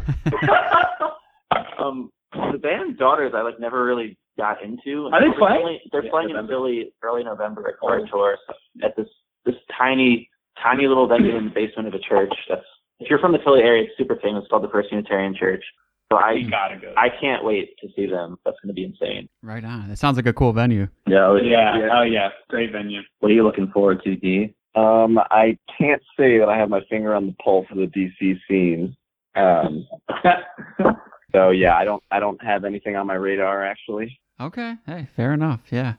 um, 1.80 2.10
the 2.52 2.58
band 2.58 2.98
Daughters, 2.98 3.34
I 3.36 3.42
like 3.42 3.60
never 3.60 3.84
really 3.86 4.18
got 4.38 4.64
into. 4.64 5.08
Are 5.14 5.22
they 5.22 5.28
They're 5.30 5.38
playing? 5.38 5.62
only- 5.62 5.82
They're 5.92 6.04
Yeah, 6.06 6.12
playing 6.12 6.30
in 6.30 6.36
November. 6.36 6.54
Philly 6.54 6.92
early 7.04 7.24
November 7.24 7.68
at 7.70 7.80
Car 7.80 8.00
Tour 8.12 8.38
at 8.84 8.96
this 8.96 9.08
this 9.46 9.56
tiny 9.78 10.30
tiny 10.62 10.88
little 10.88 11.08
venue 11.08 11.36
in 11.36 11.46
the 11.46 11.52
basement 11.52 11.88
of 11.88 11.94
a 11.94 12.00
church. 12.00 12.34
That's 12.50 12.66
if 13.00 13.10
you're 13.10 13.20
from 13.20 13.34
the 13.34 13.40
Philly 13.44 13.62
area, 13.62 13.84
it's 13.84 13.98
super 13.98 14.16
famous. 14.22 14.42
It's 14.44 14.50
called 14.50 14.64
the 14.64 14.70
First 14.70 14.92
Unitarian 14.92 15.36
Church. 15.36 15.64
So 16.12 16.18
I 16.18 16.34
You 16.34 16.50
gotta 16.50 16.78
go. 16.78 16.94
I 16.96 17.10
can't 17.10 17.44
wait 17.44 17.78
to 17.80 17.88
see 17.96 18.06
them. 18.06 18.38
That's 18.46 18.58
going 18.62 18.70
to 18.70 18.74
be 18.74 18.84
insane. 18.84 19.28
Right 19.42 19.64
on. 19.64 19.90
It 19.90 19.98
sounds 19.98 20.18
like 20.18 20.28
a 20.28 20.34
cool 20.34 20.54
venue. 20.54 20.88
Yeah. 21.08 21.36
yeah. 21.42 21.90
Oh 21.92 22.04
yeah. 22.04 22.30
Great 22.50 22.72
venue. 22.72 23.02
What 23.20 23.32
are 23.32 23.34
you 23.34 23.44
looking 23.44 23.72
forward 23.72 24.04
to, 24.04 24.16
D? 24.16 24.54
Um, 24.76 25.18
I 25.32 25.58
can't 25.78 26.02
say 26.18 26.38
that 26.38 26.50
I 26.50 26.58
have 26.58 26.70
my 26.70 26.82
finger 26.90 27.16
on 27.16 27.28
the 27.28 27.36
pulse 27.44 27.66
of 27.72 27.78
the 27.78 27.88
DC 27.88 28.38
scene. 28.48 28.96
Um, 29.36 29.88
so 31.34 31.50
yeah, 31.50 31.76
I 31.76 31.86
don't 31.86 32.04
I 32.12 32.20
don't 32.20 32.44
have 32.44 32.66
anything 32.66 32.96
on 32.96 33.08
my 33.08 33.16
radar 33.16 33.66
actually. 33.66 34.20
Okay. 34.40 34.76
Hey, 34.86 35.08
fair 35.16 35.34
enough. 35.34 35.62
Yeah. 35.72 35.96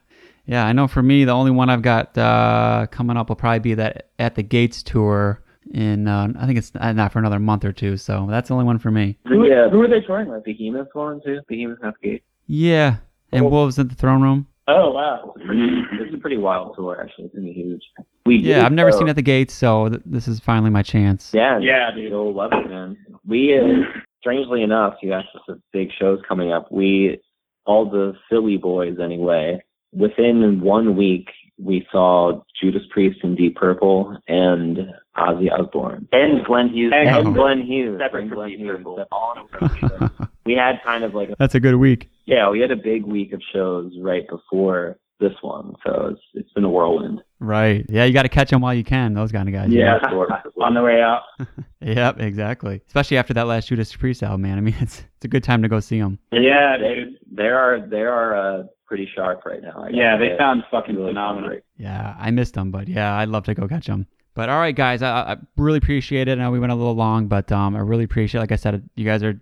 Yeah, 0.47 0.65
I 0.65 0.73
know 0.73 0.87
for 0.87 1.03
me, 1.03 1.25
the 1.25 1.33
only 1.33 1.51
one 1.51 1.69
I've 1.71 1.83
got 1.83 2.17
uh, 2.17 2.87
coming 2.93 3.17
up 3.17 3.29
will 3.29 3.37
probably 3.37 3.59
be 3.59 3.75
that 3.75 4.11
At 4.19 4.37
the 4.37 4.45
Gates 4.45 4.83
tour 4.83 5.43
in, 5.73 6.09
uh, 6.09 6.29
I 6.39 6.47
think 6.47 6.59
it's 6.59 6.73
uh, 6.79 6.93
not 6.93 7.13
for 7.13 7.19
another 7.19 7.39
month 7.39 7.65
or 7.65 7.73
two. 7.73 7.97
So 7.97 8.27
that's 8.29 8.49
the 8.49 8.55
only 8.55 8.67
one 8.67 8.79
for 8.79 8.91
me. 8.91 9.19
Who, 9.27 9.47
yeah. 9.47 9.69
who 9.69 9.81
are 9.83 9.89
they 9.89 10.01
touring 10.01 10.29
with? 10.29 10.45
Behemoth 10.45 10.89
one 10.93 11.21
too? 11.25 11.41
Behemoth 11.49 11.79
Half 11.83 12.01
Gate. 12.03 12.23
Yeah. 12.47 12.97
And 13.33 13.51
Wolves 13.51 13.79
at 13.79 13.89
the 13.89 13.95
Throne 13.95 14.23
Room. 14.23 14.47
Oh 14.69 14.91
wow. 14.91 15.33
this 15.37 16.09
is 16.09 16.15
a 16.15 16.19
pretty 16.19 16.39
wild 16.39 16.75
tour, 16.75 17.01
actually. 17.01 17.27
It's 17.27 17.35
gonna 17.35 17.47
be 17.47 17.53
huge. 17.53 17.83
We 18.25 18.37
Yeah, 18.37 18.57
did, 18.57 18.65
I've 18.65 18.73
never 18.73 18.91
uh, 18.91 18.99
seen 18.99 19.09
At 19.09 19.15
the 19.15 19.23
Gates, 19.23 19.55
so 19.55 19.89
th- 19.89 20.03
this 20.05 20.27
is 20.27 20.41
finally 20.41 20.71
my 20.71 20.83
chance. 20.83 21.31
Yeah, 21.33 21.59
Yeah, 21.61 21.91
dude. 21.95 22.11
You'll 22.11 22.35
love 22.35 22.51
it, 22.53 22.69
man. 22.69 22.97
We, 23.25 23.57
uh, 23.57 23.85
strangely 24.21 24.63
enough, 24.63 24.95
you 25.03 25.13
asked 25.13 25.29
us 25.37 25.43
of 25.49 25.61
big 25.73 25.91
shows 25.97 26.21
coming 26.29 26.53
up. 26.53 26.73
We, 26.73 27.21
all 27.65 27.89
the 27.89 28.15
Philly 28.29 28.57
boys 28.57 28.97
anyway, 29.01 29.63
within 29.93 30.61
one 30.61 30.97
week, 30.97 31.29
we 31.59 31.87
saw 31.91 32.43
Judas 32.61 32.83
Priest 32.91 33.21
and 33.23 33.37
Deep 33.37 33.57
Purple 33.57 34.17
and 34.29 34.79
Ozzy 35.17 35.51
Osbourne. 35.51 36.07
And 36.13 36.45
Glenn 36.45 36.69
Hughes. 36.69 36.93
And- 36.95 37.09
And, 37.09 37.35
Glenn 37.35 37.63
Hughes. 37.63 37.99
Separate 38.01 38.29
Bring 38.29 38.31
from 38.31 38.49
Deep 38.49 38.59
Hughes. 38.59 38.77
Purple. 38.77 38.97
That's 38.97 39.09
all 39.13 39.35
in 39.35 39.69
a 39.71 40.05
week. 40.05 40.29
we 40.45 40.55
had 40.55 40.77
kind 40.85 41.05
of 41.05 41.15
like, 41.15 41.31
a, 41.31 41.37
That's 41.39 41.55
a 41.55 41.61
good 41.61 41.77
week. 41.77 42.11
yeah, 42.27 42.49
we 42.51 42.61
had 42.61 42.71
a 42.71 42.77
big 42.77 43.05
week 43.05 43.33
of 43.33 43.41
shows 43.53 43.93
right 44.01 44.29
before 44.29 44.99
this 45.19 45.33
one. 45.41 45.73
So 45.87 46.09
it's, 46.13 46.21
it's 46.35 46.53
been 46.53 46.65
a 46.65 46.69
whirlwind. 46.69 47.23
Right. 47.41 47.87
Yeah, 47.89 48.05
you 48.05 48.13
got 48.13 48.25
to 48.25 48.29
catch 48.29 48.51
them 48.51 48.61
while 48.61 48.75
you 48.75 48.85
can. 48.85 49.15
Those 49.15 49.33
kind 49.33 49.49
of 49.49 49.55
guys. 49.55 49.71
Yeah, 49.71 49.95
on 49.97 50.75
the 50.75 50.83
way 50.83 51.01
out. 51.01 51.23
yep, 51.81 52.21
exactly. 52.21 52.83
Especially 52.87 53.17
after 53.17 53.33
that 53.35 53.47
last 53.47 53.69
Judas 53.69 53.97
Priest 53.97 54.23
album, 54.23 54.43
man. 54.43 54.59
I 54.59 54.61
mean, 54.61 54.75
it's 54.81 54.99
it's 55.17 55.25
a 55.25 55.29
good 55.29 55.43
time 55.43 55.63
to 55.63 55.69
go 55.69 55.81
see 55.81 55.99
them. 56.01 56.19
Yeah, 56.33 56.77
dude. 56.77 57.17
They 57.33 57.45
are 57.49 57.81
they 57.89 58.03
are 58.03 58.37
uh, 58.37 58.63
pretty 58.87 59.09
sharp 59.15 59.45
right 59.45 59.63
now. 59.63 59.87
Yeah, 59.91 60.17
they 60.17 60.37
sound 60.39 60.65
fucking 60.71 60.97
really 60.97 61.11
phenomenal. 61.11 61.59
Yeah, 61.77 62.15
I 62.19 62.31
missed 62.31 62.55
them, 62.55 62.71
but 62.71 62.89
yeah, 62.89 63.17
I'd 63.17 63.29
love 63.29 63.45
to 63.45 63.55
go 63.55 63.69
catch 63.69 63.87
them. 63.87 64.07
But 64.35 64.49
all 64.49 64.59
right, 64.59 64.77
guys, 64.77 65.03
I, 65.03 65.33
I 65.33 65.37
really 65.57 65.79
appreciate 65.79 66.29
it. 66.29 66.33
I 66.33 66.35
know 66.35 66.51
we 66.51 66.61
went 66.61 66.73
a 66.73 66.75
little 66.75 66.95
long, 66.95 67.27
but 67.27 67.51
um, 67.51 67.75
I 67.75 67.81
really 67.81 68.05
appreciate. 68.05 68.39
It. 68.39 68.43
Like 68.43 68.53
I 68.53 68.57
said, 68.57 68.89
you 68.95 69.05
guys 69.05 69.23
are 69.23 69.41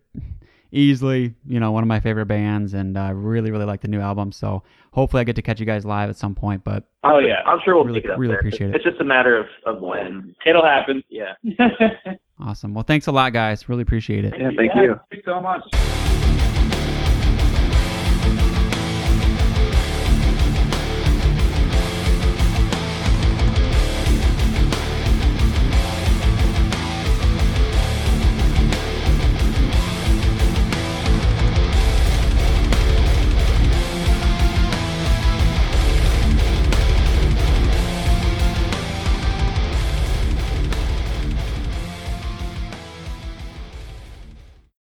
easily, 0.70 1.34
you 1.46 1.58
know, 1.58 1.72
one 1.72 1.82
of 1.82 1.88
my 1.88 2.00
favorite 2.00 2.26
bands, 2.26 2.74
and 2.74 2.98
I 2.98 3.08
uh, 3.08 3.12
really, 3.12 3.50
really 3.50 3.64
like 3.64 3.80
the 3.80 3.88
new 3.88 4.00
album. 4.00 4.32
So 4.32 4.62
hopefully, 4.92 5.20
I 5.20 5.24
get 5.24 5.36
to 5.36 5.42
catch 5.42 5.58
you 5.58 5.66
guys 5.66 5.84
live 5.84 6.10
at 6.10 6.16
some 6.16 6.34
point. 6.34 6.62
But 6.62 6.84
oh 7.02 7.18
yeah, 7.18 7.42
I'm 7.46 7.58
sure 7.64 7.74
we'll 7.74 7.84
really, 7.84 8.00
pick 8.00 8.10
it 8.10 8.12
up 8.12 8.18
really 8.18 8.32
there. 8.32 8.38
appreciate 8.38 8.70
it. 8.70 8.76
It's 8.76 8.84
just 8.84 9.00
a 9.00 9.04
matter 9.04 9.36
of, 9.36 9.46
of 9.66 9.82
when. 9.82 10.34
It'll 10.46 10.64
happen. 10.64 11.02
Yeah. 11.08 11.32
awesome. 12.38 12.74
Well, 12.74 12.84
thanks 12.84 13.06
a 13.06 13.12
lot, 13.12 13.32
guys. 13.32 13.68
Really 13.68 13.82
appreciate 13.82 14.24
it. 14.24 14.34
Yeah, 14.38 14.50
thank 14.56 14.72
yeah, 14.74 14.82
you. 14.82 15.00
Thank 15.10 15.24
you 15.26 15.32
so 15.32 15.40
much. 15.40 16.43